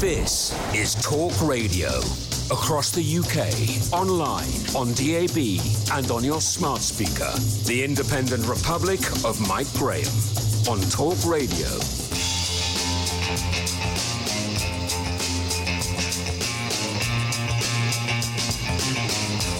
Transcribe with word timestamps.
This 0.00 0.54
is 0.76 0.94
Talk 1.02 1.32
Radio. 1.42 1.88
Across 2.52 2.92
the 2.92 3.02
UK, 3.02 3.50
online, 3.92 4.46
on 4.76 4.92
DAB, 4.94 5.58
and 5.92 6.12
on 6.12 6.22
your 6.22 6.40
smart 6.40 6.82
speaker. 6.82 7.32
The 7.66 7.82
Independent 7.82 8.46
Republic 8.46 9.00
of 9.24 9.40
Mike 9.48 9.66
Graham 9.74 10.06
on 10.70 10.78
Talk 10.88 11.18
Radio. 11.26 11.66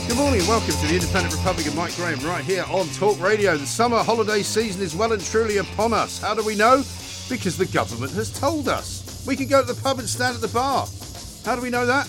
Good 0.06 0.16
morning 0.16 0.46
welcome 0.46 0.70
to 0.70 0.86
the 0.86 0.94
Independent 0.94 1.34
Republic 1.34 1.66
of 1.66 1.74
Mike 1.74 1.96
Graham 1.96 2.20
right 2.20 2.44
here 2.44 2.64
on 2.70 2.86
Talk 2.90 3.20
Radio. 3.20 3.56
The 3.56 3.66
summer 3.66 4.04
holiday 4.04 4.42
season 4.44 4.82
is 4.82 4.94
well 4.94 5.12
and 5.12 5.20
truly 5.20 5.56
upon 5.56 5.92
us. 5.92 6.20
How 6.20 6.36
do 6.36 6.44
we 6.44 6.54
know? 6.54 6.84
Because 7.28 7.58
the 7.58 7.66
government 7.66 8.12
has 8.12 8.30
told 8.30 8.68
us. 8.68 9.07
We 9.26 9.36
can 9.36 9.48
go 9.48 9.60
to 9.60 9.72
the 9.72 9.80
pub 9.80 9.98
and 9.98 10.08
stand 10.08 10.34
at 10.34 10.40
the 10.40 10.48
bar. 10.48 10.86
How 11.44 11.56
do 11.56 11.62
we 11.62 11.70
know 11.70 11.86
that? 11.86 12.06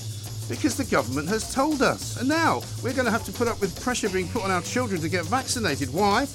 Because 0.47 0.75
the 0.75 0.85
government 0.85 1.27
has 1.29 1.53
told 1.53 1.81
us. 1.81 2.17
And 2.19 2.27
now 2.27 2.61
we're 2.83 2.93
going 2.93 3.05
to 3.05 3.11
have 3.11 3.25
to 3.25 3.31
put 3.31 3.47
up 3.47 3.61
with 3.61 3.79
pressure 3.81 4.09
being 4.09 4.27
put 4.29 4.43
on 4.43 4.51
our 4.51 4.61
children 4.61 4.99
to 5.01 5.09
get 5.09 5.25
vaccinated. 5.25 5.93
Why? 5.93 6.27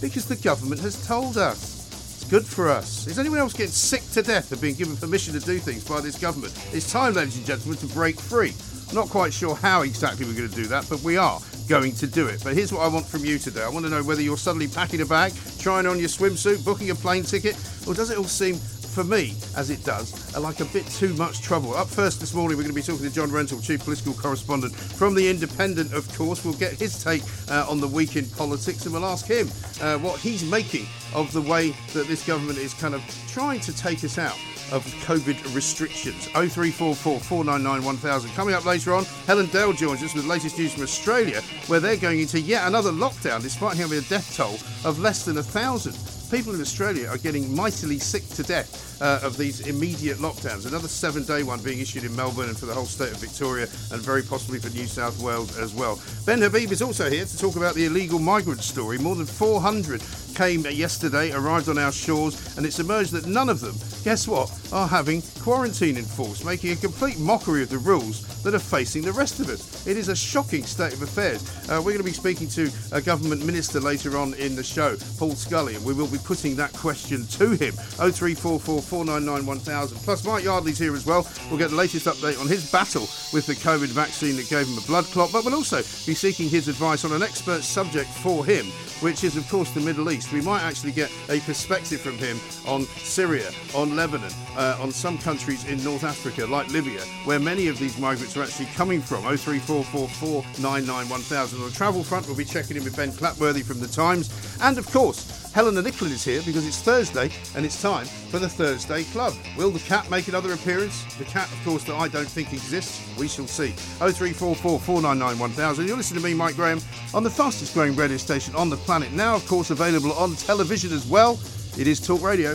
Because 0.00 0.26
the 0.26 0.36
government 0.36 0.80
has 0.80 1.06
told 1.06 1.36
us. 1.36 1.78
It's 2.20 2.30
good 2.30 2.46
for 2.46 2.68
us. 2.68 3.06
Is 3.06 3.18
anyone 3.18 3.38
else 3.38 3.52
getting 3.52 3.72
sick 3.72 4.02
to 4.12 4.22
death 4.22 4.52
of 4.52 4.60
being 4.60 4.74
given 4.74 4.96
permission 4.96 5.34
to 5.34 5.40
do 5.40 5.58
things 5.58 5.84
by 5.84 6.00
this 6.00 6.18
government? 6.18 6.52
It's 6.72 6.90
time, 6.90 7.14
ladies 7.14 7.36
and 7.36 7.46
gentlemen, 7.46 7.78
to 7.78 7.86
break 7.86 8.18
free. 8.18 8.54
Not 8.94 9.10
quite 9.10 9.32
sure 9.34 9.54
how 9.54 9.82
exactly 9.82 10.24
we're 10.24 10.34
going 10.34 10.48
to 10.48 10.54
do 10.54 10.66
that, 10.68 10.86
but 10.88 11.02
we 11.02 11.18
are 11.18 11.40
going 11.68 11.92
to 11.96 12.06
do 12.06 12.26
it. 12.26 12.42
But 12.42 12.54
here's 12.54 12.72
what 12.72 12.80
I 12.80 12.88
want 12.88 13.04
from 13.04 13.24
you 13.24 13.38
today. 13.38 13.62
I 13.62 13.68
want 13.68 13.84
to 13.84 13.90
know 13.90 14.02
whether 14.02 14.22
you're 14.22 14.38
suddenly 14.38 14.68
packing 14.68 15.02
a 15.02 15.06
bag, 15.06 15.34
trying 15.58 15.86
on 15.86 15.98
your 15.98 16.08
swimsuit, 16.08 16.64
booking 16.64 16.88
a 16.90 16.94
plane 16.94 17.22
ticket, 17.22 17.54
or 17.86 17.92
does 17.92 18.10
it 18.10 18.16
all 18.16 18.24
seem, 18.24 18.58
for 18.98 19.04
me, 19.04 19.32
as 19.56 19.70
it 19.70 19.84
does, 19.84 20.36
like 20.36 20.58
a 20.58 20.64
bit 20.64 20.84
too 20.86 21.14
much 21.14 21.40
trouble? 21.40 21.72
Up 21.72 21.86
first 21.86 22.18
this 22.18 22.34
morning, 22.34 22.56
we're 22.56 22.64
going 22.64 22.74
to 22.74 22.80
be 22.80 22.82
talking 22.82 23.06
to 23.06 23.14
John 23.14 23.28
Rentoul, 23.28 23.62
Chief 23.62 23.78
Political 23.84 24.14
Correspondent 24.14 24.74
from 24.74 25.14
The 25.14 25.30
Independent, 25.30 25.92
of 25.92 26.12
course. 26.18 26.44
We'll 26.44 26.54
get 26.54 26.72
his 26.72 27.00
take 27.00 27.22
uh, 27.48 27.64
on 27.70 27.80
the 27.80 27.86
week 27.86 28.16
in 28.16 28.26
politics 28.30 28.86
and 28.86 28.92
we'll 28.92 29.06
ask 29.06 29.24
him 29.24 29.46
uh, 29.80 29.98
what 29.98 30.18
he's 30.18 30.42
making 30.50 30.86
of 31.14 31.32
the 31.32 31.40
way 31.40 31.76
that 31.92 32.08
this 32.08 32.26
government 32.26 32.58
is 32.58 32.74
kind 32.74 32.92
of 32.92 33.00
trying 33.28 33.60
to 33.60 33.76
take 33.76 34.02
us 34.02 34.18
out 34.18 34.36
of 34.72 34.84
COVID 35.06 35.54
restrictions. 35.54 36.26
0344 36.32 37.20
499 37.20 37.84
1000. 37.84 38.30
Coming 38.32 38.54
up 38.56 38.64
later 38.64 38.94
on, 38.94 39.04
Helen 39.28 39.46
Dale 39.46 39.74
joins 39.74 40.02
us 40.02 40.12
with 40.12 40.24
latest 40.24 40.58
news 40.58 40.74
from 40.74 40.82
Australia, 40.82 41.40
where 41.68 41.78
they're 41.78 41.96
going 41.96 42.18
into 42.18 42.40
yet 42.40 42.66
another 42.66 42.90
lockdown 42.90 43.42
despite 43.42 43.76
having 43.76 43.98
a 43.98 44.02
death 44.02 44.36
toll 44.36 44.58
of 44.84 44.98
less 44.98 45.24
than 45.24 45.38
a 45.38 45.42
thousand. 45.42 46.17
People 46.30 46.54
in 46.54 46.60
Australia 46.60 47.08
are 47.08 47.16
getting 47.16 47.54
mightily 47.56 47.98
sick 47.98 48.28
to 48.30 48.42
death 48.42 49.00
uh, 49.00 49.20
of 49.22 49.38
these 49.38 49.66
immediate 49.66 50.18
lockdowns. 50.18 50.66
Another 50.66 50.88
seven 50.88 51.24
day 51.24 51.42
one 51.42 51.62
being 51.62 51.78
issued 51.78 52.04
in 52.04 52.14
Melbourne 52.14 52.50
and 52.50 52.58
for 52.58 52.66
the 52.66 52.74
whole 52.74 52.84
state 52.84 53.12
of 53.12 53.18
Victoria, 53.18 53.66
and 53.92 54.02
very 54.02 54.22
possibly 54.22 54.58
for 54.58 54.68
New 54.70 54.86
South 54.86 55.20
Wales 55.22 55.56
as 55.56 55.72
well. 55.74 55.98
Ben 56.26 56.42
Habib 56.42 56.70
is 56.70 56.82
also 56.82 57.08
here 57.08 57.24
to 57.24 57.38
talk 57.38 57.56
about 57.56 57.74
the 57.74 57.86
illegal 57.86 58.18
migrant 58.18 58.62
story. 58.62 58.98
More 58.98 59.16
than 59.16 59.24
400 59.26 60.02
came 60.34 60.60
yesterday, 60.66 61.32
arrived 61.32 61.68
on 61.68 61.78
our 61.78 61.90
shores, 61.90 62.56
and 62.56 62.66
it's 62.66 62.78
emerged 62.78 63.12
that 63.12 63.26
none 63.26 63.48
of 63.48 63.60
them, 63.60 63.74
guess 64.04 64.28
what, 64.28 64.52
are 64.72 64.86
having 64.86 65.22
quarantine 65.40 65.96
enforced, 65.96 66.44
making 66.44 66.72
a 66.72 66.76
complete 66.76 67.18
mockery 67.18 67.62
of 67.62 67.70
the 67.70 67.78
rules 67.78 68.22
that 68.42 68.54
are 68.54 68.60
facing 68.60 69.02
the 69.02 69.12
rest 69.12 69.40
of 69.40 69.48
us. 69.48 69.86
It 69.86 69.96
is 69.96 70.08
a 70.08 70.14
shocking 70.14 70.64
state 70.64 70.92
of 70.92 71.02
affairs. 71.02 71.42
Uh, 71.68 71.78
we're 71.78 71.92
going 71.92 71.98
to 71.98 72.04
be 72.04 72.12
speaking 72.12 72.48
to 72.50 72.70
a 72.92 73.00
government 73.00 73.44
minister 73.44 73.80
later 73.80 74.16
on 74.16 74.34
in 74.34 74.54
the 74.54 74.62
show, 74.62 74.96
Paul 75.18 75.34
Scully, 75.34 75.74
and 75.74 75.84
we 75.84 75.92
will 75.92 76.06
be 76.06 76.17
putting 76.18 76.56
that 76.56 76.72
question 76.72 77.26
to 77.26 77.50
him. 77.50 77.72
0344 77.74 78.82
499 78.82 79.46
1000. 79.46 79.98
Plus, 79.98 80.24
Mike 80.24 80.44
Yardley's 80.44 80.78
here 80.78 80.94
as 80.94 81.06
well. 81.06 81.26
We'll 81.48 81.58
get 81.58 81.70
the 81.70 81.76
latest 81.76 82.06
update 82.06 82.40
on 82.40 82.46
his 82.46 82.70
battle 82.70 83.08
with 83.32 83.46
the 83.46 83.54
COVID 83.54 83.88
vaccine 83.88 84.36
that 84.36 84.48
gave 84.48 84.66
him 84.66 84.78
a 84.78 84.86
blood 84.86 85.04
clot, 85.06 85.30
but 85.32 85.44
we'll 85.44 85.54
also 85.54 85.78
be 85.78 86.14
seeking 86.14 86.48
his 86.48 86.68
advice 86.68 87.04
on 87.04 87.12
an 87.12 87.22
expert 87.22 87.62
subject 87.62 88.08
for 88.08 88.44
him, 88.44 88.66
which 89.00 89.24
is, 89.24 89.36
of 89.36 89.48
course, 89.48 89.70
the 89.70 89.80
Middle 89.80 90.10
East. 90.10 90.32
We 90.32 90.40
might 90.40 90.62
actually 90.62 90.92
get 90.92 91.10
a 91.28 91.40
perspective 91.40 92.00
from 92.00 92.18
him 92.18 92.38
on 92.66 92.82
Syria, 92.98 93.50
on 93.74 93.96
Lebanon, 93.96 94.32
uh, 94.56 94.78
on 94.80 94.90
some 94.90 95.18
countries 95.18 95.64
in 95.64 95.82
North 95.84 96.04
Africa, 96.04 96.46
like 96.46 96.68
Libya, 96.68 97.00
where 97.24 97.38
many 97.38 97.68
of 97.68 97.78
these 97.78 97.98
migrants 97.98 98.36
are 98.36 98.42
actually 98.42 98.66
coming 98.74 99.00
from. 99.00 99.22
0344 99.22 100.08
499 100.08 101.08
1000. 101.08 101.60
On 101.60 101.66
the 101.66 101.74
travel 101.74 102.02
front, 102.02 102.26
we'll 102.26 102.36
be 102.36 102.44
checking 102.44 102.76
in 102.76 102.84
with 102.84 102.96
Ben 102.96 103.10
Clatworthy 103.10 103.64
from 103.64 103.80
The 103.80 103.88
Times. 103.88 104.30
And, 104.60 104.78
of 104.78 104.86
course, 104.90 105.37
Helena 105.54 105.82
Nicklin 105.82 106.10
is 106.10 106.24
here 106.24 106.42
because 106.42 106.66
it's 106.66 106.80
Thursday 106.80 107.30
and 107.56 107.64
it's 107.64 107.80
time 107.80 108.04
for 108.04 108.38
the 108.38 108.48
Thursday 108.48 109.04
Club. 109.04 109.34
Will 109.56 109.70
the 109.70 109.80
cat 109.80 110.08
make 110.10 110.28
another 110.28 110.52
appearance? 110.52 111.02
The 111.16 111.24
cat, 111.24 111.50
of 111.50 111.64
course, 111.64 111.84
that 111.84 111.94
I 111.94 112.06
don't 112.08 112.28
think 112.28 112.52
exists. 112.52 113.02
We 113.18 113.28
shall 113.28 113.46
see. 113.46 113.70
0344 113.98 114.78
499 114.78 115.38
1000. 115.38 115.86
You're 115.88 115.96
listening 115.96 116.22
to 116.22 116.28
me, 116.28 116.34
Mike 116.34 116.54
Graham, 116.54 116.80
on 117.14 117.22
the 117.22 117.30
fastest 117.30 117.74
growing 117.74 117.96
radio 117.96 118.18
station 118.18 118.54
on 118.54 118.68
the 118.70 118.76
planet. 118.76 119.10
Now, 119.12 119.34
of 119.34 119.46
course, 119.48 119.70
available 119.70 120.12
on 120.12 120.34
television 120.36 120.92
as 120.92 121.06
well. 121.06 121.40
It 121.78 121.86
is 121.86 121.98
Talk 121.98 122.22
Radio. 122.22 122.54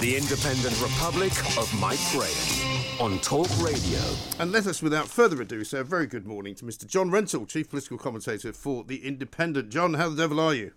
The 0.00 0.16
Independent 0.16 0.80
Republic 0.80 1.32
of 1.58 1.68
Mike 1.80 1.98
Graham 2.12 2.70
on 3.00 3.18
Talk 3.20 3.48
Radio. 3.60 4.00
And 4.38 4.52
let 4.52 4.66
us, 4.66 4.82
without 4.82 5.08
further 5.08 5.42
ado, 5.42 5.64
say 5.64 5.80
a 5.80 5.84
very 5.84 6.06
good 6.06 6.26
morning 6.26 6.54
to 6.56 6.64
Mr. 6.64 6.86
John 6.86 7.10
Rentoul, 7.10 7.48
Chief 7.48 7.68
Political 7.68 7.98
Commentator 7.98 8.52
for 8.52 8.84
The 8.84 9.04
Independent. 9.06 9.70
John, 9.70 9.94
how 9.94 10.08
the 10.10 10.16
devil 10.16 10.38
are 10.40 10.54
you? 10.54 10.72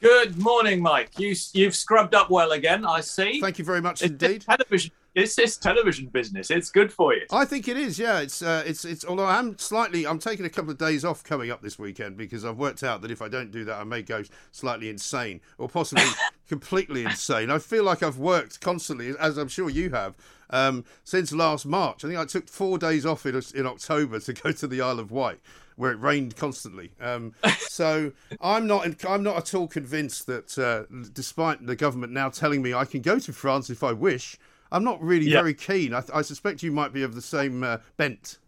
Good 0.00 0.38
morning, 0.38 0.80
Mike. 0.80 1.10
You 1.18 1.34
you've 1.52 1.74
scrubbed 1.74 2.14
up 2.14 2.30
well 2.30 2.52
again. 2.52 2.86
I 2.86 3.00
see. 3.00 3.40
Thank 3.40 3.58
you 3.58 3.64
very 3.64 3.80
much 3.80 4.00
It's 4.02 4.10
indeed. 4.12 4.42
television. 4.42 4.92
It's 5.16 5.34
this 5.34 5.56
television 5.56 6.06
business. 6.06 6.52
It's 6.52 6.70
good 6.70 6.92
for 6.92 7.12
you. 7.12 7.22
I 7.32 7.44
think 7.44 7.66
it 7.66 7.76
is. 7.76 7.98
Yeah, 7.98 8.20
it's 8.20 8.40
uh, 8.40 8.62
it's 8.64 8.84
it's. 8.84 9.04
Although 9.04 9.26
I'm 9.26 9.58
slightly, 9.58 10.06
I'm 10.06 10.20
taking 10.20 10.46
a 10.46 10.50
couple 10.50 10.70
of 10.70 10.78
days 10.78 11.04
off 11.04 11.24
coming 11.24 11.50
up 11.50 11.62
this 11.62 11.80
weekend 11.80 12.16
because 12.16 12.44
I've 12.44 12.58
worked 12.58 12.84
out 12.84 13.02
that 13.02 13.10
if 13.10 13.20
I 13.20 13.26
don't 13.28 13.50
do 13.50 13.64
that, 13.64 13.80
I 13.80 13.84
may 13.84 14.02
go 14.02 14.22
slightly 14.52 14.88
insane 14.88 15.40
or 15.56 15.68
possibly 15.68 16.04
completely 16.48 17.04
insane. 17.04 17.50
I 17.50 17.58
feel 17.58 17.82
like 17.82 18.04
I've 18.04 18.18
worked 18.18 18.60
constantly, 18.60 19.12
as 19.18 19.36
I'm 19.36 19.48
sure 19.48 19.68
you 19.68 19.90
have, 19.90 20.14
um, 20.50 20.84
since 21.02 21.32
last 21.32 21.66
March. 21.66 22.04
I 22.04 22.08
think 22.08 22.20
I 22.20 22.24
took 22.24 22.48
four 22.48 22.78
days 22.78 23.04
off 23.04 23.26
in 23.26 23.42
in 23.52 23.66
October 23.66 24.20
to 24.20 24.32
go 24.32 24.52
to 24.52 24.66
the 24.68 24.80
Isle 24.80 25.00
of 25.00 25.10
Wight. 25.10 25.40
Where 25.78 25.92
it 25.92 26.00
rained 26.00 26.36
constantly, 26.36 26.90
um, 27.00 27.32
so 27.58 28.12
I'm 28.40 28.66
not. 28.66 29.04
I'm 29.04 29.22
not 29.22 29.36
at 29.36 29.54
all 29.54 29.68
convinced 29.68 30.26
that, 30.26 30.58
uh, 30.58 30.84
despite 31.12 31.64
the 31.64 31.76
government 31.76 32.12
now 32.12 32.28
telling 32.30 32.62
me 32.62 32.74
I 32.74 32.84
can 32.84 33.00
go 33.00 33.18
to 33.20 33.32
France 33.32 33.70
if 33.70 33.84
I 33.84 33.92
wish, 33.92 34.36
I'm 34.72 34.82
not 34.82 35.00
really 35.00 35.26
Yeah. 35.26 35.38
very 35.40 35.54
keen. 35.54 35.94
I, 35.94 36.02
I 36.12 36.22
suspect 36.22 36.64
you 36.64 36.72
might 36.72 36.92
be 36.92 37.04
of 37.04 37.14
the 37.14 37.22
same 37.22 37.62
uh, 37.62 37.78
bent. 37.96 38.38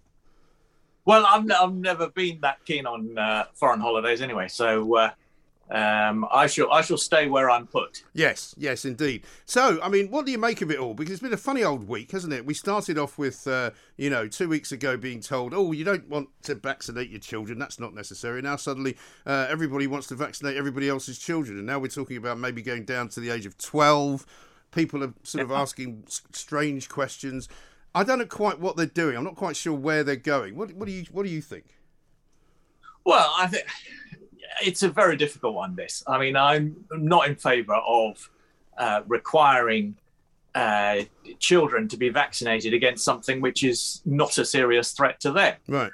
Well, 1.05 1.25
I've, 1.27 1.51
I've 1.51 1.75
never 1.75 2.11
been 2.11 2.41
that 2.43 2.65
keen 2.65 2.87
on 2.87 3.17
uh, 3.17 3.45
foreign 3.55 3.81
holidays 3.81 4.21
anyway, 4.21 4.49
so 4.49 4.97
uh, 4.97 5.11
um, 5.71 6.27
I 6.33 6.49
shall 6.49 6.73
I 6.73 6.83
shall 6.83 6.97
stay 6.97 7.29
where 7.29 7.49
I'm 7.49 7.67
put. 7.67 8.03
Yes, 8.13 8.55
yes, 8.59 8.85
indeed. 8.85 9.25
So, 9.45 9.79
I 9.83 9.89
mean, 9.89 10.11
what 10.11 10.27
do 10.27 10.33
you 10.33 10.39
make 10.39 10.63
of 10.63 10.71
it 10.71 10.79
all? 10.79 10.95
Because 10.95 11.13
it's 11.13 11.23
been 11.23 11.33
a 11.33 11.37
funny 11.37 11.63
old 11.63 11.87
week, 11.87 12.11
hasn't 12.11 12.33
it? 12.33 12.45
We 12.45 12.55
started 12.55 12.99
off 12.99 13.19
with, 13.19 13.47
uh, 13.47 13.71
you 13.97 14.11
know, 14.11 14.27
two 14.27 14.49
weeks 14.49 14.73
ago 14.73 14.97
being 14.97 15.21
told, 15.21 15.55
oh, 15.55 15.71
you 15.71 15.85
don't 15.85 16.09
want 16.09 16.29
to 16.43 16.57
vaccinate 16.57 17.09
your 17.11 17.21
children. 17.21 17.59
That's 17.59 17.79
not 17.79 17.95
necessary. 17.95 18.43
Now, 18.43 18.57
suddenly, 18.57 18.97
uh, 19.25 19.47
everybody 19.49 19.87
wants 19.87 20.09
to 20.09 20.17
vaccinate 20.17 20.57
everybody 20.57 20.89
else's 20.89 21.19
children. 21.19 21.57
And 21.57 21.67
now 21.67 21.79
we're 21.79 21.89
talking 21.89 22.17
about 22.17 22.39
maybe 22.39 22.63
going 22.63 22.85
down 22.85 23.09
to 23.11 23.21
the 23.21 23.31
age 23.31 23.47
of 23.47 23.57
12. 23.57 24.27
People 24.73 25.05
are 25.05 25.15
sort 25.23 25.45
of 25.45 25.53
asking 25.53 26.05
strange 26.33 26.89
questions. 26.89 27.49
I 27.95 28.03
don't 28.03 28.19
know 28.19 28.27
quite 28.27 28.59
what 28.59 28.77
they're 28.77 28.87
doing. 28.87 29.17
I'm 29.17 29.25
not 29.25 29.37
quite 29.37 29.57
sure 29.57 29.75
where 29.75 30.03
they're 30.03 30.17
going. 30.17 30.57
What, 30.57 30.73
what 30.75 30.87
do 30.87 30.93
you 30.93 31.05
What 31.13 31.25
do 31.25 31.29
you 31.31 31.41
think? 31.41 31.77
Well, 33.05 33.33
I 33.37 33.47
think 33.47 33.67
it's 34.63 34.83
a 34.83 34.89
very 34.89 35.17
difficult 35.17 35.55
one. 35.55 35.77
This, 35.77 36.03
I 36.07 36.19
mean, 36.19 36.37
I'm 36.37 36.77
not 36.93 37.29
in 37.29 37.37
favour 37.37 37.75
of 37.75 38.31
uh, 38.77 39.03
requiring 39.07 39.97
uh, 40.55 41.03
children 41.39 41.89
to 41.89 41.97
be 41.97 42.09
vaccinated 42.09 42.75
against 42.75 43.05
something 43.05 43.41
which 43.41 43.63
is 43.63 44.03
not 44.05 44.37
a 44.39 44.45
serious 44.45 44.93
threat 44.93 45.21
to 45.21 45.33
them. 45.33 45.57
Right. 45.69 45.93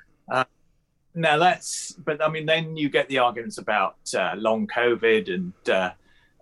Now 1.16 1.38
that's, 1.38 1.92
but 1.92 2.22
I 2.22 2.28
mean, 2.28 2.44
then 2.44 2.76
you 2.76 2.90
get 2.90 3.08
the 3.08 3.18
arguments 3.18 3.56
about 3.56 3.96
uh, 4.14 4.34
long 4.36 4.66
COVID 4.66 5.32
and 5.32 5.52
uh, 5.68 5.90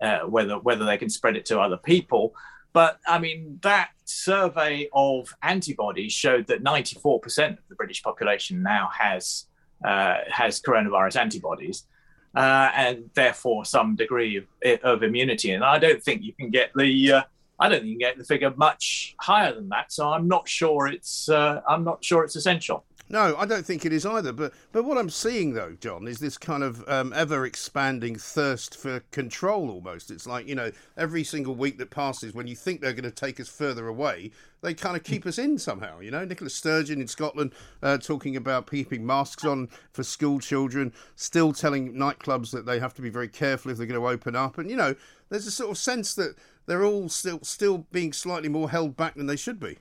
uh, 0.02 0.18
whether 0.26 0.58
whether 0.58 0.84
they 0.84 0.98
can 0.98 1.08
spread 1.08 1.36
it 1.36 1.46
to 1.46 1.60
other 1.60 1.76
people. 1.76 2.34
But 2.72 2.98
I 3.06 3.20
mean, 3.20 3.60
that 3.62 3.90
survey 4.04 4.88
of 4.92 5.32
antibodies 5.42 6.12
showed 6.12 6.48
that 6.48 6.64
94% 6.64 7.52
of 7.52 7.58
the 7.68 7.76
British 7.76 8.02
population 8.02 8.64
now 8.64 8.90
has 8.92 9.46
uh, 9.84 10.16
has 10.28 10.60
coronavirus 10.60 11.20
antibodies, 11.20 11.86
uh, 12.34 12.70
and 12.74 13.10
therefore 13.14 13.64
some 13.64 13.96
degree 13.96 14.36
of, 14.36 14.80
of 14.82 15.02
immunity. 15.02 15.52
And 15.52 15.64
I 15.64 15.78
don't 15.78 16.02
think 16.02 16.22
you 16.22 16.32
can 16.32 16.50
get 16.50 16.70
the 16.74 17.12
uh, 17.12 17.22
I 17.58 17.68
don't 17.68 17.80
think 17.80 17.86
you 17.86 17.94
can 17.94 18.00
get 18.00 18.18
the 18.18 18.24
figure 18.24 18.52
much 18.56 19.14
higher 19.20 19.54
than 19.54 19.68
that. 19.68 19.92
So 19.92 20.08
I'm 20.10 20.26
not 20.26 20.48
sure 20.48 20.86
it's 20.88 21.28
uh, 21.28 21.60
I'm 21.68 21.84
not 21.84 22.04
sure 22.04 22.24
it's 22.24 22.36
essential. 22.36 22.84
No, 23.10 23.36
I 23.36 23.44
don't 23.44 23.66
think 23.66 23.84
it 23.84 23.92
is 23.92 24.06
either. 24.06 24.32
But 24.32 24.54
but 24.72 24.84
what 24.84 24.96
I'm 24.96 25.10
seeing 25.10 25.52
though, 25.52 25.76
John, 25.78 26.08
is 26.08 26.20
this 26.20 26.38
kind 26.38 26.62
of 26.62 26.88
um, 26.88 27.12
ever 27.14 27.44
expanding 27.44 28.16
thirst 28.16 28.76
for 28.76 29.00
control. 29.10 29.70
Almost, 29.70 30.10
it's 30.10 30.26
like 30.26 30.48
you 30.48 30.54
know, 30.54 30.70
every 30.96 31.22
single 31.22 31.54
week 31.54 31.76
that 31.78 31.90
passes, 31.90 32.32
when 32.32 32.46
you 32.46 32.56
think 32.56 32.80
they're 32.80 32.94
going 32.94 33.04
to 33.04 33.10
take 33.10 33.38
us 33.38 33.48
further 33.48 33.88
away, 33.88 34.30
they 34.62 34.72
kind 34.72 34.96
of 34.96 35.04
keep 35.04 35.26
us 35.26 35.38
in 35.38 35.58
somehow. 35.58 36.00
You 36.00 36.12
know, 36.12 36.24
Nicola 36.24 36.48
Sturgeon 36.48 37.02
in 37.02 37.06
Scotland 37.06 37.52
uh, 37.82 37.98
talking 37.98 38.36
about 38.36 38.70
keeping 38.70 39.04
masks 39.04 39.44
on 39.44 39.68
for 39.92 40.02
school 40.02 40.40
children, 40.40 40.92
still 41.14 41.52
telling 41.52 41.92
nightclubs 41.92 42.52
that 42.52 42.64
they 42.64 42.78
have 42.78 42.94
to 42.94 43.02
be 43.02 43.10
very 43.10 43.28
careful 43.28 43.70
if 43.70 43.76
they're 43.76 43.86
going 43.86 44.00
to 44.00 44.08
open 44.08 44.34
up, 44.34 44.56
and 44.56 44.70
you 44.70 44.76
know, 44.76 44.94
there's 45.28 45.46
a 45.46 45.50
sort 45.50 45.70
of 45.70 45.76
sense 45.76 46.14
that 46.14 46.36
they're 46.64 46.84
all 46.84 47.10
still 47.10 47.40
still 47.42 47.86
being 47.92 48.14
slightly 48.14 48.48
more 48.48 48.70
held 48.70 48.96
back 48.96 49.14
than 49.14 49.26
they 49.26 49.36
should 49.36 49.60
be. 49.60 49.76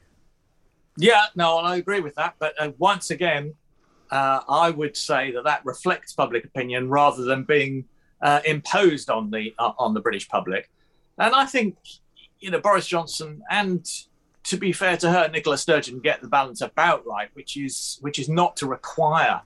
Yeah, 0.97 1.25
no, 1.35 1.57
I 1.57 1.77
agree 1.77 1.99
with 1.99 2.15
that. 2.15 2.35
But 2.39 2.53
uh, 2.59 2.71
once 2.77 3.09
again, 3.09 3.55
uh, 4.11 4.41
I 4.47 4.69
would 4.69 4.95
say 4.95 5.31
that 5.31 5.43
that 5.43 5.65
reflects 5.65 6.13
public 6.13 6.45
opinion 6.45 6.89
rather 6.89 7.23
than 7.23 7.43
being 7.43 7.85
uh, 8.21 8.41
imposed 8.45 9.09
on 9.09 9.31
the 9.31 9.53
uh, 9.57 9.73
on 9.77 9.93
the 9.93 10.01
British 10.01 10.27
public. 10.27 10.69
And 11.17 11.33
I 11.33 11.45
think 11.45 11.77
you 12.39 12.51
know 12.51 12.59
Boris 12.59 12.87
Johnson 12.87 13.41
and 13.49 13.85
to 14.43 14.57
be 14.57 14.71
fair 14.71 14.97
to 14.97 15.09
her, 15.09 15.29
Nicola 15.29 15.57
Sturgeon 15.57 15.99
get 15.99 16.21
the 16.21 16.27
balance 16.27 16.61
about 16.61 17.05
right, 17.07 17.29
which 17.33 17.57
is 17.57 17.97
which 18.01 18.19
is 18.19 18.29
not 18.29 18.55
to 18.57 18.67
require 18.67 19.41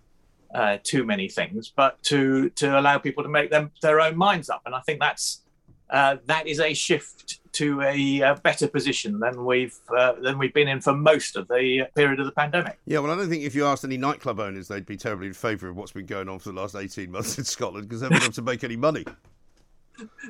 uh, 0.54 0.78
too 0.84 1.06
many 1.06 1.30
things, 1.30 1.72
but 1.76 2.02
to 2.04 2.50
to 2.52 2.80
allow 2.80 2.98
people 2.98 3.24
to 3.24 3.30
make 3.30 3.52
them 3.52 3.72
their 3.82 4.02
own 4.02 4.18
minds 4.18 4.50
up. 4.50 4.64
And 4.66 4.74
I 4.74 4.82
think 4.82 5.00
that's 5.00 5.44
uh, 5.90 6.18
that 6.26 6.48
is 6.48 6.60
a 6.60 6.74
shift 6.74 7.40
to 7.58 7.82
a, 7.82 8.22
uh 8.22 8.36
better 8.36 8.68
position 8.68 9.20
than 9.20 9.46
we've 9.46 9.78
uh, 9.96 10.14
than 10.22 10.38
we've 10.38 10.54
been 10.54 10.68
in 10.68 10.82
for 10.82 10.94
most 10.94 11.36
of 11.36 11.48
the 11.48 11.88
period 11.96 12.20
of 12.20 12.26
the 12.26 12.32
pandemic. 12.32 12.78
Yeah, 12.86 13.00
well, 13.00 13.12
I 13.12 13.16
don't 13.16 13.30
think 13.30 13.44
if 13.44 13.56
you 13.56 13.66
asked 13.66 13.84
any 13.84 13.98
nightclub 13.98 14.40
owners, 14.40 14.68
they'd 14.68 14.86
be 14.86 14.98
terribly 14.98 15.28
in 15.28 15.34
favour 15.34 15.70
of 15.70 15.76
what's 15.76 15.92
been 15.92 16.06
going 16.06 16.30
on 16.30 16.40
for 16.40 16.50
the 16.50 16.60
last 16.60 16.76
18 16.76 17.12
months 17.12 17.38
in 17.38 17.44
Scotland 17.44 17.88
because 17.88 18.02
they've 18.02 18.10
been 18.10 18.22
able 18.22 18.34
to 18.34 18.42
make 18.42 18.64
any 18.64 18.76
money. 18.76 19.06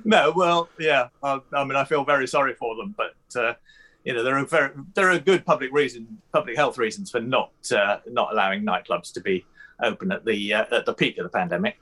No, 0.05 0.31
well, 0.33 0.69
yeah, 0.79 1.09
I, 1.21 1.41
I 1.51 1.65
mean, 1.65 1.75
I 1.75 1.83
feel 1.83 2.05
very 2.05 2.25
sorry 2.25 2.53
for 2.53 2.73
them, 2.77 2.95
but 2.95 3.15
uh, 3.37 3.53
you 4.05 4.13
know, 4.13 4.23
there 4.23 4.37
are 4.37 4.45
very 4.45 4.71
there 4.93 5.09
are 5.11 5.19
good 5.19 5.45
public 5.45 5.73
reason, 5.73 6.21
public 6.31 6.55
health 6.55 6.77
reasons 6.77 7.11
for 7.11 7.19
not 7.19 7.51
uh, 7.75 7.97
not 8.07 8.31
allowing 8.31 8.63
nightclubs 8.63 9.11
to 9.11 9.19
be 9.19 9.45
open 9.83 10.13
at 10.13 10.23
the 10.23 10.53
uh, 10.53 10.65
at 10.71 10.85
the 10.85 10.93
peak 10.93 11.17
of 11.17 11.23
the 11.23 11.29
pandemic. 11.29 11.77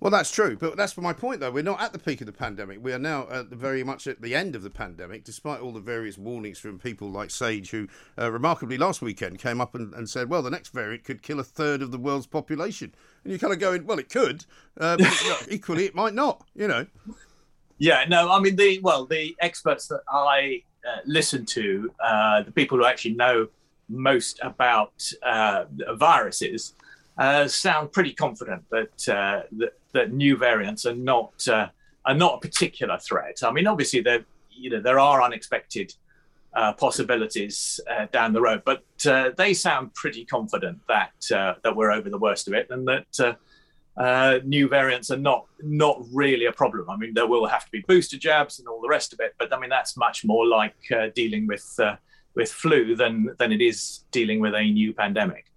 Well, 0.00 0.10
that's 0.10 0.30
true, 0.30 0.56
but 0.56 0.78
that's 0.78 0.96
my 0.96 1.12
point, 1.12 1.40
though. 1.40 1.50
We're 1.50 1.62
not 1.62 1.82
at 1.82 1.92
the 1.92 1.98
peak 1.98 2.22
of 2.22 2.26
the 2.26 2.32
pandemic. 2.32 2.82
We 2.82 2.94
are 2.94 2.98
now 2.98 3.28
at 3.30 3.50
the 3.50 3.56
very 3.56 3.84
much 3.84 4.06
at 4.06 4.22
the 4.22 4.34
end 4.34 4.56
of 4.56 4.62
the 4.62 4.70
pandemic, 4.70 5.24
despite 5.24 5.60
all 5.60 5.72
the 5.72 5.80
various 5.80 6.16
warnings 6.16 6.58
from 6.58 6.78
people 6.78 7.10
like 7.10 7.30
Sage, 7.30 7.70
who 7.70 7.86
uh, 8.18 8.32
remarkably 8.32 8.78
last 8.78 9.02
weekend 9.02 9.38
came 9.38 9.60
up 9.60 9.74
and, 9.74 9.92
and, 9.92 10.08
said, 10.08 10.30
well, 10.30 10.40
the 10.40 10.50
next 10.50 10.72
variant 10.72 11.04
could 11.04 11.22
kill 11.22 11.38
a 11.38 11.44
third 11.44 11.82
of 11.82 11.90
the 11.90 11.98
world's 11.98 12.26
population. 12.26 12.94
And 13.24 13.30
you're 13.30 13.38
kind 13.38 13.52
of 13.52 13.58
going, 13.58 13.84
well, 13.84 13.98
it 13.98 14.08
could, 14.08 14.46
uh, 14.78 14.96
but 14.96 15.46
equally, 15.50 15.84
it 15.84 15.94
might 15.94 16.14
not, 16.14 16.44
you 16.54 16.66
know. 16.66 16.86
Yeah, 17.76 18.06
no, 18.08 18.30
I 18.30 18.40
mean, 18.40 18.56
the 18.56 18.80
well, 18.80 19.04
the 19.04 19.36
experts 19.40 19.86
that 19.88 20.00
I 20.08 20.62
uh, 20.86 21.00
listen 21.04 21.44
to, 21.46 21.92
uh, 22.02 22.42
the 22.42 22.52
people 22.52 22.78
who 22.78 22.86
actually 22.86 23.16
know 23.16 23.48
most 23.90 24.40
about 24.42 25.12
uh, 25.22 25.64
viruses, 25.92 26.72
uh, 27.18 27.46
sound 27.46 27.92
pretty 27.92 28.14
confident 28.14 28.64
that, 28.70 29.08
uh, 29.08 29.42
that 29.52 29.74
that 29.92 30.12
new 30.12 30.36
variants 30.36 30.86
are 30.86 30.94
not 30.94 31.46
uh, 31.48 31.68
are 32.04 32.14
not 32.14 32.34
a 32.34 32.38
particular 32.38 32.98
threat. 32.98 33.38
I 33.42 33.52
mean, 33.52 33.66
obviously 33.66 34.00
there 34.00 34.24
you 34.50 34.70
know 34.70 34.80
there 34.80 34.98
are 34.98 35.22
unexpected 35.22 35.94
uh, 36.54 36.72
possibilities 36.72 37.80
uh, 37.90 38.06
down 38.12 38.32
the 38.32 38.40
road, 38.40 38.62
but 38.64 38.82
uh, 39.06 39.30
they 39.36 39.54
sound 39.54 39.94
pretty 39.94 40.24
confident 40.24 40.80
that 40.88 41.12
that 41.30 41.76
we're 41.76 41.92
over 41.92 42.10
the 42.10 42.18
worst 42.18 42.48
of 42.48 42.54
it 42.54 42.68
and 42.70 42.88
that 42.88 44.44
new 44.44 44.68
variants 44.68 45.10
are 45.10 45.18
not 45.18 45.46
not 45.62 46.02
really 46.12 46.46
a 46.46 46.52
problem. 46.52 46.88
I 46.90 46.96
mean, 46.96 47.14
there 47.14 47.26
will 47.26 47.46
have 47.46 47.64
to 47.64 47.70
be 47.70 47.80
booster 47.86 48.18
jabs 48.18 48.58
and 48.58 48.68
all 48.68 48.80
the 48.80 48.88
rest 48.88 49.12
of 49.12 49.20
it, 49.20 49.34
but 49.38 49.52
I 49.52 49.58
mean 49.60 49.70
that's 49.70 49.96
much 49.96 50.24
more 50.24 50.46
like 50.46 50.74
dealing 51.14 51.46
with 51.46 51.78
with 52.34 52.52
flu 52.52 52.96
than 52.96 53.34
than 53.38 53.52
it 53.52 53.60
is 53.60 54.04
dealing 54.10 54.40
with 54.40 54.54
a 54.54 54.62
new 54.62 54.92
pandemic. 54.92 55.49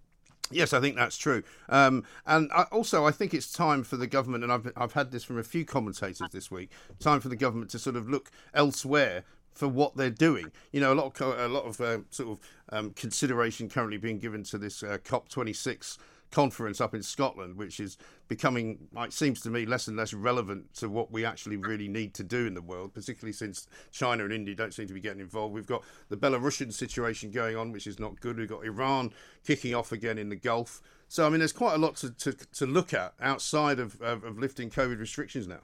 Yes, 0.55 0.73
I 0.73 0.79
think 0.79 0.95
that's 0.95 1.17
true. 1.17 1.43
Um, 1.69 2.03
and 2.25 2.49
I, 2.53 2.63
also, 2.63 3.05
I 3.05 3.11
think 3.11 3.33
it's 3.33 3.51
time 3.51 3.83
for 3.83 3.97
the 3.97 4.07
government, 4.07 4.43
and 4.43 4.51
I've, 4.51 4.71
I've 4.75 4.93
had 4.93 5.11
this 5.11 5.23
from 5.23 5.37
a 5.37 5.43
few 5.43 5.65
commentators 5.65 6.29
this 6.31 6.51
week, 6.51 6.69
time 6.99 7.19
for 7.19 7.29
the 7.29 7.35
government 7.35 7.71
to 7.71 7.79
sort 7.79 7.95
of 7.95 8.09
look 8.09 8.31
elsewhere 8.53 9.23
for 9.53 9.67
what 9.67 9.95
they're 9.95 10.09
doing. 10.09 10.51
You 10.71 10.81
know, 10.81 10.93
a 10.93 10.95
lot 10.95 11.19
of, 11.21 11.39
a 11.39 11.47
lot 11.47 11.65
of 11.65 11.79
uh, 11.79 11.99
sort 12.09 12.29
of 12.29 12.39
um, 12.69 12.91
consideration 12.91 13.69
currently 13.69 13.97
being 13.97 14.19
given 14.19 14.43
to 14.45 14.57
this 14.57 14.83
uh, 14.83 14.97
COP26 15.03 15.97
conference 16.33 16.81
up 16.81 16.95
in 16.95 17.03
Scotland, 17.03 17.55
which 17.55 17.79
is 17.79 17.97
becoming, 18.27 18.79
it 18.97 19.13
seems 19.13 19.39
to 19.41 19.49
me, 19.49 19.65
less 19.65 19.87
and 19.87 19.95
less 19.95 20.13
relevant 20.13 20.73
to 20.73 20.89
what 20.89 21.11
we 21.11 21.23
actually 21.23 21.57
really 21.57 21.87
need 21.87 22.13
to 22.15 22.23
do 22.23 22.47
in 22.47 22.55
the 22.55 22.61
world, 22.61 22.93
particularly 22.93 23.33
since 23.33 23.67
China 23.91 24.23
and 24.23 24.33
India 24.33 24.55
don't 24.55 24.73
seem 24.73 24.87
to 24.87 24.93
be 24.93 24.99
getting 24.99 25.21
involved. 25.21 25.53
We've 25.53 25.67
got 25.67 25.83
the 26.09 26.17
Belarusian 26.17 26.73
situation 26.73 27.29
going 27.29 27.55
on, 27.55 27.71
which 27.71 27.85
is 27.85 27.99
not 27.99 28.19
good. 28.19 28.37
We've 28.37 28.49
got 28.49 28.65
Iran 28.65 29.13
kicking 29.45 29.75
off 29.75 29.91
again 29.91 30.17
in 30.17 30.29
the 30.29 30.35
Gulf. 30.35 30.81
So, 31.07 31.27
I 31.27 31.29
mean, 31.29 31.39
there's 31.39 31.53
quite 31.53 31.75
a 31.75 31.77
lot 31.77 31.95
to, 31.97 32.09
to, 32.11 32.33
to 32.33 32.65
look 32.65 32.93
at 32.93 33.13
outside 33.21 33.79
of, 33.79 34.01
of, 34.01 34.23
of 34.23 34.39
lifting 34.39 34.71
COVID 34.71 34.99
restrictions 34.99 35.47
now. 35.47 35.61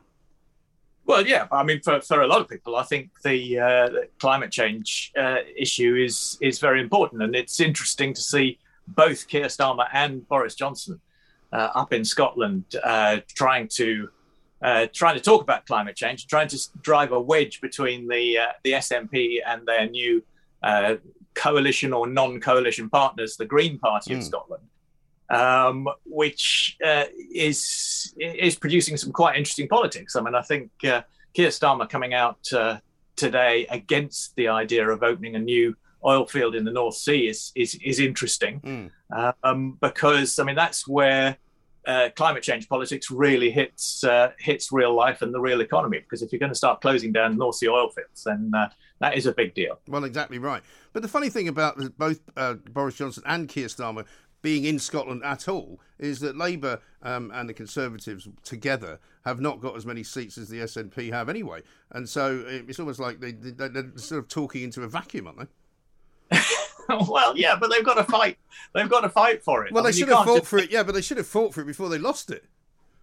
Well, 1.05 1.25
yeah, 1.25 1.47
I 1.51 1.63
mean, 1.63 1.81
for, 1.81 1.99
for 2.01 2.21
a 2.21 2.27
lot 2.27 2.41
of 2.41 2.47
people, 2.47 2.75
I 2.75 2.83
think 2.83 3.09
the, 3.23 3.57
uh, 3.57 3.89
the 3.89 4.09
climate 4.19 4.51
change 4.51 5.11
uh, 5.17 5.37
issue 5.57 5.95
is 5.95 6.37
is 6.39 6.59
very 6.59 6.79
important, 6.79 7.23
and 7.23 7.35
it's 7.35 7.59
interesting 7.59 8.13
to 8.13 8.21
see 8.21 8.59
both 8.95 9.27
Keir 9.27 9.45
Starmer 9.45 9.87
and 9.93 10.27
Boris 10.27 10.55
Johnson 10.55 10.99
uh, 11.51 11.69
up 11.75 11.93
in 11.93 12.05
Scotland 12.05 12.65
uh, 12.83 13.19
trying 13.35 13.67
to 13.73 14.09
uh, 14.61 14.87
trying 14.93 15.15
to 15.15 15.21
talk 15.21 15.41
about 15.41 15.65
climate 15.65 15.95
change, 15.95 16.27
trying 16.27 16.47
to 16.49 16.59
drive 16.81 17.13
a 17.13 17.19
wedge 17.19 17.61
between 17.61 18.07
the 18.07 18.37
uh, 18.37 18.47
the 18.63 18.73
SNP 18.73 19.37
and 19.45 19.65
their 19.65 19.89
new 19.89 20.23
uh, 20.63 20.95
coalition 21.33 21.93
or 21.93 22.07
non-coalition 22.07 22.89
partners, 22.89 23.37
the 23.37 23.45
Green 23.45 23.79
Party 23.79 24.13
of 24.13 24.19
hmm. 24.19 24.25
Scotland, 24.25 24.63
um, 25.29 25.87
which 26.05 26.77
uh, 26.85 27.05
is 27.33 28.13
is 28.19 28.55
producing 28.55 28.97
some 28.97 29.11
quite 29.11 29.37
interesting 29.37 29.67
politics. 29.67 30.15
I 30.15 30.21
mean, 30.21 30.35
I 30.35 30.41
think 30.41 30.71
Keir 30.81 31.05
Starmer 31.37 31.89
coming 31.89 32.13
out 32.13 32.39
today 33.15 33.65
against 33.69 34.35
the 34.35 34.47
idea 34.47 34.87
of 34.89 35.03
opening 35.03 35.35
a 35.35 35.39
new 35.39 35.75
oil 36.05 36.25
field 36.25 36.55
in 36.55 36.63
the 36.63 36.71
North 36.71 36.95
Sea 36.95 37.27
is 37.27 37.51
is, 37.55 37.75
is 37.83 37.99
interesting 37.99 38.59
mm. 39.11 39.33
um, 39.43 39.77
because 39.81 40.39
I 40.39 40.43
mean 40.43 40.55
that's 40.55 40.87
where 40.87 41.37
uh, 41.87 42.09
climate 42.15 42.43
change 42.43 42.69
politics 42.69 43.09
really 43.09 43.49
hits 43.49 44.03
uh, 44.03 44.31
hits 44.37 44.71
real 44.71 44.93
life 44.93 45.21
and 45.21 45.33
the 45.33 45.39
real 45.39 45.61
economy. 45.61 45.99
Because 45.99 46.21
if 46.21 46.31
you're 46.31 46.39
going 46.39 46.51
to 46.51 46.57
start 46.57 46.81
closing 46.81 47.11
down 47.11 47.37
North 47.37 47.55
Sea 47.55 47.69
oil 47.69 47.89
fields, 47.89 48.23
then 48.23 48.51
uh, 48.55 48.69
that 48.99 49.17
is 49.17 49.25
a 49.25 49.31
big 49.31 49.53
deal. 49.53 49.79
Well, 49.87 50.03
exactly 50.03 50.37
right. 50.37 50.61
But 50.93 51.01
the 51.01 51.07
funny 51.07 51.29
thing 51.29 51.47
about 51.47 51.97
both 51.97 52.19
uh, 52.37 52.53
Boris 52.53 52.95
Johnson 52.95 53.23
and 53.25 53.47
Keir 53.47 53.67
Starmer 53.67 54.05
being 54.41 54.65
in 54.65 54.79
Scotland 54.79 55.21
at 55.23 55.47
all 55.47 55.79
is 55.97 56.19
that 56.21 56.37
Labour 56.37 56.79
um, 57.01 57.31
and 57.33 57.49
the 57.49 57.53
Conservatives 57.53 58.27
together 58.43 58.99
have 59.25 59.41
not 59.41 59.59
got 59.59 59.75
as 59.75 59.85
many 59.85 60.03
seats 60.03 60.37
as 60.37 60.47
the 60.47 60.59
SNP 60.59 61.11
have 61.11 61.27
anyway. 61.27 61.61
And 61.91 62.07
so 62.07 62.43
it's 62.47 62.79
almost 62.79 62.99
like 62.99 63.19
they, 63.19 63.33
are 63.59 63.91
sort 63.97 64.19
of 64.19 64.29
talking 64.29 64.63
into 64.63 64.83
a 64.83 64.87
vacuum, 64.87 65.27
aren't 65.27 65.39
they? 65.39 65.47
well, 67.09 67.37
yeah, 67.37 67.55
but 67.55 67.71
they've 67.71 67.85
got 67.85 67.95
to 67.95 68.03
fight. 68.03 68.37
They've 68.73 68.89
got 68.89 69.01
to 69.01 69.09
fight 69.09 69.43
for 69.43 69.65
it. 69.65 69.71
Well, 69.71 69.85
I 69.85 69.91
they 69.91 69.95
mean, 69.95 69.99
should 69.99 70.09
have 70.09 70.25
fought 70.25 70.39
just... 70.39 70.47
for 70.47 70.59
it. 70.59 70.71
Yeah, 70.71 70.83
but 70.83 70.95
they 70.95 71.01
should 71.01 71.17
have 71.17 71.27
fought 71.27 71.53
for 71.53 71.61
it 71.61 71.65
before 71.65 71.89
they 71.89 71.97
lost 71.97 72.31
it. 72.31 72.45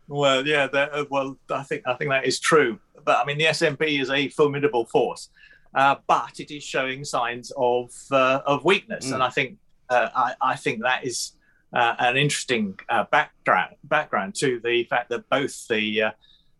Well, 0.09 0.47
yeah. 0.47 0.64
Uh, 0.64 1.05
well, 1.11 1.37
I 1.50 1.62
think 1.62 1.83
I 1.87 1.95
think 1.95 2.11
that 2.11 2.25
is 2.25 2.40
true. 2.40 2.78
But 3.05 3.19
I 3.19 3.25
mean, 3.25 3.38
the 3.38 3.45
SNP 3.45 4.00
is 4.00 4.11
a 4.11 4.28
formidable 4.28 4.87
force, 4.87 5.28
uh, 5.75 5.97
but 6.07 6.40
it 6.40 6.50
is 6.50 6.62
showing 6.62 7.05
signs 7.05 7.52
of 7.57 7.90
uh, 8.11 8.40
of 8.47 8.64
weakness, 8.64 9.07
mm. 9.07 9.14
and 9.14 9.23
I 9.23 9.31
think 9.31 9.59
uh, 9.88 10.09
I, 10.14 10.35
I, 10.40 10.57
think 10.57 10.83
that 10.83 11.05
is 11.05 11.33
uh, 11.73 11.95
an 11.99 12.16
interesting 12.16 12.78
uh, 12.88 13.05
background 13.11 13.76
background 13.85 14.35
to 14.37 14.61
the 14.64 14.85
fact 14.85 15.11
that 15.11 15.28
both 15.28 15.69
the 15.69 16.02
uh, 16.02 16.11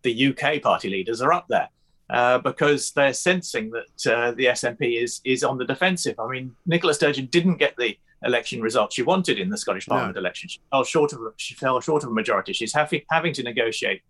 the 0.03 0.29
UK 0.29 0.63
party 0.63 0.89
leaders 0.89 1.21
are 1.21 1.33
up 1.33 1.47
there. 1.49 1.69
Because 2.09 2.93
they're 2.93 3.13
sensing 3.13 3.71
that 3.71 4.35
the 4.37 4.47
SNP 4.47 5.03
is 5.03 5.21
is 5.25 5.43
on 5.45 5.59
the 5.59 5.65
defensive. 5.65 6.19
I 6.19 6.29
mean, 6.29 6.55
Nicola 6.67 6.95
Sturgeon 6.95 7.27
didn't 7.27 7.57
get 7.57 7.77
the 7.77 7.97
election 8.25 8.61
results 8.61 8.95
she 8.95 9.03
wanted 9.03 9.39
in 9.39 9.51
the 9.51 9.59
Scottish 9.59 9.87
Parliament 9.87 10.15
no. 10.15 10.21
election. 10.21 10.49
She 10.49 10.61
fell 10.71 10.85
short 10.85 11.13
of 11.13 11.21
she 11.37 11.55
fell 11.55 11.81
short 11.81 12.05
of 12.05 12.11
a 12.11 12.15
majority. 12.15 12.53
She's 12.53 12.73
having 12.73 13.03
having 13.11 13.33
to 13.35 13.43
negotiate 13.43 14.03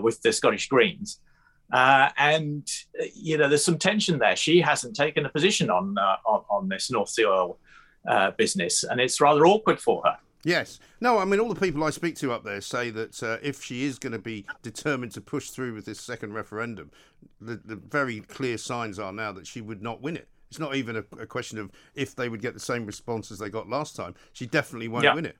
with 0.00 0.20
the 0.22 0.32
Scottish 0.32 0.68
Greens. 0.68 1.20
Uh, 1.72 2.10
and 2.18 2.68
you 3.14 3.38
know, 3.38 3.48
there's 3.48 3.64
some 3.64 3.78
tension 3.78 4.18
there. 4.18 4.36
She 4.36 4.60
hasn't 4.60 4.94
taken 4.94 5.24
a 5.24 5.30
position 5.30 5.70
on 5.70 5.96
uh, 5.98 6.16
on, 6.26 6.44
on, 6.50 6.68
this 6.68 6.90
North 6.90 7.08
Sea 7.08 7.24
oil 7.24 7.58
uh, 8.06 8.32
business, 8.32 8.84
and 8.84 9.00
it's 9.00 9.20
rather 9.20 9.46
awkward 9.46 9.80
for 9.80 10.02
her. 10.04 10.18
Yes. 10.44 10.80
No, 11.00 11.18
I 11.18 11.24
mean, 11.24 11.40
all 11.40 11.52
the 11.52 11.60
people 11.60 11.84
I 11.84 11.90
speak 11.90 12.16
to 12.16 12.32
up 12.32 12.44
there 12.44 12.60
say 12.60 12.90
that 12.90 13.22
uh, 13.22 13.38
if 13.42 13.62
she 13.62 13.84
is 13.84 13.98
going 13.98 14.12
to 14.12 14.18
be 14.18 14.44
determined 14.62 15.12
to 15.12 15.20
push 15.20 15.50
through 15.50 15.74
with 15.74 15.84
this 15.84 16.00
second 16.00 16.34
referendum, 16.34 16.90
the, 17.40 17.60
the 17.64 17.76
very 17.76 18.20
clear 18.20 18.58
signs 18.58 18.98
are 18.98 19.12
now 19.12 19.32
that 19.32 19.46
she 19.46 19.60
would 19.60 19.82
not 19.82 20.02
win 20.02 20.16
it. 20.16 20.28
It's 20.50 20.58
not 20.58 20.74
even 20.74 20.96
a, 20.96 21.04
a, 21.18 21.26
question 21.26 21.58
of 21.58 21.70
if 21.94 22.14
they 22.14 22.28
would 22.28 22.42
get 22.42 22.52
the 22.52 22.60
same 22.60 22.84
response 22.84 23.30
as 23.30 23.38
they 23.38 23.48
got 23.48 23.70
last 23.70 23.96
time. 23.96 24.14
She 24.34 24.46
definitely 24.46 24.88
won't 24.88 25.04
yeah. 25.04 25.14
win 25.14 25.24
it. 25.24 25.36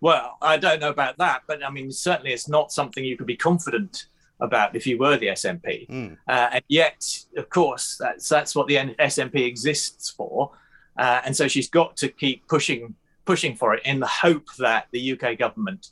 Well, 0.00 0.38
I 0.40 0.56
don't 0.56 0.80
know 0.80 0.88
about 0.88 1.18
that, 1.18 1.42
but 1.46 1.64
I 1.64 1.70
mean, 1.70 1.90
certainly 1.90 2.32
it's 2.32 2.48
not 2.48 2.72
something 2.72 3.04
you 3.04 3.16
could 3.16 3.26
be 3.26 3.36
confident 3.36 4.06
about 4.40 4.76
if 4.76 4.86
you 4.86 4.96
were 4.96 5.16
the 5.16 5.26
SNP. 5.26 5.88
Mm. 5.88 6.16
Uh, 6.28 6.48
and 6.52 6.64
yet, 6.68 7.04
of 7.36 7.50
course, 7.50 7.96
that's 7.98 8.28
that's 8.28 8.54
what 8.54 8.68
the 8.68 8.76
SNP 8.76 9.44
exists 9.44 10.10
for. 10.10 10.52
Uh, 10.96 11.20
and 11.24 11.36
so 11.36 11.48
she's 11.48 11.68
got 11.68 11.96
to 11.98 12.08
keep 12.08 12.46
pushing 12.48 12.94
pushing 13.28 13.54
for 13.54 13.74
it 13.74 13.82
in 13.84 14.00
the 14.00 14.06
hope 14.06 14.46
that 14.58 14.86
the 14.90 15.12
UK 15.12 15.38
government 15.38 15.88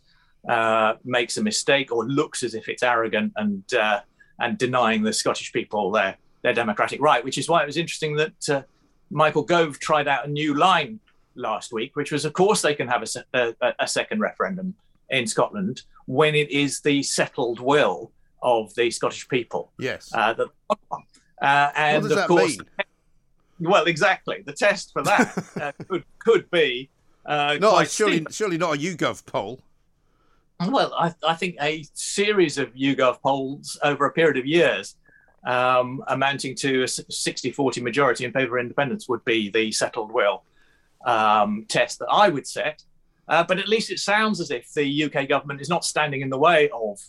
uh, 0.49 0.95
makes 1.05 1.37
a 1.37 1.43
mistake 1.43 1.93
or 1.93 2.07
looks 2.07 2.43
as 2.43 2.55
if 2.55 2.67
it's 2.67 2.83
arrogant 2.83 3.31
and 3.37 3.63
uh, 3.75 4.01
and 4.41 4.57
denying 4.57 5.03
the 5.03 5.13
Scottish 5.13 5.53
people 5.53 5.91
their 5.91 6.17
their 6.43 6.55
democratic 6.55 6.99
right. 7.03 7.23
Which 7.23 7.37
is 7.37 7.47
why 7.47 7.63
it 7.63 7.67
was 7.67 7.77
interesting 7.77 8.17
that 8.17 8.49
uh, 8.49 8.63
Michael 9.11 9.43
Gove 9.43 9.79
tried 9.79 10.09
out 10.09 10.27
a 10.27 10.31
new 10.31 10.55
line 10.55 10.99
last 11.35 11.75
week, 11.75 11.95
which 11.95 12.11
was, 12.11 12.25
of 12.25 12.33
course, 12.33 12.63
they 12.63 12.75
can 12.75 12.89
have 12.89 13.05
a, 13.35 13.55
a, 13.61 13.75
a 13.81 13.87
second 13.87 14.21
referendum 14.21 14.75
in 15.11 15.27
Scotland 15.27 15.83
when 16.07 16.35
it 16.35 16.51
is 16.51 16.81
the 16.81 17.03
settled 17.03 17.61
will 17.61 18.13
of 18.41 18.75
the 18.77 18.91
Scottish 18.91 19.29
people. 19.29 19.73
Yes. 19.79 20.11
Uh, 20.15 20.33
the, 20.33 20.47
uh, 20.71 21.71
and 21.77 22.03
of 22.03 22.09
that 22.09 22.29
course, 22.29 22.57
mean? 22.57 23.71
well, 23.71 23.85
exactly. 23.85 24.43
The 24.47 24.55
test 24.55 24.93
for 24.95 25.03
that 25.03 25.29
uh, 25.61 25.73
could 25.87 26.05
could 26.19 26.51
be 26.51 26.89
uh, 27.27 27.59
not 27.61 27.89
surely 27.89 28.27
surely 28.31 28.59
not 28.59 28.77
a 28.77 28.79
YouGov 28.79 29.27
poll. 29.27 29.61
Well, 30.69 30.95
I, 30.95 31.15
I, 31.27 31.35
think 31.35 31.57
a 31.61 31.85
series 31.93 32.57
of 32.57 32.73
YouGov 32.75 33.21
polls 33.21 33.79
over 33.83 34.07
a 34.07 34.13
period 34.13 34.39
of 34.39 34.47
years, 34.47 34.97
um, 35.45 36.03
amounting 36.09 36.55
to 36.57 36.81
a 36.83 36.87
60-40 36.87 37.83
majority 37.83 38.25
in 38.25 38.33
favour 38.33 38.57
of 38.57 38.63
independence, 38.63 39.07
would 39.07 39.23
be 39.27 39.51
the 39.51 39.71
settled 39.71 40.13
will 40.13 40.45
um, 41.05 41.67
test 41.69 41.99
that 41.99 42.09
I 42.11 42.31
would 42.31 42.47
set. 42.47 42.83
Uh, 43.29 43.45
but 43.45 43.59
at 43.59 43.69
least 43.69 43.91
it 43.91 43.99
sounds 43.99 44.41
as 44.41 44.51
if 44.51 44.73
the 44.73 45.05
UK 45.05 45.29
government 45.29 45.61
is 45.61 45.69
not 45.69 45.85
standing 45.85 46.23
in 46.23 46.31
the 46.31 46.39
way 46.39 46.71
of 46.71 47.01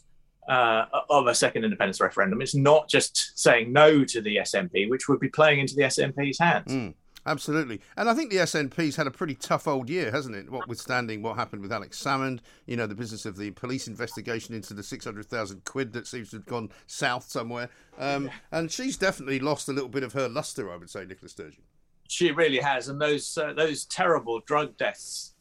uh, 0.50 0.86
of 1.10 1.28
a 1.28 1.36
second 1.36 1.64
independence 1.64 2.00
referendum. 2.00 2.42
It's 2.42 2.56
not 2.56 2.90
just 2.90 3.38
saying 3.38 3.72
no 3.72 4.04
to 4.06 4.22
the 4.22 4.38
SNP, 4.38 4.90
which 4.90 5.08
would 5.10 5.20
be 5.20 5.30
playing 5.30 5.60
into 5.60 5.76
the 5.76 5.84
SNP's 5.84 6.40
hands. 6.40 6.72
Mm, 6.72 6.94
absolutely. 7.28 7.82
And 7.96 8.10
I 8.10 8.14
think 8.14 8.32
the 8.32 8.38
SNP's 8.38 8.96
had 8.96 9.06
a 9.06 9.12
pretty 9.12 9.36
tough 9.36 9.68
old 9.68 9.90
year, 9.90 10.12
hasn't 10.12 10.36
it? 10.36 10.52
Notwithstanding 10.52 11.22
what 11.22 11.36
happened 11.36 11.62
with 11.62 11.72
Alex 11.72 12.02
Salmond, 12.02 12.40
you 12.66 12.76
know, 12.76 12.88
the 12.88 12.96
business 12.96 13.26
of 13.26 13.38
the 13.38 13.52
police 13.52 13.88
investigation 13.88 14.56
into 14.56 14.74
the 14.74 14.84
600,000 14.84 15.64
quid 15.66 15.94
that 15.94 16.08
seems 16.08 16.32
to 16.32 16.38
have 16.38 16.46
gone 16.46 16.72
south 16.88 17.30
somewhere. 17.30 17.70
Um, 18.00 18.30
and 18.52 18.72
she's 18.72 18.98
definitely 18.98 19.40
lost 19.40 19.70
a 19.70 19.74
little 19.74 19.90
bit 19.90 20.04
of 20.04 20.14
her 20.14 20.28
lustre, 20.28 20.72
I 20.72 20.78
would 20.78 20.90
say, 20.90 21.06
Nicola 21.06 21.30
Sturgeon. 21.30 21.64
She 22.08 22.32
really 22.32 22.60
has. 22.60 22.88
And 22.88 23.00
those, 23.00 23.38
uh, 23.38 23.54
those 23.54 23.86
terrible 23.86 24.40
drug 24.40 24.78
deaths 24.78 25.34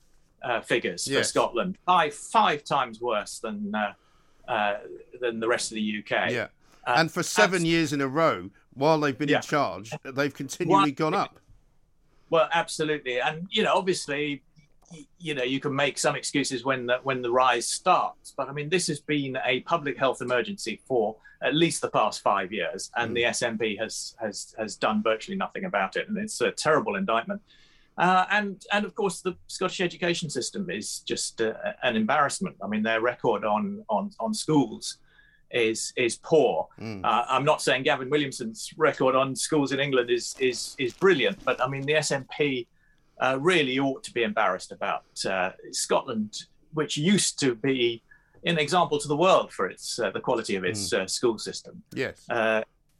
uh, 0.43 0.61
figures 0.61 1.07
yes. 1.07 1.19
for 1.19 1.25
Scotland, 1.25 1.79
five, 1.87 2.15
five 2.15 2.65
times 2.65 3.01
worse 3.01 3.39
than 3.39 3.75
uh, 3.75 3.93
uh, 4.49 4.79
than 5.21 5.41
the 5.41 5.49
rest 5.49 5.73
of 5.73 5.77
the 5.77 5.99
UK. 5.99 6.31
Yeah, 6.31 6.49
uh, 6.87 6.95
and 6.99 7.11
for 7.11 7.23
seven 7.23 7.65
years 7.65 7.93
in 7.93 8.01
a 8.01 8.07
row, 8.09 8.51
while 8.75 9.01
they've 9.01 9.19
been 9.19 9.29
yeah. 9.29 9.37
in 9.37 9.43
charge, 9.43 9.93
they've 10.05 10.33
continually 10.33 10.93
gone 10.93 11.15
up. 11.15 11.39
Well, 12.31 12.49
absolutely, 12.53 13.21
and 13.21 13.47
you 13.51 13.63
know, 13.63 13.75
obviously, 13.75 14.43
you 15.19 15.35
know, 15.35 15.45
you 15.45 15.61
can 15.61 15.75
make 15.75 15.99
some 15.99 16.17
excuses 16.17 16.65
when 16.65 16.87
the 16.87 16.99
when 17.03 17.23
the 17.23 17.31
rise 17.31 17.67
starts, 17.67 18.35
but 18.37 18.49
I 18.49 18.53
mean, 18.53 18.69
this 18.69 18.87
has 18.89 19.01
been 19.01 19.39
a 19.45 19.61
public 19.61 19.97
health 19.99 20.23
emergency 20.23 20.81
for 20.87 21.17
at 21.43 21.55
least 21.55 21.83
the 21.83 21.91
past 21.91 22.23
five 22.23 22.53
years, 22.53 22.91
and 22.97 23.13
mm. 23.13 23.15
the 23.15 23.23
SNP 23.25 23.79
has 23.79 24.15
has 24.21 24.55
has 24.59 24.77
done 24.77 25.03
virtually 25.03 25.37
nothing 25.37 25.65
about 25.65 25.97
it, 25.97 26.09
and 26.09 26.19
it's 26.19 26.41
a 26.41 26.51
terrible 26.51 26.97
indictment. 26.97 27.41
Uh, 27.99 28.27
and 28.31 28.63
and 28.73 28.85
of 28.85 28.95
course 28.95 29.23
the 29.23 29.35
Scottish 29.47 29.81
education 29.81 30.29
system 30.29 30.69
is 30.69 31.01
just 31.01 31.41
uh, 31.41 31.55
an 31.83 31.97
embarrassment. 31.97 32.57
I 32.63 32.67
mean 32.67 32.83
their 32.83 33.01
record 33.01 33.45
on 33.45 33.85
on 33.89 34.11
on 34.21 34.35
schools 34.35 34.99
is 35.51 35.93
is 35.97 36.17
poor. 36.17 36.69
Mm. 36.81 37.05
Uh, 37.05 37.25
I'm 37.29 37.45
not 37.45 37.63
saying 37.63 37.85
Gavin 37.85 38.11
Williamson's 38.11 38.71
record 38.77 39.15
on 39.15 39.35
schools 39.37 39.73
in 39.73 39.81
England 39.81 40.11
is 40.11 40.35
is 40.39 40.75
is 40.79 40.93
brilliant, 40.93 41.45
but 41.45 41.61
I 41.61 41.69
mean 41.69 41.83
the 41.83 41.95
SNP 41.95 42.67
uh, 43.21 43.39
really 43.41 43.79
ought 43.79 44.03
to 44.05 44.13
be 44.13 44.23
embarrassed 44.23 44.73
about 44.73 45.05
uh, 45.29 45.51
Scotland, 45.73 46.45
which 46.75 46.97
used 46.97 47.39
to 47.41 47.55
be 47.55 48.03
an 48.45 48.59
example 48.59 48.99
to 48.99 49.09
the 49.09 49.17
world 49.17 49.53
for 49.53 49.69
its 49.69 49.99
uh, 49.99 50.11
the 50.11 50.21
quality 50.21 50.57
of 50.57 50.65
its 50.65 50.93
mm. 50.93 51.09
school 51.09 51.39
system. 51.39 51.83
Yes. 51.95 52.27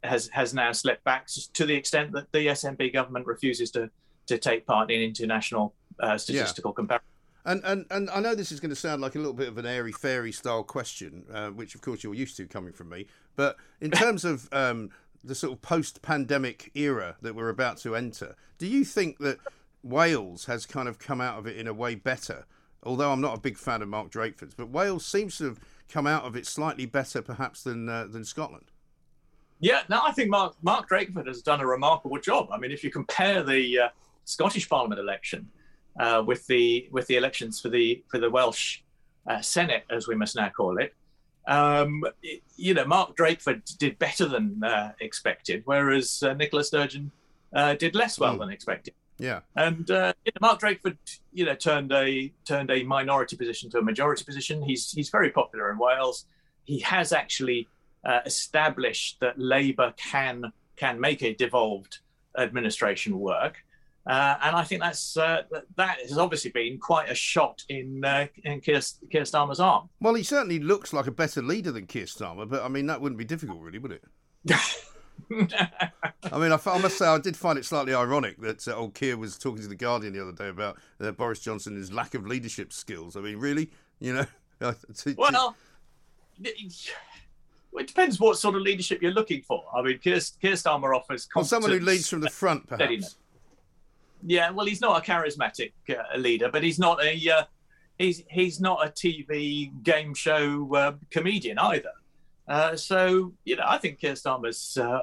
has 0.03 0.29
has 0.31 0.53
now 0.53 0.71
slipped 0.71 1.03
back 1.03 1.27
to 1.53 1.65
the 1.65 1.73
extent 1.73 2.11
that 2.13 2.31
the 2.31 2.47
SNP 2.47 2.93
government 2.93 3.25
refuses 3.25 3.71
to 3.71 3.89
to 4.27 4.37
take 4.37 4.65
part 4.65 4.91
in 4.91 5.01
international 5.01 5.73
uh, 5.99 6.17
statistical 6.17 6.71
yeah. 6.71 6.75
comparison. 6.75 7.16
And, 7.47 7.63
and 7.63 7.85
and 7.89 8.09
I 8.09 8.19
know 8.19 8.35
this 8.35 8.51
is 8.51 8.59
going 8.59 8.71
to 8.71 8.75
sound 8.75 9.01
like 9.01 9.15
a 9.15 9.19
little 9.19 9.33
bit 9.33 9.47
of 9.47 9.57
an 9.57 9.65
airy 9.65 9.93
fairy 9.93 10.33
style 10.33 10.63
question, 10.63 11.23
uh, 11.33 11.47
which 11.47 11.75
of 11.75 11.81
course 11.81 12.03
you're 12.03 12.13
used 12.13 12.35
to 12.37 12.45
coming 12.45 12.73
from 12.73 12.89
me. 12.89 13.07
But 13.37 13.55
in 13.79 13.89
terms 14.03 14.25
of 14.25 14.49
um, 14.51 14.89
the 15.23 15.33
sort 15.33 15.53
of 15.53 15.61
post 15.61 16.01
pandemic 16.01 16.71
era 16.75 17.15
that 17.21 17.35
we're 17.35 17.47
about 17.47 17.77
to 17.77 17.95
enter, 17.95 18.35
do 18.57 18.67
you 18.67 18.83
think 18.83 19.19
that 19.19 19.37
Wales 19.81 20.45
has 20.45 20.65
kind 20.65 20.89
of 20.89 20.99
come 20.99 21.21
out 21.21 21.39
of 21.39 21.47
it 21.47 21.55
in 21.55 21.67
a 21.67 21.73
way 21.73 21.95
better? 21.95 22.45
Although 22.83 23.13
I'm 23.13 23.21
not 23.21 23.37
a 23.37 23.39
big 23.39 23.57
fan 23.57 23.81
of 23.81 23.87
Mark 23.87 24.11
Drakeford's, 24.11 24.53
but 24.53 24.67
Wales 24.67 25.05
seems 25.05 25.37
to 25.37 25.45
have 25.45 25.59
come 25.87 26.05
out 26.05 26.25
of 26.25 26.35
it 26.35 26.45
slightly 26.45 26.85
better, 26.85 27.21
perhaps 27.21 27.63
than 27.63 27.87
uh, 27.87 28.07
than 28.07 28.25
Scotland. 28.25 28.71
Yeah, 29.61 29.83
no, 29.87 30.01
I 30.05 30.11
think 30.11 30.29
Mark 30.29 30.57
Mark 30.63 30.89
Drakeford 30.89 31.27
has 31.27 31.41
done 31.41 31.61
a 31.61 31.65
remarkable 31.65 32.19
job. 32.19 32.49
I 32.51 32.57
mean, 32.57 32.71
if 32.71 32.83
you 32.83 32.91
compare 32.91 33.41
the 33.41 33.79
uh, 33.79 33.89
Scottish 34.25 34.67
Parliament 34.67 34.99
election 34.99 35.49
uh, 35.99 36.23
with 36.25 36.45
the 36.47 36.87
with 36.91 37.07
the 37.07 37.15
elections 37.15 37.59
for 37.59 37.69
the 37.69 38.03
for 38.07 38.19
the 38.19 38.29
Welsh 38.29 38.79
uh, 39.27 39.37
Senedd, 39.37 39.81
as 39.89 40.07
we 40.07 40.15
must 40.15 40.35
now 40.35 40.49
call 40.49 40.77
it. 40.77 40.93
Um, 41.47 42.03
you 42.57 42.73
know, 42.73 42.85
Mark 42.85 43.15
Drakeford 43.15 43.77
did 43.77 43.97
better 43.99 44.25
than 44.25 44.63
uh, 44.63 44.91
expected, 44.99 45.61
whereas 45.65 46.21
uh, 46.23 46.33
Nicola 46.33 46.63
Sturgeon 46.63 47.11
uh, 47.53 47.73
did 47.75 47.95
less 47.95 48.19
well 48.19 48.35
mm. 48.35 48.39
than 48.39 48.49
expected. 48.49 48.93
Yeah, 49.17 49.39
and 49.55 49.89
uh, 49.89 50.13
Mark 50.41 50.59
Drakeford, 50.59 50.97
you 51.33 51.45
know, 51.45 51.55
turned 51.55 51.91
a 51.91 52.31
turned 52.45 52.69
a 52.69 52.83
minority 52.83 53.35
position 53.35 53.69
to 53.71 53.79
a 53.79 53.81
majority 53.81 54.23
position. 54.23 54.61
He's 54.61 54.91
he's 54.91 55.09
very 55.09 55.31
popular 55.31 55.71
in 55.71 55.77
Wales. 55.77 56.25
He 56.65 56.79
has 56.79 57.13
actually 57.13 57.67
established 58.25 59.19
that 59.19 59.37
Labour 59.39 59.93
can 59.97 60.51
can 60.75 60.99
make 60.99 61.23
a 61.23 61.33
devolved 61.33 61.99
administration 62.37 63.19
work. 63.19 63.57
Uh, 64.07 64.37
and 64.41 64.55
I 64.55 64.63
think 64.63 64.81
that's 64.81 65.17
uh, 65.17 65.43
that 65.75 65.99
has 65.99 66.17
obviously 66.17 66.51
been 66.51 66.77
quite 66.77 67.09
a 67.09 67.15
shot 67.15 67.63
in 67.67 68.05
uh, 68.05 68.27
in 68.43 68.61
Keir, 68.61 68.79
Keir, 69.11 69.23
Starmer's 69.23 69.59
arm. 69.59 69.89
Well, 69.99 70.13
he 70.13 70.23
certainly 70.23 70.59
looks 70.59 70.93
like 70.93 71.07
a 71.07 71.11
better 71.11 71.41
leader 71.41 71.73
than 71.73 71.87
Keir 71.87 72.05
Starmer, 72.05 72.47
but 72.47 72.63
I 72.63 72.69
mean 72.69 72.85
that 72.87 73.01
wouldn't 73.01 73.19
be 73.19 73.25
difficult, 73.25 73.61
really, 73.61 73.79
would 73.79 73.91
it? 73.91 74.03
I 75.29 76.37
mean, 76.37 76.51
I, 76.53 76.59
I, 76.65 76.77
must 76.77 76.97
say 76.97 77.05
I 77.05 77.17
did 77.17 77.35
find 77.35 77.59
it 77.59 77.65
slightly 77.65 77.93
ironic 77.93 78.39
that 78.41 78.65
uh, 78.67 78.75
old 78.75 78.93
Keir 78.93 79.17
was 79.17 79.37
talking 79.37 79.61
to 79.61 79.67
the 79.67 79.75
Guardian 79.75 80.13
the 80.13 80.21
other 80.21 80.31
day 80.31 80.47
about 80.47 80.77
uh, 81.01 81.11
Boris 81.11 81.39
Johnson 81.39 81.73
and 81.73 81.81
his 81.81 81.91
lack 81.91 82.13
of 82.13 82.25
leadership 82.25 82.71
skills. 82.71 83.17
I 83.17 83.21
mean, 83.21 83.37
really, 83.37 83.69
you 83.99 84.13
know? 84.13 84.25
to, 84.95 85.15
well, 85.17 85.55
it 87.77 87.87
depends 87.87 88.19
what 88.19 88.37
sort 88.37 88.55
of 88.55 88.61
leadership 88.61 89.01
you're 89.01 89.11
looking 89.11 89.41
for. 89.41 89.65
I 89.75 89.81
mean, 89.81 89.99
Keir, 89.99 90.19
Keir 90.41 90.53
Starmer 90.53 90.95
offers 90.95 91.27
well, 91.35 91.43
someone 91.43 91.71
who 91.71 91.79
leads 91.79 92.09
from 92.09 92.21
the 92.21 92.29
front, 92.29 92.67
perhaps. 92.67 92.83
Steadiness. 92.83 93.15
Yeah, 94.25 94.51
well, 94.51 94.65
he's 94.65 94.81
not 94.81 94.97
a 94.97 95.11
charismatic 95.11 95.73
uh, 95.89 96.17
leader, 96.17 96.49
but 96.51 96.63
he's 96.63 96.79
not 96.79 97.03
a 97.03 97.29
uh, 97.29 97.43
he's 97.97 98.23
he's 98.29 98.59
not 98.59 98.85
a 98.85 98.89
TV 98.89 99.71
game 99.83 100.13
show 100.13 100.73
uh, 100.75 100.93
comedian 101.11 101.59
either. 101.59 101.91
Uh, 102.47 102.75
so 102.75 103.33
you 103.45 103.55
know, 103.55 103.65
I 103.67 103.77
think 103.77 103.99
Keir 103.99 104.13
Starmer's 104.13 104.77
uh, 104.77 104.99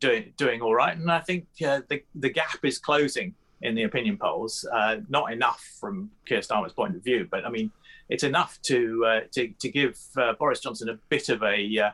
doing 0.00 0.32
doing 0.36 0.60
all 0.62 0.74
right, 0.74 0.96
and 0.96 1.10
I 1.10 1.20
think 1.20 1.46
uh, 1.64 1.80
the 1.88 2.02
the 2.14 2.30
gap 2.30 2.64
is 2.64 2.78
closing 2.78 3.34
in 3.62 3.74
the 3.74 3.84
opinion 3.84 4.18
polls. 4.18 4.66
Not 5.08 5.32
enough 5.32 5.62
from 5.80 6.10
Keir 6.26 6.40
Starmer's 6.40 6.72
point 6.72 6.96
of 6.96 7.04
view, 7.04 7.26
but 7.30 7.44
I 7.44 7.50
mean, 7.50 7.70
it's 8.08 8.24
enough 8.24 8.58
to 8.62 9.22
to 9.32 9.48
to 9.48 9.68
give 9.68 9.98
Boris 10.38 10.60
Johnson 10.60 10.88
a 10.88 10.98
bit 11.08 11.28
of 11.28 11.42
a 11.42 11.92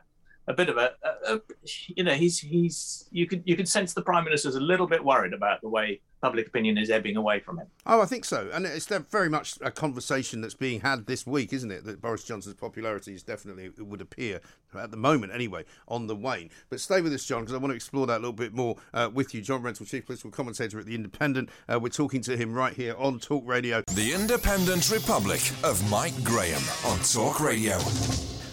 a 0.48 0.52
bit 0.52 0.68
of 0.68 0.76
a, 0.76 0.92
a, 1.02 1.34
a, 1.34 1.40
you 1.88 2.04
know 2.04 2.14
he's 2.14 2.38
he's 2.38 3.08
you 3.10 3.26
can 3.26 3.42
you 3.44 3.56
can 3.56 3.66
sense 3.66 3.94
the 3.94 4.02
prime 4.02 4.24
minister's 4.24 4.56
a 4.56 4.60
little 4.60 4.86
bit 4.86 5.04
worried 5.04 5.32
about 5.32 5.60
the 5.60 5.68
way 5.68 6.00
public 6.20 6.46
opinion 6.46 6.78
is 6.78 6.88
ebbing 6.88 7.16
away 7.16 7.40
from 7.40 7.58
him. 7.58 7.66
Oh, 7.84 8.00
I 8.00 8.06
think 8.06 8.24
so, 8.24 8.48
and 8.52 8.64
it's 8.64 8.86
very 8.86 9.28
much 9.28 9.58
a 9.60 9.70
conversation 9.70 10.40
that's 10.40 10.54
being 10.54 10.80
had 10.80 11.06
this 11.06 11.26
week, 11.26 11.52
isn't 11.52 11.70
it? 11.70 11.84
That 11.84 12.00
Boris 12.00 12.22
Johnson's 12.22 12.54
popularity 12.54 13.12
is 13.12 13.24
definitely, 13.24 13.66
it 13.66 13.86
would 13.86 14.00
appear 14.00 14.40
at 14.78 14.92
the 14.92 14.96
moment 14.96 15.32
anyway, 15.34 15.64
on 15.88 16.06
the 16.06 16.16
wane. 16.16 16.50
But 16.70 16.80
stay 16.80 17.00
with 17.00 17.12
us, 17.12 17.24
John, 17.24 17.40
because 17.40 17.54
I 17.54 17.58
want 17.58 17.72
to 17.72 17.76
explore 17.76 18.06
that 18.06 18.18
a 18.18 18.22
little 18.22 18.32
bit 18.32 18.54
more 18.54 18.76
uh, 18.94 19.10
with 19.12 19.34
you. 19.34 19.42
John 19.42 19.62
Rentoul, 19.62 19.86
chief 19.86 20.06
political 20.06 20.30
commentator 20.30 20.78
at 20.78 20.86
the 20.86 20.94
Independent. 20.94 21.50
Uh, 21.68 21.80
we're 21.80 21.88
talking 21.88 22.22
to 22.22 22.36
him 22.36 22.54
right 22.54 22.72
here 22.72 22.94
on 22.96 23.18
Talk 23.18 23.42
Radio. 23.44 23.82
The 23.92 24.12
Independent 24.12 24.90
Republic 24.90 25.40
of 25.64 25.90
Mike 25.90 26.22
Graham 26.22 26.62
on 26.86 27.00
Talk 27.00 27.40
Radio. 27.40 27.78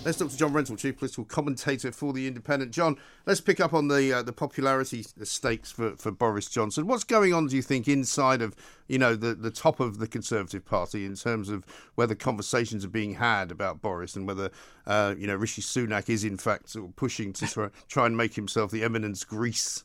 Let's 0.05 0.17
talk 0.17 0.29
to 0.29 0.37
John 0.37 0.53
Rentoul, 0.53 0.77
chief 0.77 0.97
political 0.97 1.25
commentator 1.25 1.91
for 1.91 2.13
the 2.13 2.25
Independent. 2.25 2.71
John, 2.71 2.95
let's 3.25 3.41
pick 3.41 3.59
up 3.59 3.73
on 3.73 3.89
the 3.89 4.13
uh, 4.13 4.21
the 4.21 4.31
popularity 4.31 5.03
stakes 5.23 5.73
for, 5.73 5.97
for 5.97 6.09
Boris 6.09 6.47
Johnson. 6.47 6.87
What's 6.87 7.03
going 7.03 7.33
on, 7.33 7.47
do 7.47 7.57
you 7.57 7.61
think, 7.61 7.85
inside 7.85 8.41
of 8.41 8.55
you 8.87 8.97
know 8.97 9.17
the 9.17 9.35
the 9.35 9.51
top 9.51 9.81
of 9.81 9.99
the 9.99 10.07
Conservative 10.07 10.63
Party 10.63 11.05
in 11.05 11.15
terms 11.15 11.49
of 11.49 11.65
whether 11.95 12.15
conversations 12.15 12.85
are 12.85 12.89
being 12.89 13.15
had 13.15 13.51
about 13.51 13.81
Boris 13.81 14.15
and 14.15 14.25
whether 14.25 14.51
uh, 14.87 15.15
you 15.17 15.27
know 15.27 15.35
Rishi 15.35 15.61
Sunak 15.61 16.07
is 16.07 16.23
in 16.23 16.37
fact 16.37 16.69
sort 16.69 16.87
of 16.87 16.95
pushing 16.95 17.33
to 17.33 17.45
try, 17.45 17.67
try 17.89 18.05
and 18.05 18.15
make 18.15 18.35
himself 18.35 18.71
the 18.71 18.83
eminence 18.83 19.25
grise? 19.25 19.83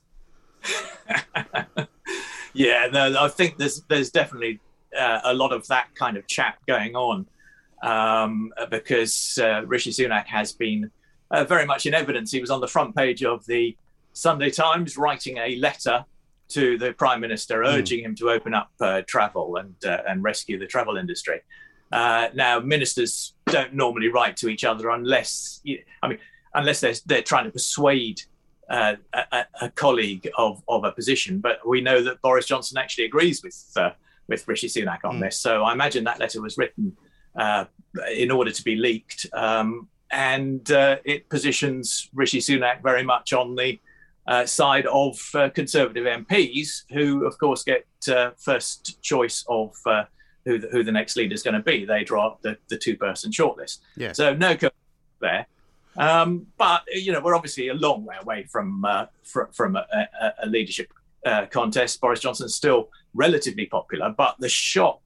yeah, 2.55 2.87
no, 2.93 3.21
I 3.21 3.29
think 3.29 3.59
there's 3.59 3.83
there's 3.89 4.11
definitely 4.11 4.61
uh, 4.97 5.23
a 5.25 5.35
lot 5.35 5.53
of 5.53 5.67
that 5.67 5.93
kind 5.97 6.17
of 6.17 6.25
chat 6.29 6.57
going 6.69 6.95
on 6.95 7.27
um, 7.83 8.53
because 8.71 9.39
uh, 9.43 9.65
Rishi 9.67 9.91
Sunak 9.91 10.27
has 10.27 10.53
been 10.53 10.91
uh, 11.31 11.45
very 11.45 11.67
much 11.67 11.87
in 11.87 11.95
evidence. 11.95 12.33
He 12.33 12.41
was 12.41 12.51
on 12.51 12.61
the 12.61 12.69
front 12.69 12.95
page 12.95 13.25
of 13.25 13.45
the 13.47 13.77
Sunday 14.13 14.51
Times 14.51 14.97
writing 14.97 15.39
a 15.39 15.57
letter 15.57 16.05
to 16.49 16.79
the 16.79 16.93
Prime 16.93 17.21
Minister 17.21 17.63
mm. 17.63 17.75
urging 17.75 18.05
him 18.05 18.15
to 18.17 18.31
open 18.31 18.55
up 18.55 18.71
uh, 18.81 19.03
travel 19.07 19.57
and, 19.57 19.75
uh, 19.85 20.03
and 20.07 20.23
rescue 20.23 20.59
the 20.59 20.67
travel 20.67 20.97
industry. 20.97 21.41
Uh, 21.91 22.29
now, 22.35 22.61
ministers 22.61 23.35
don't 23.47 23.75
normally 23.75 24.09
write 24.09 24.37
to 24.39 24.49
each 24.49 24.65
other 24.65 24.91
unless, 24.91 25.61
I 26.03 26.09
mean, 26.09 26.19
unless 26.55 26.81
they're, 26.81 26.95
they're 27.07 27.23
trying 27.23 27.45
to 27.45 27.51
persuade 27.51 28.23
uh, 28.71 28.97
a, 29.13 29.45
a, 29.61 29.71
colleague 29.71 30.29
of, 30.39 30.63
of 30.69 30.85
a 30.85 30.93
position. 30.93 31.39
But 31.39 31.67
we 31.67 31.81
know 31.81 32.03
that 32.03 32.21
Boris 32.23 32.47
Johnson 32.47 32.79
actually 32.79 33.05
agrees 33.05 33.43
with 33.43 33.55
with 34.29 34.47
Rishi 34.49 34.69
Sunak 34.69 35.01
on 35.05 35.17
mm. 35.17 35.21
this. 35.21 35.39
So 35.39 35.65
I 35.65 35.73
imagine 35.73 36.05
that 36.05 36.19
letter 36.19 36.41
was 36.41 36.57
written 36.57 36.97
uh, 37.37 37.65
in 38.15 38.31
order 38.31 38.51
to 38.51 38.65
be 38.65 38.77
leaked. 38.77 39.27
Um, 39.33 39.89
and 40.11 40.71
uh, 40.71 40.99
it 41.05 41.29
positions 41.29 42.09
Rishi 42.15 42.39
Sunak 42.39 42.83
very 42.83 43.03
much 43.03 43.33
on 43.33 43.57
the 43.57 43.79
uh, 44.27 44.47
side 44.47 44.87
of 44.87 45.19
uh, 45.35 45.51
Conservative 45.51 46.05
MPs, 46.05 46.85
who, 46.93 47.27
of 47.27 47.37
course, 47.39 47.63
get 47.63 47.87
uh, 48.09 48.31
first 48.39 49.03
choice 49.03 49.45
of 49.49 49.75
uh, 49.87 50.05
who, 50.45 50.59
the, 50.59 50.69
who 50.69 50.85
the 50.85 50.93
next 50.93 51.17
leader 51.17 51.35
is 51.35 51.43
going 51.43 51.55
to 51.55 51.61
be. 51.61 51.85
They 51.85 52.05
draw 52.05 52.29
up 52.29 52.43
the, 52.43 52.57
the 52.69 52.79
two 52.79 52.97
person 52.97 53.33
shortlist. 53.33 53.79
Yeah. 53.97 54.13
So 54.13 54.35
no 54.35 54.57
there. 55.21 55.47
Um, 55.97 56.47
but 56.59 56.83
you 56.93 57.13
know 57.13 57.21
we're 57.21 57.37
obviously 57.37 57.69
a 57.69 57.75
long 57.75 58.05
way 58.05 58.17
away 58.21 58.45
from 58.45 58.85
fr- 59.23 59.45
from 59.53 59.77
a, 59.77 59.87
a, 60.21 60.33
a 60.43 60.47
leadership 60.47 60.93
contest. 61.51 62.01
Boris 62.01 62.19
Johnson's 62.19 62.55
still 62.55 62.89
relatively 63.15 63.67
popular, 63.67 64.13
but 64.17 64.35
the 64.41 64.49
shock 64.49 65.03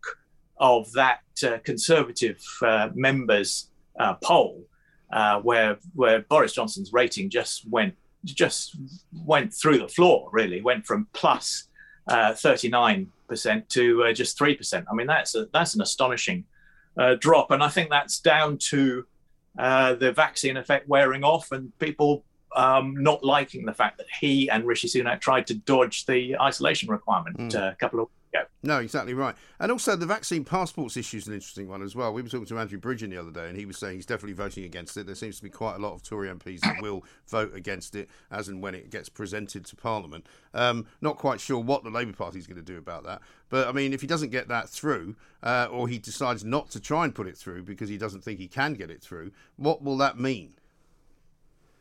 of 0.60 0.90
that 0.92 1.20
uh, 1.44 1.59
Conservative 1.64 2.42
uh, 2.62 2.90
members 2.94 3.70
uh, 3.98 4.14
poll, 4.22 4.64
uh, 5.12 5.40
where 5.40 5.78
where 5.94 6.20
Boris 6.22 6.52
Johnson's 6.52 6.92
rating 6.92 7.30
just 7.30 7.68
went 7.68 7.94
just 8.24 8.76
went 9.24 9.52
through 9.54 9.78
the 9.78 9.88
floor. 9.88 10.28
Really, 10.33 10.61
went 10.61 10.87
from 10.87 11.09
plus 11.12 11.68
uh, 12.09 12.35
thirty 12.35 12.68
nine 12.68 13.09
percent 13.28 13.68
to 13.70 14.12
just 14.14 14.37
three 14.38 14.54
percent. 14.54 14.87
I 14.90 14.94
mean, 14.94 15.06
that's 15.06 15.35
a, 15.35 15.48
that's 15.52 15.74
an 15.74 15.83
astonishing 15.83 16.44
drop, 17.20 17.50
and 17.52 17.62
I 17.62 17.68
think 17.68 17.90
that's 17.90 18.18
down 18.18 18.59
to 18.70 19.06
the 19.56 20.12
vaccine 20.14 20.56
effect 20.56 20.88
wearing 20.88 21.24
off 21.24 21.52
and 21.52 21.76
people 21.78 22.24
um, 22.56 22.94
not 22.96 23.22
liking 23.22 23.64
the 23.64 23.74
fact 23.74 23.98
that 23.98 24.06
he 24.20 24.48
and 24.50 24.64
Rishi 24.64 24.88
Sunak 24.88 25.20
tried 25.20 25.46
to 25.48 25.54
dodge 25.54 26.06
the 26.06 26.37
isolation 26.40 26.88
requirement 26.88 27.37
mm. 27.37 27.54
uh, 27.54 27.70
a 27.70 27.74
couple 27.76 28.00
of 28.00 28.09
go. 28.42 28.46
No, 28.62 28.79
exactly 28.79 29.14
right. 29.14 29.35
And 29.61 29.70
also, 29.72 29.96
the 29.96 30.07
vaccine 30.07 30.44
passports 30.44 30.96
issue 30.96 31.18
is 31.18 31.27
an 31.27 31.35
interesting 31.35 31.68
one 31.68 31.83
as 31.83 31.94
well. 31.94 32.12
We 32.12 32.22
were 32.22 32.29
talking 32.29 32.46
to 32.46 32.59
Andrew 32.59 32.79
Bridgen 32.79 33.11
the 33.11 33.18
other 33.18 33.31
day, 33.31 33.48
and 33.48 33.57
he 33.57 33.66
was 33.66 33.79
saying 33.79 33.96
he's 33.96 34.07
definitely 34.07 34.35
voting 34.35 34.64
against 34.64 34.96
it. 34.96 35.07
There 35.07 35.14
seems 35.14 35.37
to 35.38 35.42
be 35.42 35.51
quite 35.51 35.77
a 35.77 35.79
lot 35.79 35.94
of 35.94 36.03
Tory 36.03 36.29
MPs 36.29 36.61
that 36.61 36.83
will 36.83 37.05
vote 37.29 37.55
against 37.55 37.94
it 37.94 38.09
as 38.31 38.48
and 38.48 38.62
when 38.62 38.74
it 38.74 38.90
gets 38.90 39.09
presented 39.09 39.64
to 39.66 39.77
Parliament. 39.77 40.27
Um, 40.55 40.87
not 41.01 41.16
quite 41.16 41.40
sure 41.40 41.59
what 41.59 41.85
the 41.85 41.90
Labour 41.90 42.12
Party 42.12 42.38
is 42.38 42.46
going 42.46 42.57
to 42.57 42.62
do 42.62 42.79
about 42.79 43.05
that. 43.05 43.20
But 43.48 43.68
I 43.68 43.72
mean, 43.72 43.92
if 43.92 44.01
he 44.01 44.07
doesn't 44.07 44.31
get 44.31 44.48
that 44.48 44.68
through, 44.68 45.16
uh, 45.42 45.68
or 45.70 45.88
he 45.88 45.98
decides 45.98 46.44
not 46.44 46.70
to 46.70 46.81
try 46.81 47.05
and 47.05 47.14
put 47.14 47.27
it 47.27 47.37
through 47.37 47.62
because 47.62 47.88
he 47.88 47.98
doesn't 47.98 48.22
think 48.22 48.38
he 48.38 48.48
can 48.48 48.74
get 48.74 48.90
it 48.90 49.03
through, 49.03 49.33
what 49.57 49.83
will 49.83 49.96
that 49.98 50.18
mean? 50.18 50.55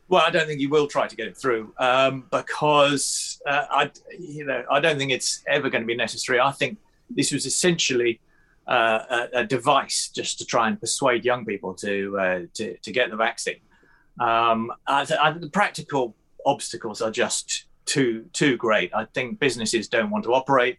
Well, 0.08 0.22
I 0.24 0.30
don't 0.30 0.46
think 0.46 0.60
you 0.60 0.70
will 0.70 0.86
try 0.86 1.06
to 1.06 1.16
get 1.16 1.28
it 1.28 1.36
through 1.36 1.74
um, 1.78 2.24
because 2.30 3.40
uh, 3.46 3.66
I, 3.70 3.90
you 4.18 4.46
know, 4.46 4.64
I 4.70 4.80
don't 4.80 4.96
think 4.96 5.12
it's 5.12 5.42
ever 5.46 5.68
going 5.68 5.82
to 5.82 5.86
be 5.86 5.96
necessary. 5.96 6.40
I 6.40 6.50
think 6.52 6.78
this 7.10 7.30
was 7.30 7.44
essentially 7.44 8.20
uh, 8.66 9.00
a, 9.10 9.38
a, 9.40 9.44
device 9.44 10.10
just 10.14 10.38
to 10.38 10.44
try 10.44 10.68
and 10.68 10.78
persuade 10.78 11.24
young 11.24 11.44
people 11.44 11.72
to 11.72 12.18
uh, 12.18 12.40
to, 12.54 12.76
to, 12.78 12.92
get 12.92 13.08
the 13.10 13.16
vaccine. 13.16 13.60
Um, 14.20 14.72
I, 14.86 15.06
I, 15.20 15.32
the 15.32 15.48
practical 15.48 16.14
obstacles 16.44 17.00
are 17.00 17.10
just 17.10 17.64
too 17.86 18.26
too 18.32 18.56
great. 18.56 18.90
I 18.94 19.06
think 19.06 19.38
businesses 19.40 19.88
don't 19.88 20.10
want 20.10 20.24
to 20.24 20.34
operate 20.34 20.78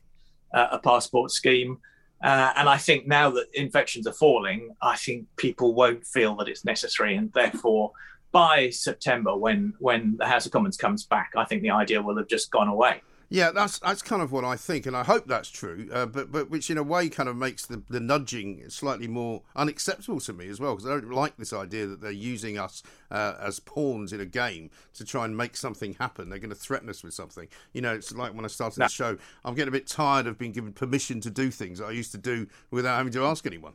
uh, 0.53 0.67
a 0.71 0.79
passport 0.79 1.31
scheme. 1.31 1.79
Uh, 2.23 2.51
and 2.57 2.67
I 2.67 2.77
think 2.77 3.07
now 3.07 3.29
that 3.31 3.45
infections 3.53 4.05
are 4.05 4.13
falling, 4.13 4.75
I 4.81 4.97
think 4.97 5.25
people 5.37 5.73
won't 5.73 6.05
feel 6.05 6.35
that 6.35 6.47
it's 6.47 6.65
necessary, 6.65 7.15
and 7.15 7.31
therefore 7.33 7.91
by 8.31 8.69
September, 8.69 9.35
when 9.35 9.73
when 9.79 10.15
the 10.17 10.25
House 10.25 10.45
of 10.45 10.51
Commons 10.51 10.77
comes 10.77 11.05
back, 11.05 11.31
I 11.35 11.45
think 11.45 11.61
the 11.61 11.71
idea 11.71 12.01
will 12.01 12.17
have 12.17 12.27
just 12.27 12.51
gone 12.51 12.67
away. 12.67 13.01
Yeah, 13.31 13.51
that's 13.51 13.77
that's 13.77 14.01
kind 14.01 14.23
of 14.23 14.31
what 14.31 14.43
I 14.43 14.55
think, 14.55 14.87
and 14.87 14.97
I 14.97 15.03
hope 15.03 15.27
that's 15.27 15.49
true. 15.51 15.87
Uh, 15.93 16.07
but 16.07 16.31
but 16.31 16.49
which 16.49 16.71
in 16.71 16.79
a 16.79 16.83
way 16.83 17.09
kind 17.09 17.29
of 17.29 17.35
makes 17.35 17.67
the, 17.67 17.83
the 17.87 17.99
nudging 17.99 18.67
slightly 18.69 19.07
more 19.07 19.43
unacceptable 19.55 20.19
to 20.21 20.33
me 20.33 20.49
as 20.49 20.59
well, 20.59 20.75
because 20.75 20.89
I 20.89 20.93
don't 20.95 21.11
like 21.11 21.37
this 21.37 21.53
idea 21.53 21.85
that 21.85 22.01
they're 22.01 22.11
using 22.11 22.57
us 22.57 22.81
uh, 23.11 23.35
as 23.39 23.59
pawns 23.59 24.13
in 24.13 24.19
a 24.19 24.25
game 24.25 24.71
to 24.95 25.05
try 25.05 25.25
and 25.25 25.37
make 25.37 25.55
something 25.55 25.93
happen. 25.99 26.29
They're 26.29 26.39
going 26.39 26.49
to 26.49 26.55
threaten 26.55 26.89
us 26.89 27.03
with 27.03 27.13
something. 27.13 27.47
You 27.71 27.81
know, 27.81 27.93
it's 27.93 28.11
like 28.11 28.33
when 28.33 28.45
I 28.45 28.47
started 28.47 28.79
no. 28.79 28.85
the 28.87 28.91
show. 28.91 29.17
I'm 29.45 29.53
getting 29.53 29.69
a 29.69 29.71
bit 29.71 29.85
tired 29.85 30.25
of 30.25 30.39
being 30.39 30.51
given 30.51 30.73
permission 30.73 31.21
to 31.21 31.29
do 31.29 31.51
things 31.51 31.79
I 31.79 31.91
used 31.91 32.11
to 32.13 32.17
do 32.17 32.47
without 32.71 32.97
having 32.97 33.13
to 33.13 33.23
ask 33.25 33.45
anyone. 33.45 33.73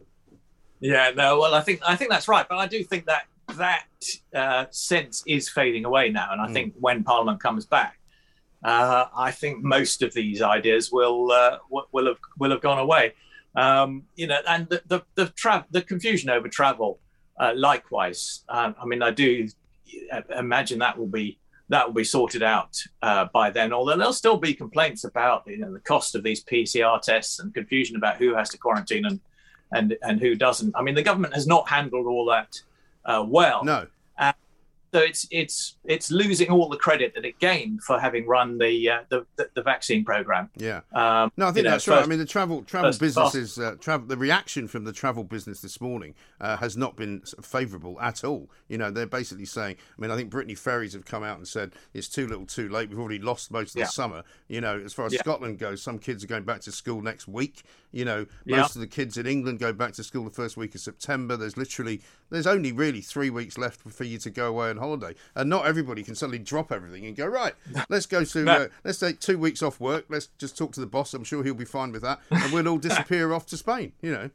Yeah, 0.81 1.13
no, 1.15 1.39
well, 1.39 1.55
I 1.55 1.61
think 1.61 1.81
I 1.87 1.95
think 1.95 2.11
that's 2.11 2.27
right, 2.27 2.47
but 2.49 2.59
I 2.59 2.67
do 2.67 2.83
think 2.83 3.07
that 3.07 3.27
that 3.57 3.87
uh, 4.35 4.67
sense 4.71 5.23
is 5.27 5.49
fading 5.49 5.85
away 5.85 6.11
now. 6.11 6.29
And 6.33 6.41
I 6.41 6.49
mm. 6.49 6.53
think 6.53 6.75
when 6.79 7.05
Parliament 7.05 7.41
comes 7.41 7.67
back, 7.67 7.99
uh, 8.65 9.07
I 9.15 9.31
think 9.31 9.63
most 9.63 10.03
of 10.03 10.15
these 10.15 10.41
ideas 10.41 10.91
will 10.91 11.31
uh, 11.31 11.59
will 11.93 12.07
have 12.07 12.19
will 12.39 12.51
have 12.51 12.63
gone 12.63 12.79
away. 12.79 13.15
Um, 13.55 14.05
you 14.17 14.27
know, 14.27 14.39
and 14.49 14.69
the 14.69 14.83
the 14.87 15.03
the, 15.15 15.27
tra- 15.27 15.67
the 15.71 15.83
confusion 15.83 16.31
over 16.31 16.49
travel, 16.49 16.99
uh, 17.39 17.53
likewise. 17.55 18.43
Um, 18.49 18.75
I 18.81 18.87
mean, 18.87 19.03
I 19.03 19.11
do 19.11 19.49
uh, 20.11 20.23
imagine 20.37 20.79
that 20.79 20.99
will 20.99 21.07
be 21.07 21.39
that 21.69 21.87
will 21.87 21.95
be 21.95 22.05
sorted 22.05 22.43
out 22.43 22.79
uh, 23.03 23.27
by 23.33 23.51
then. 23.51 23.73
Although 23.73 23.97
there'll 23.97 24.13
still 24.13 24.39
be 24.39 24.55
complaints 24.55 25.05
about 25.05 25.45
you 25.47 25.59
know, 25.59 25.73
the 25.73 25.81
cost 25.81 26.15
of 26.15 26.23
these 26.23 26.43
PCR 26.43 27.01
tests 27.01 27.39
and 27.39 27.55
confusion 27.55 27.97
about 27.97 28.17
who 28.17 28.35
has 28.35 28.49
to 28.51 28.59
quarantine 28.59 29.05
and 29.05 29.21
and 29.73 29.97
and 30.03 30.21
who 30.21 30.35
doesn't. 30.35 30.75
I 30.75 30.83
mean, 30.83 30.95
the 30.95 31.03
government 31.03 31.35
has 31.35 31.47
not 31.47 31.69
handled 31.69 32.07
all 32.07 32.25
that 32.27 32.61
uh, 33.05 33.25
well. 33.27 33.65
No. 33.65 33.87
So 34.95 35.01
it's 35.01 35.27
it's 35.33 35.75
it's 35.85 36.13
losing 36.13 36.51
all 36.51 36.69
the 36.69 36.77
credit 36.77 37.17
that 37.17 37.25
it 37.25 37.37
gained 37.41 37.83
for 37.83 37.99
having 37.99 38.29
run 38.29 38.59
the 38.59 38.91
uh, 38.91 39.01
the, 39.09 39.27
the, 39.35 39.51
the, 39.55 39.63
vaccine 39.63 40.05
program. 40.05 40.49
Yeah. 40.57 40.83
Um, 40.93 41.33
no, 41.37 41.49
I 41.49 41.51
think 41.53 41.67
that's 41.67 41.85
know, 41.89 41.95
right. 41.95 41.99
First, 41.99 42.07
I 42.07 42.11
mean, 42.11 42.21
the 42.21 42.25
travel 42.25 42.63
travel 42.63 42.93
businesses 42.97 43.59
uh, 43.59 43.75
travel 43.81 44.07
the 44.07 44.17
reaction 44.17 44.69
from 44.69 44.85
the 44.85 44.93
travel 44.93 45.25
business 45.25 45.61
this 45.61 45.81
morning 45.81 46.15
uh, 46.41 46.59
has 46.59 46.77
not 46.77 46.95
been 46.95 47.23
favourable 47.43 48.01
at 48.01 48.23
all. 48.23 48.49
You 48.69 48.79
know, 48.79 48.93
they're 48.93 49.05
basically 49.05 49.47
saying. 49.47 49.79
I 49.99 50.01
mean, 50.01 50.13
I 50.13 50.17
think 50.17 50.31
Brittany 50.31 50.55
Ferries 50.55 50.93
have 50.93 51.05
come 51.05 51.25
out 51.25 51.39
and 51.39 51.49
said 51.49 51.73
it's 51.93 52.09
too 52.09 52.29
little, 52.29 52.47
too 52.47 52.69
late. 52.69 52.89
We've 52.89 53.01
already 53.01 53.19
lost 53.19 53.51
most 53.51 53.75
of 53.75 53.81
the 53.81 53.89
summer. 53.89 54.23
You 54.47 54.61
know, 54.61 54.79
as 54.79 54.93
far 54.93 55.07
as 55.07 55.13
yeah. 55.13 55.19
Scotland 55.19 55.59
goes, 55.59 55.83
some 55.83 55.99
kids 55.99 56.23
are 56.23 56.29
going 56.29 56.45
back 56.45 56.61
to 56.61 56.71
school 56.71 57.03
next 57.03 57.27
week. 57.27 57.65
You 57.91 58.05
know, 58.05 58.27
most 58.45 58.47
yeah. 58.47 58.65
of 58.65 58.81
the 58.81 58.87
kids 58.87 59.17
in 59.17 59.27
England 59.27 59.59
go 59.59 59.73
back 59.73 59.93
to 59.95 60.05
school 60.05 60.23
the 60.23 60.31
first 60.31 60.57
week 60.57 60.77
of 60.77 60.81
September. 60.81 61.37
There's 61.37 61.57
literally 61.57 62.01
there's 62.31 62.47
only 62.47 62.71
really 62.71 63.01
three 63.01 63.31
weeks 63.31 63.59
left 63.59 63.81
for 63.81 64.05
you 64.05 64.19
to 64.19 64.31
go 64.31 64.49
away 64.49 64.71
and 64.71 64.84
holiday, 64.85 65.15
and 65.35 65.49
not 65.51 65.67
everybody 65.67 66.03
can 66.03 66.15
suddenly 66.15 66.39
drop 66.39 66.71
everything 66.71 67.07
and 67.07 67.17
go 67.17 67.27
right. 67.27 67.55
Let's 67.89 68.07
go 68.07 68.25
to 68.25 68.45
No. 68.45 68.53
uh, 68.53 68.69
let's 68.85 68.99
take 68.99 69.19
two 69.21 69.39
weeks 69.39 69.63
off 69.63 69.81
work. 69.81 70.05
Let's 70.09 70.29
just 70.39 70.57
talk 70.57 70.73
to 70.73 70.81
the 70.81 70.87
boss. 70.87 71.15
I'm 71.15 71.25
sure 71.25 71.43
he'll 71.43 71.55
be 71.55 71.65
fine 71.65 71.93
with 71.93 72.03
that, 72.03 72.21
and 72.31 72.53
we'll 72.53 72.69
all 72.69 72.79
disappear 72.91 73.33
off 73.33 73.47
to 73.47 73.57
Spain. 73.57 73.93
You 74.03 74.13
know. 74.13 74.31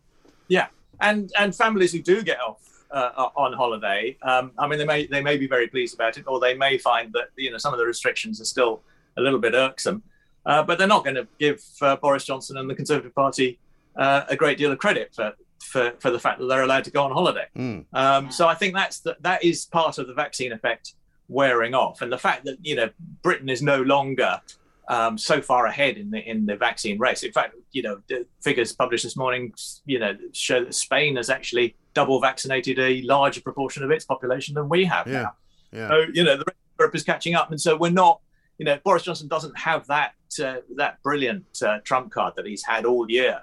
Yeah, 0.48 0.68
and 1.00 1.32
and 1.40 1.56
families 1.56 1.92
who 1.94 2.02
do 2.02 2.24
get 2.24 2.40
off 2.42 2.62
uh, 2.92 3.30
on 3.36 3.54
holiday, 3.54 4.18
um, 4.24 4.52
I 4.58 4.68
mean, 4.68 4.80
they 4.80 4.86
may 4.86 5.06
they 5.06 5.22
may 5.22 5.38
be 5.38 5.48
very 5.48 5.68
pleased 5.68 5.94
about 5.94 6.18
it, 6.18 6.26
or 6.28 6.40
they 6.40 6.54
may 6.56 6.78
find 6.78 7.14
that 7.14 7.30
you 7.36 7.52
know 7.52 7.58
some 7.58 7.74
of 7.74 7.80
the 7.80 7.86
restrictions 7.86 8.42
are 8.42 8.46
still 8.46 8.82
a 9.18 9.22
little 9.22 9.40
bit 9.40 9.54
irksome, 9.54 10.02
uh, 10.46 10.64
but 10.64 10.78
they're 10.78 10.88
not 10.88 11.04
going 11.04 11.16
to 11.16 11.28
give 11.40 11.62
uh, 11.82 11.96
Boris 11.98 12.26
Johnson 12.26 12.58
and 12.58 12.70
the 12.70 12.76
Conservative 12.76 13.14
Party 13.14 13.60
uh, 13.96 14.24
a 14.28 14.36
great 14.36 14.58
deal 14.58 14.72
of 14.72 14.78
credit 14.80 15.14
for. 15.14 15.34
For, 15.72 15.94
for 16.00 16.10
the 16.12 16.20
fact 16.20 16.40
that 16.40 16.46
they're 16.48 16.64
allowed 16.64 16.84
to 16.86 16.92
go 16.92 17.04
on 17.04 17.12
holiday, 17.12 17.46
Mm. 17.56 17.86
um, 17.94 18.32
so 18.32 18.48
I 18.48 18.56
think 18.56 18.74
that's 18.74 19.00
the, 19.02 19.16
that 19.22 19.44
is 19.44 19.66
part 19.66 19.98
of 20.00 20.08
the 20.08 20.14
vaccine 20.14 20.52
effect 20.52 20.94
wearing 21.28 21.74
off, 21.76 22.02
and 22.02 22.12
the 22.12 22.18
fact 22.18 22.46
that 22.46 22.58
you 22.62 22.76
know 22.76 22.90
Britain 23.22 23.50
is 23.50 23.62
no 23.62 23.82
longer 23.82 24.42
um, 24.88 25.18
so 25.20 25.40
far 25.42 25.68
ahead 25.68 25.98
in 25.98 26.10
the 26.10 26.20
in 26.28 26.46
the 26.48 26.56
vaccine 26.56 26.98
race. 26.98 27.22
In 27.24 27.32
fact, 27.32 27.54
you 27.72 27.84
know, 27.84 28.00
the 28.08 28.26
figures 28.42 28.74
published 28.74 29.04
this 29.04 29.16
morning, 29.16 29.54
you 29.86 30.00
know, 30.00 30.18
show 30.34 30.64
that 30.64 30.74
Spain 30.74 31.16
has 31.18 31.30
actually 31.30 31.76
double 31.94 32.20
vaccinated 32.20 32.80
a 32.80 33.02
larger 33.04 33.42
proportion 33.42 33.84
of 33.84 33.92
its 33.92 34.06
population 34.06 34.56
than 34.56 34.68
we 34.70 34.86
have 34.86 35.06
Yeah, 35.08 35.22
now. 35.22 35.34
yeah. 35.72 35.88
So 35.90 35.96
you 36.14 36.24
know, 36.24 36.36
the 36.38 36.46
rest 36.48 36.58
of 36.74 36.80
Europe 36.80 36.96
is 36.96 37.04
catching 37.04 37.36
up, 37.36 37.52
and 37.52 37.62
so 37.62 37.78
we're 37.78 37.92
not. 37.92 38.22
You 38.58 38.66
know, 38.66 38.78
Boris 38.84 39.04
Johnson 39.04 39.28
doesn't 39.30 39.58
have 39.58 39.86
that 39.88 40.14
uh, 40.44 40.58
that 40.76 41.02
brilliant 41.04 41.46
uh, 41.62 41.78
trump 41.84 42.12
card 42.12 42.34
that 42.38 42.46
he's 42.48 42.64
had 42.66 42.84
all 42.86 43.06
year 43.10 43.40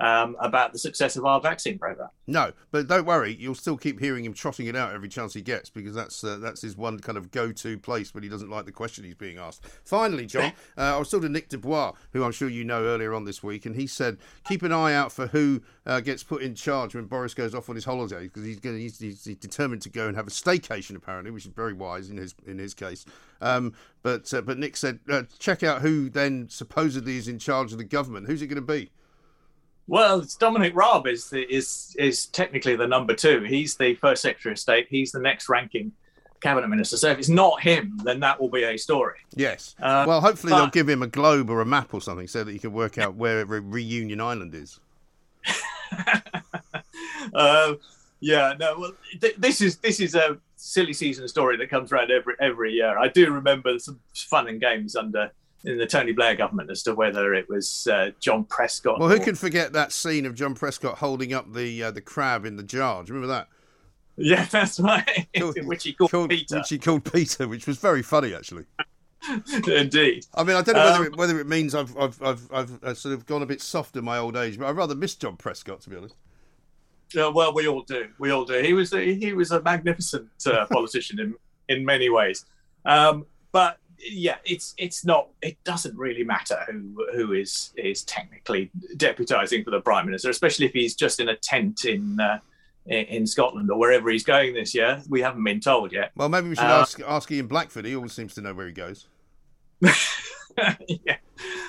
um, 0.00 0.36
about 0.40 0.72
the 0.72 0.78
success 0.78 1.16
of 1.16 1.24
our 1.24 1.40
vaccine 1.40 1.78
program. 1.78 2.08
No, 2.26 2.52
but 2.70 2.86
don't 2.88 3.06
worry, 3.06 3.34
you'll 3.34 3.54
still 3.54 3.76
keep 3.76 3.98
hearing 3.98 4.24
him 4.24 4.34
trotting 4.34 4.66
it 4.66 4.76
out 4.76 4.94
every 4.94 5.08
chance 5.08 5.34
he 5.34 5.42
gets 5.42 5.70
because 5.70 5.94
that's 5.94 6.22
uh, 6.22 6.36
that's 6.36 6.62
his 6.62 6.76
one 6.76 6.98
kind 7.00 7.18
of 7.18 7.30
go-to 7.30 7.78
place 7.78 8.14
when 8.14 8.22
he 8.22 8.28
doesn't 8.28 8.50
like 8.50 8.66
the 8.66 8.72
question 8.72 9.04
he's 9.04 9.14
being 9.14 9.38
asked. 9.38 9.64
Finally, 9.84 10.26
John, 10.26 10.52
uh, 10.78 10.94
I 10.94 10.98
was 10.98 11.10
talking 11.10 11.22
to 11.22 11.28
Nick 11.28 11.48
Dubois, 11.48 11.92
who 12.12 12.22
I'm 12.22 12.32
sure 12.32 12.48
you 12.48 12.64
know 12.64 12.84
earlier 12.84 13.14
on 13.14 13.24
this 13.24 13.42
week, 13.42 13.66
and 13.66 13.74
he 13.74 13.86
said 13.86 14.18
keep 14.46 14.62
an 14.62 14.72
eye 14.72 14.94
out 14.94 15.10
for 15.10 15.28
who 15.28 15.62
uh, 15.86 16.00
gets 16.00 16.22
put 16.22 16.42
in 16.42 16.54
charge 16.54 16.94
when 16.94 17.06
Boris 17.06 17.34
goes 17.34 17.54
off 17.54 17.68
on 17.68 17.74
his 17.74 17.84
holiday 17.84 18.24
because 18.24 18.44
he's 18.44 18.60
he's, 18.62 18.98
he's 18.98 19.36
determined 19.36 19.82
to 19.82 19.90
go 19.90 20.06
and 20.06 20.16
have 20.16 20.26
a 20.26 20.30
staycation 20.30 20.96
apparently, 20.96 21.30
which 21.30 21.46
is 21.46 21.52
very 21.52 21.72
wise 21.72 22.10
in 22.10 22.16
his 22.18 22.34
in 22.46 22.58
his 22.58 22.74
case. 22.74 23.04
Um, 23.40 23.72
but 24.02 24.32
uh, 24.34 24.42
but 24.42 24.58
Nick 24.58 24.76
said 24.76 25.00
uh, 25.10 25.22
check 25.38 25.62
out 25.62 25.82
who 25.82 26.10
then 26.10 26.48
supposedly 26.48 27.16
is 27.16 27.26
in 27.26 27.38
charge 27.38 27.72
of 27.72 27.78
the 27.78 27.84
government. 27.84 28.26
Who's 28.26 28.42
it 28.42 28.48
going 28.48 28.56
to 28.56 28.72
be? 28.72 28.90
Well, 29.88 30.20
it's 30.20 30.36
Dominic 30.36 30.74
Raab 30.76 31.06
is 31.06 31.30
the, 31.30 31.42
is 31.52 31.96
is 31.98 32.26
technically 32.26 32.76
the 32.76 32.86
number 32.86 33.14
two. 33.14 33.42
He's 33.42 33.74
the 33.76 33.94
first 33.94 34.20
Secretary 34.20 34.52
of 34.52 34.58
State. 34.58 34.86
He's 34.90 35.12
the 35.12 35.18
next 35.18 35.48
ranking 35.48 35.92
cabinet 36.40 36.68
minister. 36.68 36.98
So 36.98 37.08
if 37.08 37.18
it's 37.18 37.30
not 37.30 37.62
him, 37.62 37.98
then 38.04 38.20
that 38.20 38.38
will 38.38 38.50
be 38.50 38.64
a 38.64 38.76
story. 38.76 39.16
Yes. 39.34 39.74
Uh, 39.80 40.04
well, 40.06 40.20
hopefully 40.20 40.52
they'll 40.52 40.68
give 40.68 40.88
him 40.88 41.02
a 41.02 41.06
globe 41.06 41.48
or 41.50 41.62
a 41.62 41.66
map 41.66 41.94
or 41.94 42.02
something 42.02 42.28
so 42.28 42.44
that 42.44 42.52
he 42.52 42.58
can 42.58 42.72
work 42.72 42.98
out 42.98 43.14
where 43.14 43.44
Re- 43.46 43.60
Reunion 43.60 44.20
Island 44.20 44.54
is. 44.54 44.78
uh, 47.34 47.74
yeah, 48.20 48.54
no. 48.60 48.78
Well, 48.78 48.92
th- 49.20 49.36
this 49.36 49.62
is 49.62 49.78
this 49.78 50.00
is 50.00 50.14
a 50.14 50.38
silly 50.56 50.92
season 50.92 51.26
story 51.28 51.56
that 51.56 51.70
comes 51.70 51.92
around 51.92 52.10
every 52.10 52.34
every 52.40 52.72
year. 52.74 52.98
I 52.98 53.08
do 53.08 53.32
remember 53.32 53.78
some 53.78 54.00
fun 54.12 54.48
and 54.48 54.60
games 54.60 54.96
under 54.96 55.30
in 55.68 55.78
the 55.78 55.86
Tony 55.86 56.12
Blair 56.12 56.34
government 56.34 56.70
as 56.70 56.82
to 56.84 56.94
whether 56.94 57.34
it 57.34 57.48
was 57.48 57.86
uh, 57.90 58.10
John 58.20 58.44
Prescott. 58.44 58.98
Well, 58.98 59.08
who 59.08 59.16
or- 59.16 59.24
can 59.24 59.34
forget 59.34 59.72
that 59.74 59.92
scene 59.92 60.26
of 60.26 60.34
John 60.34 60.54
Prescott 60.54 60.98
holding 60.98 61.32
up 61.32 61.52
the 61.52 61.84
uh, 61.84 61.90
the 61.90 62.00
crab 62.00 62.44
in 62.44 62.56
the 62.56 62.62
jar? 62.62 63.02
Do 63.04 63.08
you 63.12 63.14
remember 63.14 63.34
that? 63.34 63.48
Yeah, 64.20 64.46
that's 64.46 64.80
right. 64.80 65.28
Which 65.62 65.84
he 65.84 65.92
called, 65.92 66.28
Peter. 66.28 66.56
Which 66.56 66.70
he 66.70 66.78
called 66.78 67.04
Peter, 67.12 67.46
which 67.46 67.68
was 67.68 67.78
very 67.78 68.02
funny 68.02 68.34
actually. 68.34 68.64
Indeed. 69.68 70.26
I 70.34 70.42
mean, 70.42 70.56
I 70.56 70.62
don't 70.62 70.74
know 70.74 70.84
whether 70.86 70.96
Um, 70.96 71.06
it, 71.06 71.16
whether 71.16 71.38
it 71.40 71.46
means 71.46 71.72
I've 71.74 71.96
I've, 71.96 72.20
I've 72.20 72.52
I've 72.52 72.82
uh, 72.82 72.94
sort 72.94 73.14
of 73.14 73.26
gone 73.26 73.42
a 73.42 73.46
bit 73.46 73.60
soft 73.60 73.96
in 73.96 74.04
my 74.04 74.18
old 74.18 74.36
age, 74.36 74.58
but 74.58 74.66
I 74.66 74.70
rather 74.72 74.96
miss 74.96 75.14
John 75.14 75.36
Prescott 75.36 75.82
to 75.82 75.90
be 75.90 75.96
honest. 75.96 76.16
Uh, 77.16 77.30
well, 77.30 77.54
we 77.54 77.68
all 77.68 77.82
do. 77.82 78.08
We 78.18 78.30
all 78.30 78.44
do. 78.44 78.54
He 78.60 78.72
was 78.72 78.92
a, 78.92 79.14
he 79.14 79.32
was 79.32 79.52
a 79.52 79.62
magnificent 79.62 80.28
uh, 80.46 80.66
politician 80.66 81.20
in 81.20 81.34
in 81.68 81.84
many 81.84 82.10
ways. 82.10 82.44
Um, 82.86 83.24
but 83.52 83.78
yeah, 84.00 84.36
it's 84.44 84.74
it's 84.78 85.04
not. 85.04 85.28
It 85.42 85.56
doesn't 85.64 85.96
really 85.96 86.24
matter 86.24 86.58
who 86.70 87.06
who 87.14 87.32
is 87.32 87.72
is 87.76 88.02
technically 88.04 88.70
deputising 88.96 89.64
for 89.64 89.70
the 89.70 89.80
prime 89.80 90.06
minister, 90.06 90.30
especially 90.30 90.66
if 90.66 90.72
he's 90.72 90.94
just 90.94 91.20
in 91.20 91.28
a 91.28 91.36
tent 91.36 91.84
in. 91.84 92.18
Uh, 92.20 92.38
in 92.90 93.26
Scotland 93.26 93.70
or 93.70 93.78
wherever 93.78 94.08
he's 94.08 94.24
going 94.24 94.54
this 94.54 94.74
year, 94.74 95.02
we 95.10 95.20
haven't 95.20 95.44
been 95.44 95.60
told 95.60 95.92
yet. 95.92 96.10
Well, 96.16 96.30
maybe 96.30 96.48
we 96.48 96.54
should 96.54 96.64
Uh, 96.64 96.80
ask 96.80 96.98
ask 97.06 97.30
Ian 97.30 97.46
Blackford. 97.46 97.84
He 97.84 97.94
always 97.94 98.14
seems 98.14 98.32
to 98.36 98.40
know 98.40 98.54
where 98.54 98.66
he 98.66 98.72
goes. 98.72 99.08
yeah. 99.82 101.16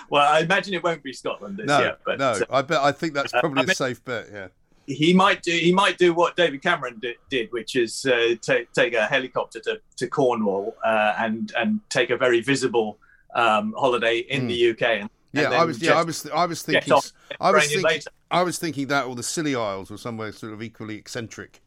Well, 0.09 0.25
I 0.33 0.39
imagine 0.39 0.73
it 0.75 0.83
won't 0.83 1.03
be 1.03 1.11
Scotland 1.11 1.57
this 1.57 1.67
No, 1.67 1.79
year, 1.79 1.97
but 2.05 2.19
no, 2.19 2.31
uh, 2.31 2.39
I 2.49 2.61
bet 2.61 2.79
I 2.79 2.93
think 2.93 3.13
that's 3.15 3.33
uh, 3.33 3.41
probably 3.41 3.63
I 3.63 3.65
mean- 3.65 3.75
safe 3.75 4.01
bet. 4.05 4.27
Yeah. 4.31 4.47
He 4.89 5.13
might 5.13 5.43
do 5.43 5.51
he 5.51 5.71
might 5.71 5.97
do 5.97 6.13
what 6.13 6.35
David 6.35 6.61
Cameron 6.63 6.99
did, 6.99 7.15
did 7.29 7.51
which 7.51 7.75
is 7.75 8.05
uh, 8.05 8.35
take 8.41 8.71
take 8.73 8.93
a 8.93 9.05
helicopter 9.05 9.59
to, 9.61 9.79
to 9.97 10.07
Cornwall 10.07 10.75
uh, 10.83 11.13
and 11.19 11.53
and 11.55 11.79
take 11.89 12.09
a 12.09 12.17
very 12.17 12.41
visible 12.41 12.97
um, 13.35 13.73
holiday 13.77 14.19
in 14.19 14.47
the 14.47 14.71
UK. 14.71 14.81
And. 14.81 15.09
Yeah, 15.31 15.45
and 15.45 15.53
I 15.53 15.63
was. 15.63 15.79
Yeah, 15.79 15.99
I 15.99 16.03
was. 16.03 16.27
I 16.27 16.45
was 16.45 16.63
thinking. 16.63 16.91
I 17.39 17.51
was 17.51 17.65
thinking. 17.67 17.83
later. 17.83 18.09
I 18.31 18.41
was 18.41 18.57
thinking 18.57 18.87
that, 18.87 19.05
or 19.05 19.15
the 19.15 19.21
Scilly 19.21 19.55
Isles, 19.55 19.91
or 19.91 19.97
somewhere 19.97 20.31
sort 20.31 20.53
of 20.53 20.63
equally 20.63 20.95
eccentric. 20.95 21.61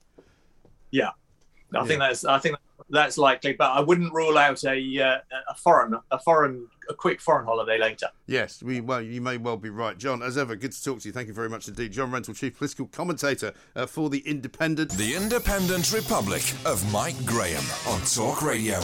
Yeah, 0.91 1.11
I 1.73 1.87
think 1.87 2.01
that's 2.01 2.25
I 2.25 2.41
think 2.41 2.57
that's 2.91 3.19
likely, 3.19 3.53
but 3.53 3.71
I 3.71 3.81
wouldn't 3.81 4.13
rule 4.13 4.37
out 4.37 4.65
a 4.65 5.01
uh, 5.01 5.19
a 5.49 5.55
foreign 5.55 5.95
a 6.11 6.19
foreign 6.19 6.67
a 6.89 6.95
quick 6.95 7.21
foreign 7.21 7.47
holiday 7.47 7.79
later. 7.79 8.09
Yes, 8.27 8.63
we 8.63 8.81
well, 8.81 9.01
you 9.01 9.21
may 9.21 9.37
well 9.37 9.57
be 9.57 9.71
right, 9.71 9.97
John. 9.99 10.23
As 10.23 10.39
ever, 10.39 10.57
good 10.57 10.73
to 10.73 10.85
talk 10.85 11.01
to 11.01 11.09
you. 11.09 11.13
Thank 11.13 11.29
you 11.29 11.35
very 11.35 11.49
much 11.49 11.69
indeed, 11.69 11.93
John 11.93 12.11
Rentoul, 12.11 12.37
chief 12.37 12.57
political 12.57 12.87
commentator 12.87 13.53
uh, 13.77 13.87
for 13.87 14.11
the 14.11 14.19
Independent. 14.21 14.93
The 14.93 15.15
Independent 15.15 15.93
Republic 15.93 16.43
of 16.65 16.91
Mike 16.93 17.25
Graham 17.25 17.65
on 17.87 18.01
Talk 18.03 18.43
Radio. 18.43 18.81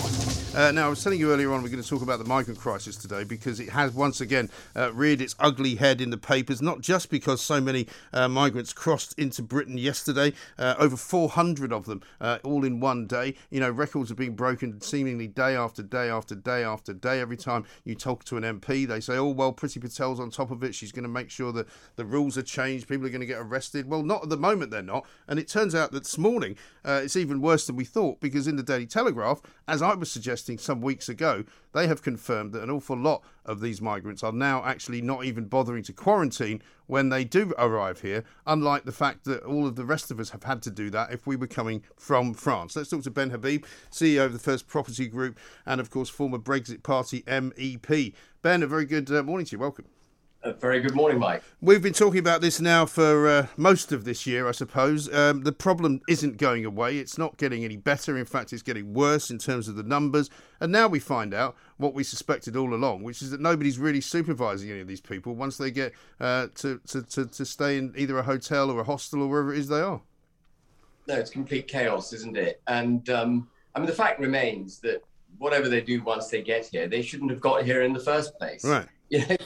Uh, 0.54 0.72
now, 0.72 0.86
I 0.86 0.88
was 0.88 1.02
telling 1.04 1.20
you 1.20 1.30
earlier 1.32 1.52
on, 1.52 1.62
we're 1.62 1.68
going 1.68 1.82
to 1.82 1.88
talk 1.88 2.02
about 2.02 2.18
the 2.18 2.24
migrant 2.24 2.58
crisis 2.58 2.96
today 2.96 3.22
because 3.22 3.60
it 3.60 3.68
has 3.68 3.92
once 3.92 4.20
again 4.20 4.48
uh, 4.74 4.92
reared 4.92 5.20
its 5.20 5.36
ugly 5.38 5.76
head 5.76 6.00
in 6.00 6.10
the 6.10 6.16
papers. 6.16 6.62
Not 6.62 6.80
just 6.80 7.10
because 7.10 7.40
so 7.40 7.60
many 7.60 7.86
uh, 8.12 8.28
migrants 8.28 8.72
crossed 8.72 9.18
into 9.18 9.42
Britain 9.42 9.78
yesterday, 9.78 10.32
uh, 10.58 10.74
over 10.78 10.96
400 10.96 11.72
of 11.72 11.84
them, 11.86 12.02
uh, 12.20 12.38
all 12.44 12.64
in 12.64 12.80
one 12.80 13.06
day. 13.06 13.34
You 13.50 13.60
know, 13.60 13.70
records 13.70 14.10
are 14.10 14.14
being 14.16 14.34
broken 14.34 14.80
seemingly 14.80 15.26
day 15.28 15.54
after 15.54 15.82
day 15.82 16.08
after 16.08 16.34
day 16.34 16.64
after 16.64 16.92
day. 16.92 17.20
Every 17.20 17.36
time 17.36 17.64
you 17.88 17.94
talk 17.94 18.24
to 18.24 18.36
an 18.36 18.44
MP, 18.44 18.86
they 18.86 19.00
say, 19.00 19.16
"Oh 19.16 19.30
well, 19.30 19.52
Priti 19.52 19.80
Patel's 19.80 20.20
on 20.20 20.30
top 20.30 20.50
of 20.50 20.62
it. 20.62 20.74
She's 20.74 20.92
going 20.92 21.04
to 21.04 21.08
make 21.08 21.30
sure 21.30 21.52
that 21.52 21.66
the 21.96 22.04
rules 22.04 22.36
are 22.36 22.42
changed. 22.42 22.86
People 22.86 23.06
are 23.06 23.10
going 23.10 23.20
to 23.20 23.26
get 23.26 23.40
arrested." 23.40 23.88
Well, 23.88 24.02
not 24.02 24.24
at 24.24 24.28
the 24.28 24.36
moment, 24.36 24.70
they're 24.70 24.82
not. 24.82 25.06
And 25.26 25.38
it 25.38 25.48
turns 25.48 25.74
out 25.74 25.92
that 25.92 26.04
this 26.04 26.18
morning 26.18 26.56
uh, 26.84 27.00
it's 27.02 27.16
even 27.16 27.40
worse 27.40 27.66
than 27.66 27.76
we 27.76 27.84
thought 27.84 28.20
because 28.20 28.46
in 28.46 28.56
the 28.56 28.62
Daily 28.62 28.86
Telegraph, 28.86 29.40
as 29.66 29.82
I 29.82 29.94
was 29.94 30.12
suggesting 30.12 30.58
some 30.58 30.80
weeks 30.80 31.08
ago, 31.08 31.44
they 31.72 31.86
have 31.86 32.02
confirmed 32.02 32.52
that 32.52 32.62
an 32.62 32.70
awful 32.70 32.96
lot 32.96 33.22
of 33.48 33.60
these 33.60 33.80
migrants 33.80 34.22
are 34.22 34.32
now 34.32 34.62
actually 34.64 35.00
not 35.00 35.24
even 35.24 35.46
bothering 35.46 35.82
to 35.84 35.92
quarantine 35.92 36.62
when 36.86 37.08
they 37.08 37.24
do 37.24 37.52
arrive 37.58 38.00
here, 38.00 38.24
unlike 38.46 38.84
the 38.84 38.92
fact 38.92 39.24
that 39.24 39.42
all 39.42 39.66
of 39.66 39.76
the 39.76 39.84
rest 39.84 40.10
of 40.10 40.20
us 40.20 40.30
have 40.30 40.44
had 40.44 40.62
to 40.62 40.70
do 40.70 40.90
that 40.90 41.12
if 41.12 41.26
we 41.26 41.36
were 41.36 41.46
coming 41.46 41.82
from 41.96 42.34
France. 42.34 42.76
Let's 42.76 42.90
talk 42.90 43.02
to 43.02 43.10
Ben 43.10 43.30
Habib, 43.30 43.64
CEO 43.90 44.26
of 44.26 44.32
the 44.32 44.38
First 44.38 44.68
Property 44.68 45.08
Group, 45.08 45.38
and 45.66 45.80
of 45.80 45.90
course, 45.90 46.08
former 46.08 46.38
Brexit 46.38 46.82
Party 46.82 47.22
MEP. 47.22 48.14
Ben, 48.42 48.62
a 48.62 48.66
very 48.66 48.84
good 48.84 49.10
uh, 49.10 49.22
morning 49.22 49.46
to 49.46 49.52
you. 49.52 49.58
Welcome. 49.58 49.86
A 50.44 50.52
very 50.52 50.78
good 50.80 50.94
morning, 50.94 51.18
Mike. 51.18 51.42
We've 51.60 51.82
been 51.82 51.92
talking 51.92 52.20
about 52.20 52.40
this 52.40 52.60
now 52.60 52.86
for 52.86 53.26
uh, 53.26 53.46
most 53.56 53.90
of 53.90 54.04
this 54.04 54.24
year, 54.24 54.46
I 54.46 54.52
suppose. 54.52 55.12
Um, 55.12 55.42
the 55.42 55.50
problem 55.50 56.00
isn't 56.08 56.36
going 56.36 56.64
away. 56.64 56.98
It's 56.98 57.18
not 57.18 57.38
getting 57.38 57.64
any 57.64 57.76
better. 57.76 58.16
In 58.16 58.24
fact, 58.24 58.52
it's 58.52 58.62
getting 58.62 58.94
worse 58.94 59.32
in 59.32 59.38
terms 59.38 59.66
of 59.66 59.74
the 59.74 59.82
numbers. 59.82 60.30
And 60.60 60.70
now 60.70 60.86
we 60.86 61.00
find 61.00 61.34
out 61.34 61.56
what 61.78 61.94
we 61.94 62.04
suspected 62.04 62.56
all 62.56 62.74
along, 62.74 63.02
which 63.02 63.22
is 63.22 63.30
that 63.30 63.40
nobody's 63.40 63.78
really 63.78 64.00
supervising 64.00 64.70
any 64.70 64.80
of 64.80 64.88
these 64.88 65.00
people 65.00 65.34
once 65.34 65.56
they 65.56 65.70
get 65.70 65.92
uh, 66.20 66.48
to, 66.56 66.80
to, 66.88 67.02
to, 67.02 67.26
to 67.26 67.44
stay 67.44 67.78
in 67.78 67.94
either 67.96 68.18
a 68.18 68.22
hotel 68.22 68.70
or 68.70 68.80
a 68.80 68.84
hostel 68.84 69.22
or 69.22 69.28
wherever 69.28 69.52
it 69.52 69.58
is 69.58 69.68
they 69.68 69.80
are. 69.80 70.00
No, 71.06 71.14
it's 71.14 71.30
complete 71.30 71.68
chaos, 71.68 72.12
isn't 72.12 72.36
it? 72.36 72.60
And 72.66 73.08
um, 73.08 73.48
I 73.74 73.78
mean, 73.78 73.86
the 73.86 73.94
fact 73.94 74.20
remains 74.20 74.80
that 74.80 75.02
whatever 75.38 75.68
they 75.68 75.80
do 75.80 76.02
once 76.02 76.28
they 76.28 76.42
get 76.42 76.66
here, 76.66 76.88
they 76.88 77.00
shouldn't 77.00 77.30
have 77.30 77.40
got 77.40 77.64
here 77.64 77.82
in 77.82 77.92
the 77.92 78.00
first 78.00 78.36
place. 78.38 78.64
Right. 78.64 78.86
You 79.10 79.24
know, 79.26 79.36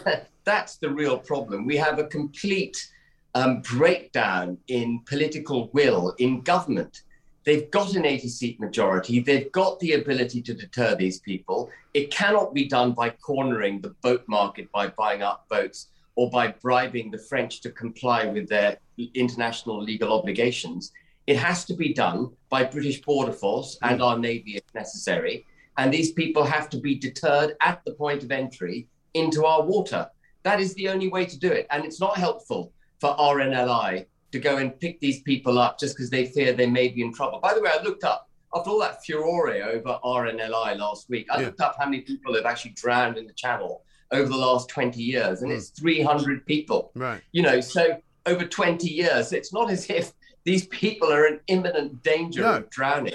that's 0.42 0.78
the 0.78 0.90
real 0.90 1.16
problem. 1.16 1.66
We 1.66 1.76
have 1.76 2.00
a 2.00 2.04
complete 2.08 2.90
um, 3.36 3.60
breakdown 3.60 4.58
in 4.66 4.98
political 5.06 5.70
will 5.72 6.16
in 6.18 6.40
government. 6.40 7.02
They've 7.44 7.70
got 7.70 7.94
an 7.96 8.06
80 8.06 8.28
seat 8.28 8.60
majority. 8.60 9.20
They've 9.20 9.50
got 9.50 9.80
the 9.80 9.94
ability 9.94 10.42
to 10.42 10.54
deter 10.54 10.94
these 10.94 11.18
people. 11.20 11.70
It 11.92 12.10
cannot 12.10 12.54
be 12.54 12.68
done 12.68 12.92
by 12.92 13.10
cornering 13.10 13.80
the 13.80 13.90
boat 14.02 14.22
market 14.28 14.70
by 14.70 14.88
buying 14.88 15.22
up 15.22 15.48
boats 15.48 15.88
or 16.14 16.30
by 16.30 16.48
bribing 16.48 17.10
the 17.10 17.18
French 17.18 17.60
to 17.62 17.70
comply 17.70 18.26
with 18.26 18.48
their 18.48 18.78
international 19.14 19.82
legal 19.82 20.12
obligations. 20.12 20.92
It 21.26 21.36
has 21.36 21.64
to 21.66 21.74
be 21.74 21.92
done 21.92 22.30
by 22.48 22.64
British 22.64 23.00
Border 23.02 23.32
Force 23.32 23.78
and 23.82 24.00
Mm. 24.00 24.04
our 24.04 24.18
Navy 24.18 24.56
if 24.56 24.74
necessary. 24.74 25.46
And 25.78 25.92
these 25.92 26.12
people 26.12 26.44
have 26.44 26.68
to 26.70 26.78
be 26.78 26.94
deterred 26.94 27.56
at 27.60 27.82
the 27.84 27.94
point 27.94 28.22
of 28.22 28.30
entry 28.30 28.88
into 29.14 29.44
our 29.46 29.62
water. 29.62 30.08
That 30.42 30.60
is 30.60 30.74
the 30.74 30.88
only 30.88 31.08
way 31.08 31.24
to 31.24 31.38
do 31.38 31.50
it. 31.50 31.66
And 31.70 31.84
it's 31.84 32.00
not 32.00 32.18
helpful 32.18 32.72
for 33.00 33.16
RNLI 33.16 34.06
to 34.32 34.38
go 34.40 34.56
and 34.56 34.78
pick 34.80 34.98
these 35.00 35.20
people 35.22 35.58
up 35.58 35.78
just 35.78 35.94
because 35.94 36.10
they 36.10 36.26
fear 36.26 36.52
they 36.52 36.66
may 36.66 36.88
be 36.88 37.02
in 37.02 37.12
trouble. 37.12 37.38
By 37.38 37.54
the 37.54 37.60
way, 37.62 37.70
I 37.72 37.82
looked 37.82 38.02
up 38.04 38.28
after 38.54 38.70
all 38.70 38.80
that 38.80 39.04
furore 39.04 39.50
over 39.50 39.98
RNLI 40.04 40.76
last 40.78 41.08
week. 41.08 41.26
I 41.30 41.40
Yeah. 41.40 41.46
looked 41.46 41.60
up 41.60 41.76
how 41.78 41.84
many 41.86 42.00
people 42.02 42.34
have 42.34 42.44
actually 42.46 42.72
drowned 42.72 43.16
in 43.18 43.26
the 43.26 43.32
channel 43.34 43.84
over 44.10 44.28
the 44.28 44.36
last 44.36 44.68
20 44.68 45.00
years, 45.02 45.40
and 45.42 45.50
Mm. 45.50 45.56
it's 45.56 45.68
300 45.70 46.44
people. 46.46 46.90
Right. 46.94 47.22
You 47.32 47.42
know, 47.42 47.60
so 47.60 47.98
over 48.26 48.44
20 48.44 48.88
years, 48.88 49.32
it's 49.32 49.52
not 49.52 49.70
as 49.70 49.88
if 49.88 50.12
these 50.44 50.66
people 50.68 51.10
are 51.12 51.26
in 51.26 51.40
imminent 51.46 52.02
danger 52.02 52.42
No. 52.42 52.54
of 52.56 52.70
drowning. 52.70 53.14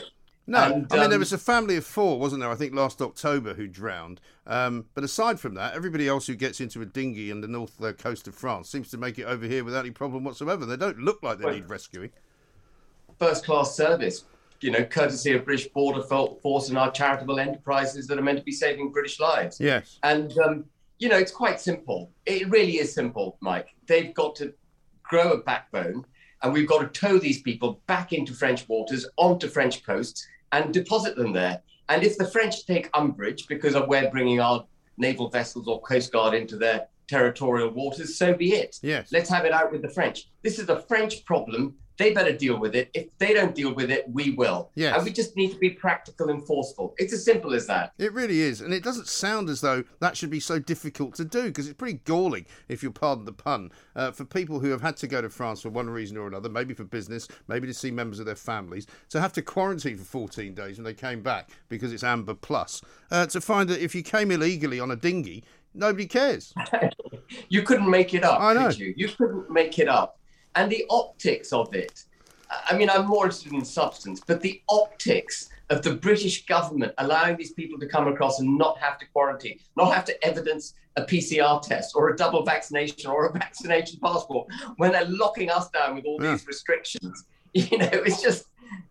No, 0.50 0.64
And, 0.64 0.88
I 0.92 0.96
mean 0.96 1.10
there 1.10 1.14
um, 1.16 1.20
was 1.20 1.34
a 1.34 1.38
family 1.38 1.76
of 1.76 1.86
four, 1.86 2.18
wasn't 2.20 2.42
there? 2.42 2.50
I 2.50 2.56
think 2.56 2.74
last 2.74 3.02
October 3.02 3.54
who 3.54 3.68
drowned. 3.68 4.22
Um, 4.46 4.86
but 4.94 5.04
aside 5.04 5.40
from 5.42 5.56
that, 5.56 5.74
everybody 5.76 6.08
else 6.08 6.26
who 6.28 6.36
gets 6.36 6.62
into 6.62 6.82
a 6.82 6.86
dinghy 6.86 7.30
in 7.30 7.42
the 7.42 7.48
north 7.50 7.82
uh, 7.84 7.92
coast 7.92 8.28
of 8.30 8.36
France 8.36 8.70
seems 8.70 8.90
to 8.92 8.98
make 8.98 9.20
it 9.20 9.24
over 9.24 9.46
here 9.46 9.66
without 9.66 9.82
any 9.82 9.92
problem 9.92 10.24
whatsoever. 10.24 10.66
They 10.66 10.78
don't 10.78 11.00
look 11.00 11.22
like 11.22 11.38
they 11.40 11.46
Well- 11.46 11.54
need 11.56 11.70
rescuing. 11.70 12.12
first 13.20 13.44
class 13.46 13.76
service, 13.76 14.26
you 14.62 14.72
know, 14.72 14.84
courtesy 14.86 15.34
of 15.34 15.44
British 15.44 15.68
Border 15.70 16.02
Force 16.04 16.70
and 16.70 16.78
our 16.78 16.92
charitable 16.92 17.40
enterprises 17.40 18.06
that 18.08 18.18
are 18.18 18.22
meant 18.22 18.38
to 18.38 18.44
be 18.44 18.52
saving 18.52 18.92
British 18.92 19.20
lives. 19.20 19.60
Yes. 19.60 20.00
And, 20.04 20.38
um, 20.40 20.66
you 21.00 21.10
know, 21.10 21.18
it's 21.18 21.32
quite 21.32 21.60
simple. 21.60 22.12
It 22.26 22.48
really 22.50 22.78
is 22.78 22.94
simple, 22.94 23.38
Mike. 23.42 23.70
They've 23.88 24.14
got 24.14 24.36
to 24.38 24.54
grow 25.04 25.32
a 25.34 25.38
backbone, 25.40 26.06
and 26.44 26.54
we've 26.54 26.68
got 26.68 26.80
to 26.82 26.88
tow 27.00 27.18
these 27.18 27.42
people 27.42 27.82
back 27.88 28.14
into 28.14 28.34
French 28.34 28.68
waters, 28.70 29.08
onto 29.18 29.48
French 29.48 29.84
coasts, 29.84 30.28
and 30.52 30.74
deposit 30.74 31.16
them 31.16 31.34
there. 31.34 31.62
And 31.90 32.04
if 32.04 32.18
the 32.18 32.28
French 32.28 32.66
take 32.66 32.90
umbrage 32.94 33.48
because 33.48 33.76
of 33.76 33.88
we're 33.88 34.10
bringing 34.10 34.40
our 34.40 34.66
naval 34.98 35.30
vessels 35.30 35.68
or 35.68 35.82
coast 35.82 36.12
guard 36.12 36.34
into 36.34 36.58
their 36.58 36.88
territorial 37.08 37.70
waters, 37.70 38.18
so 38.18 38.34
be 38.34 38.54
it. 38.54 38.78
Yes. 38.82 39.12
Let's 39.12 39.30
have 39.30 39.46
it 39.46 39.54
out 39.54 39.72
with 39.72 39.82
the 39.82 39.90
French. 39.90 40.30
This 40.44 40.60
is 40.60 40.70
a 40.70 40.82
French 40.82 41.24
problem. 41.26 41.76
They 41.98 42.14
better 42.14 42.32
deal 42.32 42.60
with 42.60 42.76
it. 42.76 42.90
If 42.94 43.08
they 43.18 43.34
don't 43.34 43.56
deal 43.56 43.74
with 43.74 43.90
it, 43.90 44.06
we 44.12 44.32
will. 44.32 44.70
Yes. 44.76 44.96
And 44.96 45.04
we 45.04 45.12
just 45.12 45.36
need 45.36 45.52
to 45.52 45.58
be 45.58 45.72
practical 45.72 46.30
and 46.30 46.46
forceful. 46.46 46.94
It's 46.98 47.14
as 47.14 47.26
simple 47.26 47.54
as 47.54 47.66
that. 47.68 47.94
It 47.98 48.14
really 48.14 48.42
is, 48.42 48.62
and 48.62 48.74
it 48.74 48.84
doesn't 48.84 49.08
sound 49.08 49.50
as 49.50 49.62
though 49.62 49.84
that 50.00 50.16
should 50.16 50.30
be 50.30 50.40
so 50.40 50.60
difficult 50.60 51.16
to 51.16 51.26
do 51.26 51.44
because 51.44 51.68
it's 51.68 51.78
pretty 51.78 52.00
galling, 52.06 52.46
if 52.68 52.84
you'll 52.84 52.92
pardon 52.92 53.26
the 53.26 53.34
pun, 53.34 53.72
uh, 53.96 54.12
for 54.12 54.26
people 54.26 54.60
who 54.60 54.70
have 54.70 54.82
had 54.82 54.98
to 54.98 55.08
go 55.08 55.22
to 55.22 55.30
France 55.30 55.62
for 55.62 55.70
one 55.70 55.90
reason 55.90 56.18
or 56.18 56.28
another, 56.28 56.50
maybe 56.50 56.74
for 56.74 56.84
business, 56.84 57.28
maybe 57.48 57.68
to 57.68 57.74
see 57.74 57.92
members 57.92 58.20
of 58.20 58.26
their 58.26 58.36
families, 58.36 58.86
to 59.10 59.20
have 59.20 59.34
to 59.34 59.42
quarantine 59.42 59.98
for 59.98 60.06
14 60.06 60.54
days 60.54 60.78
when 60.78 60.86
they 60.86 60.94
came 60.94 61.22
back 61.22 61.50
because 61.70 61.92
it's 61.92 62.04
Amber 62.04 62.36
Plus, 62.36 62.82
uh, 63.12 63.26
to 63.28 63.42
find 63.42 63.70
that 63.70 63.82
if 63.82 63.96
you 63.96 64.04
came 64.04 64.32
illegally 64.32 64.80
on 64.80 64.92
a 64.92 64.96
dinghy, 64.96 65.44
nobody 65.74 66.06
cares. 66.06 66.54
You 67.50 67.62
couldn't 67.62 67.90
make 67.90 68.14
it 68.14 68.24
up, 68.24 68.40
I 68.40 68.54
know. 68.54 68.68
could 68.68 68.80
you? 68.80 68.94
You 68.96 69.10
couldn't 69.10 69.50
make 69.50 69.80
it 69.80 69.90
up. 69.90 70.18
And 70.56 70.72
the 70.72 70.86
optics 70.90 71.54
of 71.54 71.74
it, 71.76 72.04
I 72.70 72.78
mean, 72.78 72.90
I'm 72.90 73.06
more 73.06 73.26
interested 73.26 73.54
in 73.54 73.64
substance, 73.66 74.22
but 74.26 74.42
the 74.42 74.62
optics 74.70 75.50
of 75.70 75.82
the 75.82 75.94
British 75.96 76.46
government 76.46 76.94
allowing 76.98 77.36
these 77.38 77.52
people 77.52 77.78
to 77.80 77.88
come 77.88 78.08
across 78.08 78.40
and 78.40 78.58
not 78.58 78.78
have 78.80 78.98
to 79.00 79.06
quarantine, 79.08 79.60
not 79.76 79.94
have 79.94 80.06
to 80.06 80.26
evidence 80.26 80.74
a 80.96 81.04
PCR 81.04 81.62
test 81.62 81.94
or 81.96 82.10
a 82.10 82.16
double 82.16 82.44
vaccination 82.44 83.10
or 83.12 83.28
a 83.28 83.34
vaccination 83.38 84.00
passport 84.02 84.48
when 84.78 84.92
they're 84.94 85.06
locking 85.06 85.50
us 85.52 85.70
down 85.70 85.96
with 85.96 86.06
all 86.06 86.18
Yeah. 86.24 86.32
these 86.32 86.48
restrictions. 86.48 87.24
You 87.54 87.78
know, 87.78 87.90
it's 87.92 88.22
just. 88.22 88.46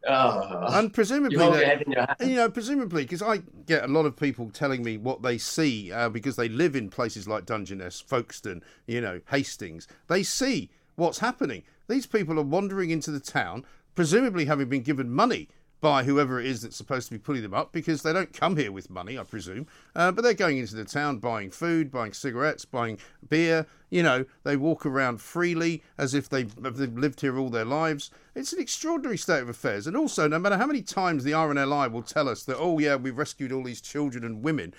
Uh, 0.09 0.71
And 0.73 0.93
presumably, 0.93 1.37
that- 1.37 1.53
your 1.53 1.65
head 1.65 1.83
in 1.83 1.93
your 1.93 2.01
hands. 2.07 2.17
You 2.31 2.37
know, 2.37 2.51
presumably, 2.51 3.03
because 3.05 3.23
I 3.23 3.43
get 3.67 3.85
a 3.85 3.87
lot 3.87 4.07
of 4.07 4.17
people 4.17 4.51
telling 4.51 4.83
me 4.83 4.97
what 4.97 5.23
they 5.23 5.39
see 5.39 5.93
uh, 5.93 6.09
because 6.09 6.37
they 6.37 6.49
live 6.49 6.75
in 6.75 6.89
places 6.89 7.29
like 7.29 7.45
Dungeness, 7.47 8.01
Folkestone, 8.01 8.63
you 8.87 9.01
know, 9.01 9.21
Hastings. 9.31 9.87
They 10.09 10.23
see 10.23 10.71
what's 10.97 11.19
happening. 11.19 11.63
These 11.89 12.07
people 12.07 12.39
are 12.39 12.43
wandering 12.43 12.91
into 12.91 13.11
the 13.11 13.21
town, 13.21 13.65
presumably 13.95 14.47
having 14.47 14.69
been 14.69 14.83
given 14.83 15.11
money 15.11 15.49
by 15.81 16.05
whoever 16.05 16.41
it 16.41 16.47
is 16.47 16.63
that's 16.63 16.77
supposed 16.77 17.07
to 17.07 17.15
be 17.15 17.19
putting 17.19 17.43
them 17.43 17.55
up 17.55 17.71
because 17.71 18.03
they 18.03 18.13
don't 18.13 18.33
come 18.33 18.57
here 18.57 18.73
with 18.73 18.91
money, 18.91 19.19
I 19.19 19.25
presume. 19.25 19.67
Uh, 19.95 20.11
but 20.11 20.23
they're 20.23 20.35
going 20.35 20.59
into 20.59 20.75
the 20.75 20.85
town 20.85 21.19
buying 21.19 21.51
food, 21.51 21.91
buying 21.91 22.13
cigarettes, 22.13 22.65
buying 22.65 22.99
beer. 23.29 23.67
You 23.91 24.03
know, 24.03 24.25
they 24.43 24.57
walk 24.57 24.87
around 24.87 25.21
freely 25.21 25.83
as 25.99 26.15
if 26.15 26.29
they've, 26.29 26.53
they've 26.57 26.97
lived 26.97 27.21
here 27.21 27.39
all 27.39 27.51
their 27.51 27.65
lives. 27.65 28.11
It's 28.35 28.53
an 28.53 28.61
extraordinary 28.61 29.19
state 29.19 29.43
of 29.43 29.49
affairs. 29.49 29.87
And 29.87 29.97
also, 29.97 30.27
no 30.27 30.39
matter 30.39 30.57
how 30.57 30.67
many 30.67 30.83
times 30.83 31.25
the 31.25 31.33
RNLI 31.33 31.93
will 31.93 32.03
tell 32.03 32.29
us 32.29 32.43
that, 32.45 32.57
oh, 32.59 32.79
yeah, 32.79 32.97
we've 32.97 33.17
rescued 33.17 33.53
all 33.53 33.63
these 33.63 33.81
children 33.81 34.25
and 34.25 34.43
women. 34.43 34.75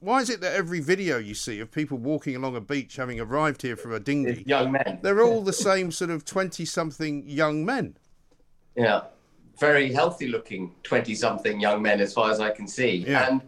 Why 0.00 0.20
is 0.22 0.30
it 0.30 0.40
that 0.40 0.54
every 0.54 0.80
video 0.80 1.18
you 1.18 1.34
see 1.34 1.60
of 1.60 1.70
people 1.70 1.98
walking 1.98 2.34
along 2.34 2.56
a 2.56 2.60
beach 2.60 2.96
having 2.96 3.20
arrived 3.20 3.60
here 3.60 3.76
from 3.76 3.92
a 3.92 4.00
dinghy, 4.00 4.30
It's 4.30 4.46
young 4.46 4.72
men. 4.72 4.98
they're 5.02 5.22
all 5.22 5.42
the 5.42 5.52
same 5.70 5.92
sort 5.92 6.10
of 6.10 6.24
20 6.24 6.64
something 6.64 7.28
young 7.28 7.66
men? 7.66 7.96
Yeah, 8.74 9.02
very 9.58 9.92
healthy 9.92 10.26
looking 10.28 10.74
20 10.84 11.14
something 11.14 11.60
young 11.60 11.82
men, 11.82 12.00
as 12.00 12.14
far 12.14 12.30
as 12.30 12.40
I 12.40 12.50
can 12.50 12.66
see. 12.66 13.04
Yeah. 13.06 13.28
And, 13.28 13.42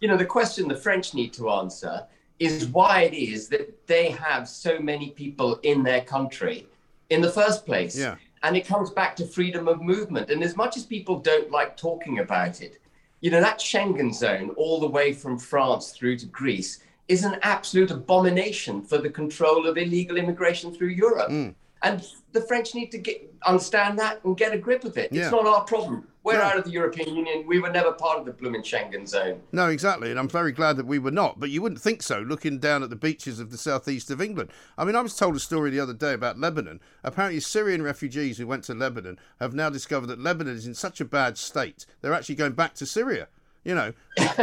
you 0.00 0.08
know, 0.08 0.16
the 0.16 0.26
question 0.26 0.66
the 0.66 0.74
French 0.74 1.14
need 1.14 1.32
to 1.34 1.50
answer 1.50 2.04
is 2.40 2.66
why 2.66 3.02
it 3.02 3.14
is 3.14 3.46
that 3.48 3.86
they 3.86 4.10
have 4.10 4.48
so 4.48 4.80
many 4.80 5.10
people 5.10 5.60
in 5.62 5.84
their 5.84 6.00
country 6.00 6.66
in 7.10 7.20
the 7.20 7.30
first 7.30 7.64
place. 7.64 7.96
Yeah. 7.96 8.16
And 8.42 8.56
it 8.56 8.66
comes 8.66 8.90
back 8.90 9.14
to 9.16 9.24
freedom 9.26 9.68
of 9.68 9.80
movement. 9.80 10.30
And 10.30 10.42
as 10.42 10.56
much 10.56 10.76
as 10.76 10.84
people 10.84 11.20
don't 11.20 11.52
like 11.52 11.76
talking 11.76 12.18
about 12.18 12.60
it, 12.60 12.80
you 13.22 13.30
know, 13.30 13.40
that 13.40 13.58
Schengen 13.58 14.12
zone, 14.12 14.50
all 14.56 14.78
the 14.80 14.86
way 14.86 15.12
from 15.12 15.38
France 15.38 15.92
through 15.92 16.18
to 16.18 16.26
Greece, 16.26 16.80
is 17.08 17.24
an 17.24 17.38
absolute 17.42 17.90
abomination 17.90 18.82
for 18.82 18.98
the 18.98 19.08
control 19.08 19.66
of 19.66 19.78
illegal 19.78 20.16
immigration 20.16 20.74
through 20.74 20.88
Europe. 20.88 21.30
Mm. 21.30 21.54
And 21.82 22.06
the 22.32 22.42
French 22.42 22.74
need 22.74 22.90
to 22.90 22.98
get 22.98 23.32
understand 23.46 23.98
that 23.98 24.24
and 24.24 24.36
get 24.36 24.52
a 24.52 24.58
grip 24.58 24.84
of 24.84 24.98
it. 24.98 25.12
Yeah. 25.12 25.22
It's 25.22 25.32
not 25.32 25.46
our 25.46 25.64
problem. 25.64 26.06
We're 26.24 26.34
No. 26.38 26.42
out 26.42 26.58
of 26.58 26.64
the 26.64 26.70
European 26.70 27.16
Union. 27.16 27.44
We 27.46 27.58
were 27.58 27.70
never 27.70 27.92
part 27.92 28.18
of 28.18 28.26
the 28.26 28.32
blooming 28.32 28.62
Schengen 28.62 29.08
zone. 29.08 29.42
No, 29.50 29.68
exactly, 29.68 30.10
and 30.10 30.20
I'm 30.20 30.28
very 30.28 30.52
glad 30.52 30.76
that 30.76 30.86
we 30.86 30.98
were 30.98 31.10
not. 31.10 31.40
But 31.40 31.50
you 31.50 31.60
wouldn't 31.62 31.80
think 31.80 32.02
so, 32.02 32.20
looking 32.20 32.58
down 32.58 32.82
at 32.84 32.90
the 32.90 32.96
beaches 32.96 33.40
of 33.40 33.50
the 33.50 33.58
southeast 33.58 34.10
of 34.10 34.20
England. 34.22 34.50
I 34.78 34.84
mean, 34.84 34.94
I 34.94 35.00
was 35.00 35.16
told 35.16 35.34
a 35.34 35.40
story 35.40 35.70
the 35.70 35.80
other 35.80 35.92
day 35.94 36.12
about 36.14 36.38
Lebanon. 36.38 36.80
Apparently, 37.02 37.40
Syrian 37.40 37.82
refugees 37.82 38.38
who 38.38 38.46
went 38.46 38.62
to 38.64 38.74
Lebanon 38.74 39.18
have 39.40 39.54
now 39.54 39.68
discovered 39.68 40.06
that 40.06 40.20
Lebanon 40.20 40.54
is 40.54 40.66
in 40.66 40.74
such 40.74 41.00
a 41.00 41.04
bad 41.04 41.36
state 41.38 41.86
they're 42.00 42.14
actually 42.14 42.36
going 42.36 42.52
back 42.52 42.74
to 42.74 42.86
Syria. 42.86 43.28
You 43.64 43.76
know, 43.76 43.92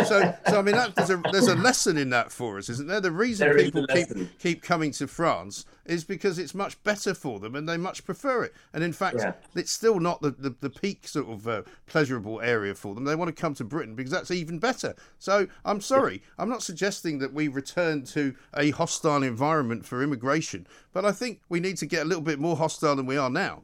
so 0.06 0.34
so 0.48 0.60
I 0.60 0.62
mean, 0.62 0.76
that, 0.76 0.96
there's 0.96 1.10
a 1.10 1.22
there's 1.34 1.50
a 1.50 1.56
lesson 1.56 1.98
in 1.98 2.10
that 2.12 2.32
for 2.32 2.58
us, 2.58 2.70
isn't 2.70 2.88
there? 2.88 3.02
The 3.02 3.12
reason 3.12 3.50
There 3.50 3.58
people 3.58 3.86
keep 3.88 4.08
keep 4.40 4.62
coming 4.64 4.92
to 4.94 5.08
France 5.08 5.66
is 5.86 6.06
because 6.06 6.40
it's 6.40 6.56
much 6.56 6.82
better 6.84 7.14
for 7.14 7.38
them 7.40 7.54
and 7.54 7.68
they 7.68 7.76
much 7.76 8.06
prefer 8.06 8.44
it. 8.46 8.54
And 8.74 8.82
in 8.82 8.94
fact, 8.94 9.18
Yeah. 9.20 9.34
it's 9.56 9.72
still 9.72 10.00
not 10.00 10.22
the, 10.22 10.32
the, 10.32 10.56
the 10.62 10.70
peak 10.70 11.06
sort 11.06 11.28
of 11.28 11.48
uh, 11.50 11.64
pleasurable 11.86 12.40
area 12.40 12.74
for 12.76 12.96
them. 12.96 13.04
They 13.04 13.16
want 13.16 13.28
to 13.36 13.42
come 13.42 13.56
to 13.56 13.66
Britain 13.66 13.94
because 13.94 14.12
that's 14.12 14.32
even 14.32 14.58
better. 14.58 14.96
So 15.18 15.48
I'm 15.66 15.82
sorry, 15.82 16.22
I'm 16.38 16.48
not 16.50 16.64
suggesting 16.64 17.20
that 17.20 17.34
we 17.34 17.50
return 17.50 18.06
to 18.06 18.36
a 18.56 18.70
hostile 18.72 19.24
environment 19.24 19.86
for 19.86 20.02
immigration, 20.02 20.66
but 20.94 21.04
I 21.04 21.12
think 21.12 21.42
we 21.50 21.60
need 21.60 21.76
to 21.78 21.86
get 21.86 22.04
a 22.04 22.06
little 22.06 22.24
bit 22.24 22.40
more 22.40 22.56
hostile 22.56 22.96
than 22.96 23.06
we 23.06 23.18
are 23.18 23.30
now. 23.30 23.64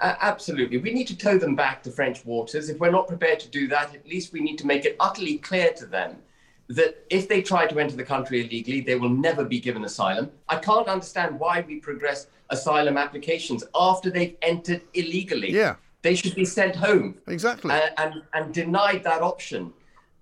Uh, 0.00 0.14
absolutely. 0.20 0.78
We 0.78 0.92
need 0.92 1.08
to 1.08 1.16
tow 1.16 1.38
them 1.38 1.56
back 1.56 1.82
to 1.82 1.90
French 1.90 2.24
waters. 2.24 2.68
If 2.68 2.78
we're 2.78 2.90
not 2.90 3.08
prepared 3.08 3.40
to 3.40 3.48
do 3.48 3.66
that, 3.68 3.94
at 3.94 4.06
least 4.06 4.32
we 4.32 4.40
need 4.40 4.56
to 4.58 4.66
make 4.66 4.84
it 4.84 4.96
utterly 5.00 5.38
clear 5.38 5.72
to 5.72 5.86
them 5.86 6.16
that 6.68 7.04
if 7.10 7.28
they 7.28 7.42
try 7.42 7.66
to 7.66 7.78
enter 7.80 7.96
the 7.96 8.04
country 8.04 8.44
illegally, 8.46 8.80
they 8.80 8.94
will 8.94 9.08
never 9.08 9.44
be 9.44 9.58
given 9.58 9.84
asylum. 9.84 10.30
I 10.48 10.56
can't 10.56 10.86
understand 10.86 11.38
why 11.38 11.64
we 11.66 11.80
progress 11.80 12.28
asylum 12.50 12.96
applications 12.96 13.64
after 13.74 14.10
they've 14.10 14.36
entered 14.42 14.82
illegally. 14.94 15.50
Yeah. 15.50 15.76
They 16.02 16.14
should 16.14 16.34
be 16.34 16.44
sent 16.44 16.76
home. 16.76 17.16
Exactly. 17.26 17.72
and, 17.72 17.90
and, 17.98 18.22
and 18.34 18.54
denied 18.54 19.02
that 19.04 19.22
option. 19.22 19.72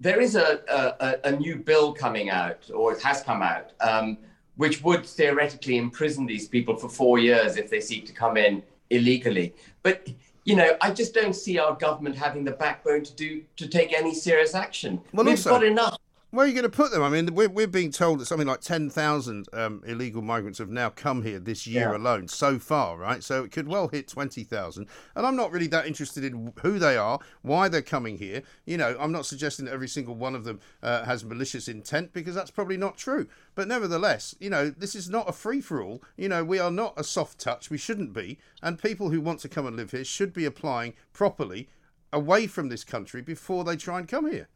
There 0.01 0.21
is 0.21 0.37
a, 0.37 0.61
a, 0.69 1.07
a 1.07 1.29
a 1.29 1.37
new 1.37 1.57
bill 1.57 1.93
coming 1.95 2.29
out, 2.29 2.71
or 2.71 2.93
it 2.93 3.01
has 3.03 3.23
come 3.23 3.41
out, 3.43 3.73
um, 3.81 4.19
which 4.57 4.83
would 4.83 5.07
theoretically 5.07 5.79
imprison 5.79 6.27
these 6.27 6.49
people 6.49 6.77
for 6.77 6.89
four 6.89 7.19
years 7.19 7.57
if 7.57 7.71
they 7.71 7.81
seek 7.81 8.05
to 8.07 8.13
come 8.13 8.37
in 8.37 8.63
illegally. 8.91 9.55
But 9.83 10.09
you 10.45 10.55
know, 10.55 10.77
I 10.81 10.93
just 10.93 11.13
don't 11.13 11.35
see 11.35 11.59
our 11.59 11.75
government 11.75 12.15
having 12.15 12.45
the 12.45 12.53
backbone 12.53 13.03
to 13.03 13.13
do 13.15 13.43
to 13.57 13.67
take 13.67 13.93
any 13.93 14.15
serious 14.15 14.55
action. 14.55 15.01
Well, 15.13 15.25
We've 15.27 15.33
also- 15.33 15.51
got 15.51 15.65
enough 15.65 15.99
Where 16.31 16.45
are 16.45 16.49
you 16.49 16.55
going 16.55 16.65
to 16.65 16.69
put 16.77 16.91
them? 16.91 17.03
I 17.05 17.09
mean, 17.09 17.35
we're, 17.35 17.49
we're 17.49 17.69
being 17.69 17.93
told 17.93 18.19
that 18.19 18.27
something 18.27 18.49
like 18.49 18.61
10,000 18.61 19.47
um, 19.53 19.83
illegal 19.87 20.23
migrants 20.23 20.59
have 20.59 20.69
now 20.69 20.91
come 20.91 21.23
here 21.23 21.39
this 21.39 21.67
year 21.69 21.93
Yeah. 21.93 21.97
alone 21.97 22.27
so 22.27 22.59
far, 22.59 22.97
right? 22.99 23.23
So 23.23 23.45
it 23.45 23.53
could 23.53 23.69
well 23.69 23.89
hit 23.89 24.09
20,000. 24.09 24.89
And 25.15 25.27
I'm 25.27 25.37
not 25.37 25.53
really 25.53 25.69
that 25.69 25.87
interested 25.87 26.25
in 26.25 26.53
who 26.61 26.81
they 26.81 26.97
are, 26.97 27.21
why 27.43 27.69
they're 27.69 27.81
coming 27.81 28.19
here. 28.19 28.43
You 28.67 28.77
know, 28.77 28.97
I'm 28.99 29.13
not 29.13 29.25
suggesting 29.25 29.67
that 29.67 29.73
every 29.73 29.89
single 29.89 30.17
one 30.17 30.35
of 30.35 30.43
them 30.45 30.59
uh, 30.83 31.05
has 31.05 31.25
malicious 31.25 31.69
intent 31.69 32.13
because 32.13 32.35
that's 32.35 32.51
probably 32.51 32.77
not 32.77 32.99
true. 32.99 33.29
But 33.55 33.69
nevertheless, 33.69 34.35
you 34.41 34.51
know, 34.51 34.69
this 34.69 34.97
is 34.97 35.09
not 35.09 35.29
a 35.29 35.33
free 35.33 35.61
for 35.61 35.81
all. 35.81 36.03
You 36.17 36.29
know, 36.29 36.45
we 36.45 36.59
are 36.59 36.73
not 36.73 36.95
a 36.97 37.05
soft 37.05 37.39
touch. 37.39 37.71
We 37.71 37.79
shouldn't 37.79 38.13
be. 38.13 38.39
And 38.63 38.83
people 38.83 39.11
who 39.11 39.21
want 39.21 39.41
to 39.41 39.49
come 39.49 39.67
and 39.67 39.77
live 39.77 39.93
here 39.93 40.05
should 40.05 40.33
be 40.33 40.45
applying 40.45 40.95
properly 41.13 41.69
away 42.13 42.47
from 42.49 42.69
this 42.69 42.83
country 42.85 43.23
before 43.23 43.63
they 43.63 43.77
try 43.77 44.01
and 44.01 44.09
come 44.09 44.31
here. 44.31 44.49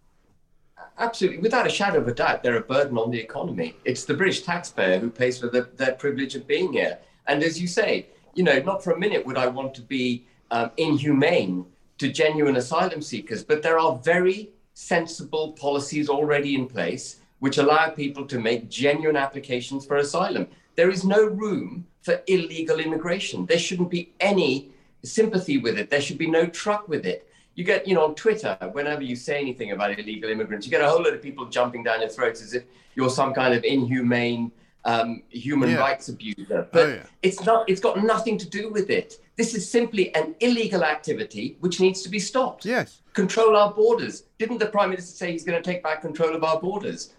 Absolutely, 0.99 1.39
without 1.39 1.67
a 1.67 1.71
shadow 1.71 1.99
of 1.99 2.09
a 2.09 2.15
doubt, 2.15 2.43
they're 2.43 2.57
a 2.57 2.61
burden 2.61 2.99
on 2.99 3.11
the 3.11 3.19
economy. 3.19 3.75
It's 3.85 4.05
the 4.05 4.15
British 4.15 4.43
taxpayer 4.43 4.99
who 4.99 5.11
pays 5.11 5.39
for 5.39 5.49
the, 5.49 5.69
their 5.77 5.93
privilege 5.93 6.35
of 6.35 6.47
being 6.47 6.73
here. 6.73 6.99
And 7.27 7.43
as 7.43 7.61
you 7.61 7.67
say, 7.67 8.07
you 8.35 8.45
know, 8.45 8.61
not 8.61 8.85
for 8.85 8.93
a 8.93 8.99
minute 8.99 9.25
would 9.25 9.39
I 9.39 9.47
want 9.47 9.75
to 9.75 9.83
be 9.83 10.27
um, 10.51 10.71
inhumane 10.77 11.65
to 11.99 12.13
genuine 12.13 12.57
asylum 12.57 13.03
seekers, 13.03 13.43
but 13.43 13.63
there 13.63 13.79
are 13.79 13.97
very 13.97 14.51
sensible 14.75 15.53
policies 15.53 16.09
already 16.09 16.55
in 16.55 16.67
place 16.67 17.21
which 17.41 17.59
allow 17.59 17.89
people 17.89 18.27
to 18.27 18.39
make 18.39 18.69
genuine 18.69 19.17
applications 19.17 19.85
for 19.87 19.97
asylum. 19.97 20.47
There 20.77 20.91
is 20.91 21.05
no 21.05 21.25
room 21.25 21.87
for 22.03 22.21
illegal 22.27 22.79
immigration. 22.79 23.47
There 23.47 23.59
shouldn't 23.59 23.91
be 23.91 24.13
any 24.21 24.71
sympathy 25.03 25.59
with 25.59 25.79
it. 25.79 25.91
There 25.91 26.01
should 26.01 26.19
be 26.19 26.31
no 26.31 26.47
truck 26.47 26.89
with 26.89 27.07
it. 27.07 27.27
You 27.55 27.65
get, 27.65 27.87
you 27.87 27.95
know, 27.95 28.05
on 28.05 28.15
Twitter, 28.15 28.57
whenever 28.73 29.03
you 29.03 29.17
say 29.17 29.39
anything 29.39 29.73
about 29.73 29.99
illegal 29.99 30.31
immigrants, 30.31 30.67
you 30.67 30.71
get 30.71 30.81
a 30.83 30.89
whole 30.89 31.03
lot 31.03 31.13
of 31.13 31.21
people 31.23 31.47
jumping 31.47 31.83
down 31.83 32.01
your 32.01 32.09
throats 32.09 32.41
as 32.43 32.55
if 32.55 32.65
you're 32.95 33.11
some 33.11 33.35
kind 33.35 33.55
of 33.55 33.65
inhumane 33.65 34.53
um, 34.87 35.23
human 35.29 35.69
Yeah. 35.71 35.77
rights 35.77 36.09
abuser. 36.09 36.67
But 36.73 36.87
Oh, 36.87 36.89
yeah. 36.89 37.03
it's 37.23 37.45
not. 37.45 37.69
It's 37.69 37.81
got 37.83 38.03
nothing 38.03 38.39
to 38.39 38.49
do 38.49 38.71
with 38.71 38.89
it. 38.89 39.21
This 39.37 39.55
is 39.55 39.71
simply 39.71 40.15
an 40.15 40.35
illegal 40.41 40.85
activity 40.85 41.57
which 41.61 41.81
needs 41.81 42.01
to 42.03 42.09
be 42.09 42.19
stopped. 42.19 42.65
Yes. 42.65 43.03
Control 43.13 43.57
our 43.57 43.75
borders. 43.75 44.25
Didn't 44.39 44.59
the 44.59 44.67
prime 44.67 44.89
minister 44.91 45.15
say 45.15 45.33
he's 45.33 45.45
going 45.45 45.63
to 45.63 45.71
take 45.71 45.83
back 45.83 46.01
control 46.01 46.35
of 46.35 46.45
our 46.45 46.59
borders? 46.61 47.13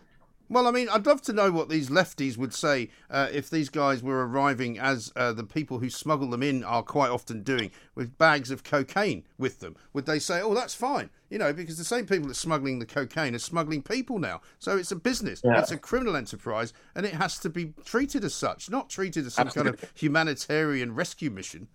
Well, 0.52 0.68
I 0.68 0.72
mean, 0.72 0.90
I'd 0.90 1.06
love 1.06 1.22
to 1.24 1.34
know 1.34 1.50
what 1.50 1.70
these 1.70 1.90
lefties 1.90 2.36
would 2.36 2.54
say 2.54 2.90
uh, 3.10 3.30
if 3.32 3.50
these 3.50 3.70
guys 3.70 4.04
were 4.04 4.28
arriving 4.28 4.78
as 4.78 5.10
uh, 5.16 5.32
the 5.32 5.46
people 5.46 5.80
who 5.80 5.90
smuggle 5.90 6.30
them 6.30 6.44
in 6.44 6.62
are 6.66 6.84
quite 6.84 7.10
often 7.10 7.42
doing, 7.42 7.72
with 7.96 8.18
bags 8.18 8.52
of 8.52 8.62
cocaine 8.62 9.24
with 9.38 9.62
them. 9.62 9.78
Would 9.94 10.08
they 10.08 10.20
say, 10.20 10.42
oh, 10.42 10.54
that's 10.54 10.76
fine? 10.76 11.10
You 11.30 11.38
know, 11.38 11.54
because 11.54 11.78
the 11.78 11.86
same 11.86 12.06
people 12.06 12.28
that 12.28 12.32
are 12.32 12.34
smuggling 12.34 12.80
the 12.80 12.86
cocaine 12.86 13.34
are 13.34 13.40
smuggling 13.40 13.82
people 13.82 14.20
now. 14.20 14.42
So 14.60 14.76
it's 14.76 14.92
a 14.92 14.98
business, 14.98 15.40
Yeah. 15.42 15.58
it's 15.58 15.72
a 15.72 15.78
criminal 15.78 16.18
enterprise, 16.18 16.74
and 16.96 17.06
it 17.06 17.14
has 17.14 17.40
to 17.40 17.50
be 17.50 17.74
treated 17.86 18.26
as 18.26 18.34
such, 18.34 18.70
not 18.70 18.90
treated 18.90 19.26
as 19.26 19.36
some 19.36 19.48
kind 19.48 19.70
of 19.70 19.90
humanitarian 19.94 20.94
rescue 20.94 21.30
mission. 21.30 21.70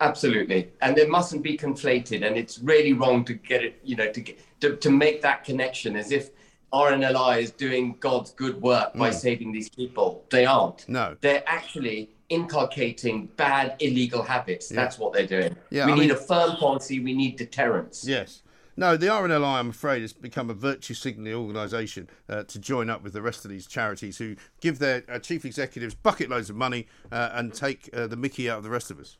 Absolutely, 0.00 0.70
and 0.82 0.98
it 0.98 1.08
mustn't 1.08 1.42
be 1.42 1.56
conflated. 1.56 2.26
And 2.26 2.36
it's 2.36 2.58
really 2.58 2.92
wrong 2.92 3.24
to 3.24 3.32
get 3.32 3.64
it, 3.64 3.80
you 3.82 3.96
know, 3.96 4.12
to 4.12 4.34
to, 4.60 4.76
to 4.76 4.90
make 4.90 5.22
that 5.22 5.44
connection 5.44 5.96
as 5.96 6.12
if 6.12 6.28
RNLI 6.72 7.40
is 7.42 7.50
doing 7.52 7.96
God's 8.00 8.32
good 8.32 8.60
work 8.60 8.94
by 8.94 9.10
saving 9.10 9.52
these 9.52 9.68
people. 9.68 10.24
They 10.30 10.44
aren't. 10.46 10.78
Mm. 10.78 10.88
No. 10.88 11.16
they're 11.20 11.44
actually 11.46 12.10
inculcating 12.30 13.26
bad 13.36 13.76
illegal 13.80 14.22
habits. 14.22 14.68
That's 14.68 14.98
what 14.98 15.12
they're 15.12 15.26
doing. 15.26 15.56
Yeah, 15.70 15.86
we 15.86 15.92
I 15.92 15.94
need 15.94 16.00
mean- 16.02 16.10
a 16.12 16.16
firm 16.16 16.56
policy. 16.56 17.00
We 17.00 17.12
need 17.14 17.36
deterrence. 17.36 18.04
Yes. 18.06 18.42
No, 18.76 18.96
the 18.96 19.06
RNLI, 19.06 19.44
I'm 19.60 19.70
afraid, 19.70 20.02
has 20.02 20.12
become 20.12 20.50
a 20.50 20.54
virtue 20.54 20.94
signalling 20.94 21.34
organisation 21.34 22.08
uh, 22.28 22.42
to 22.42 22.58
join 22.58 22.90
up 22.90 23.04
with 23.04 23.12
the 23.12 23.22
rest 23.22 23.44
of 23.44 23.50
these 23.52 23.68
charities 23.68 24.18
who 24.18 24.34
give 24.60 24.80
their 24.80 25.04
uh, 25.08 25.20
chief 25.20 25.44
executives 25.44 25.94
bucket 25.94 26.28
loads 26.28 26.50
of 26.50 26.56
money 26.56 26.88
uh, 27.12 27.30
and 27.34 27.54
take 27.54 27.88
uh, 27.92 28.08
the 28.08 28.16
mickey 28.16 28.50
out 28.50 28.58
of 28.58 28.64
the 28.64 28.70
rest 28.70 28.90
of 28.90 28.98
us. 28.98 29.16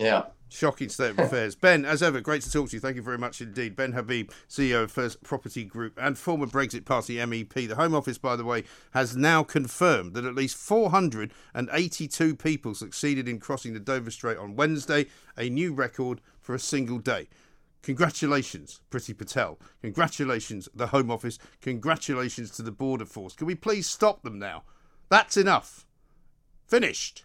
Yeah. 0.00 0.24
Shocking 0.48 0.88
state 0.88 1.10
of 1.10 1.18
affairs. 1.18 1.54
Ben, 1.54 1.84
as 1.84 2.02
ever, 2.02 2.20
great 2.20 2.42
to 2.42 2.50
talk 2.50 2.70
to 2.70 2.76
you. 2.76 2.80
Thank 2.80 2.96
you 2.96 3.02
very 3.02 3.18
much 3.18 3.40
indeed. 3.40 3.76
Ben 3.76 3.92
Habib, 3.92 4.30
CEO 4.48 4.84
of 4.84 4.90
First 4.90 5.22
Property 5.22 5.64
Group 5.64 5.98
and 6.00 6.16
former 6.16 6.46
Brexit 6.46 6.84
Party 6.84 7.16
MEP. 7.16 7.68
The 7.68 7.74
Home 7.76 7.94
Office, 7.94 8.18
by 8.18 8.36
the 8.36 8.44
way, 8.44 8.64
has 8.92 9.16
now 9.16 9.42
confirmed 9.42 10.14
that 10.14 10.24
at 10.24 10.34
least 10.34 10.56
482 10.56 12.36
people 12.36 12.74
succeeded 12.74 13.28
in 13.28 13.38
crossing 13.38 13.74
the 13.74 13.80
Dover 13.80 14.10
Strait 14.10 14.38
on 14.38 14.56
Wednesday, 14.56 15.06
a 15.36 15.48
new 15.50 15.72
record 15.74 16.20
for 16.40 16.54
a 16.54 16.58
single 16.58 16.98
day. 16.98 17.28
Congratulations, 17.82 18.80
Priti 18.90 19.16
Patel. 19.16 19.58
Congratulations, 19.82 20.68
the 20.74 20.88
Home 20.88 21.10
Office. 21.10 21.38
Congratulations 21.60 22.50
to 22.52 22.62
the 22.62 22.72
Border 22.72 23.04
Force. 23.04 23.34
Can 23.34 23.46
we 23.46 23.54
please 23.54 23.88
stop 23.88 24.22
them 24.22 24.38
now? 24.38 24.64
That's 25.08 25.36
enough. 25.36 25.86
Finished. 26.66 27.24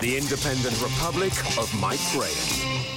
The 0.00 0.16
Independent 0.16 0.80
Republic 0.82 1.32
of 1.56 1.72
Mike 1.80 2.00
Graham 2.12 2.30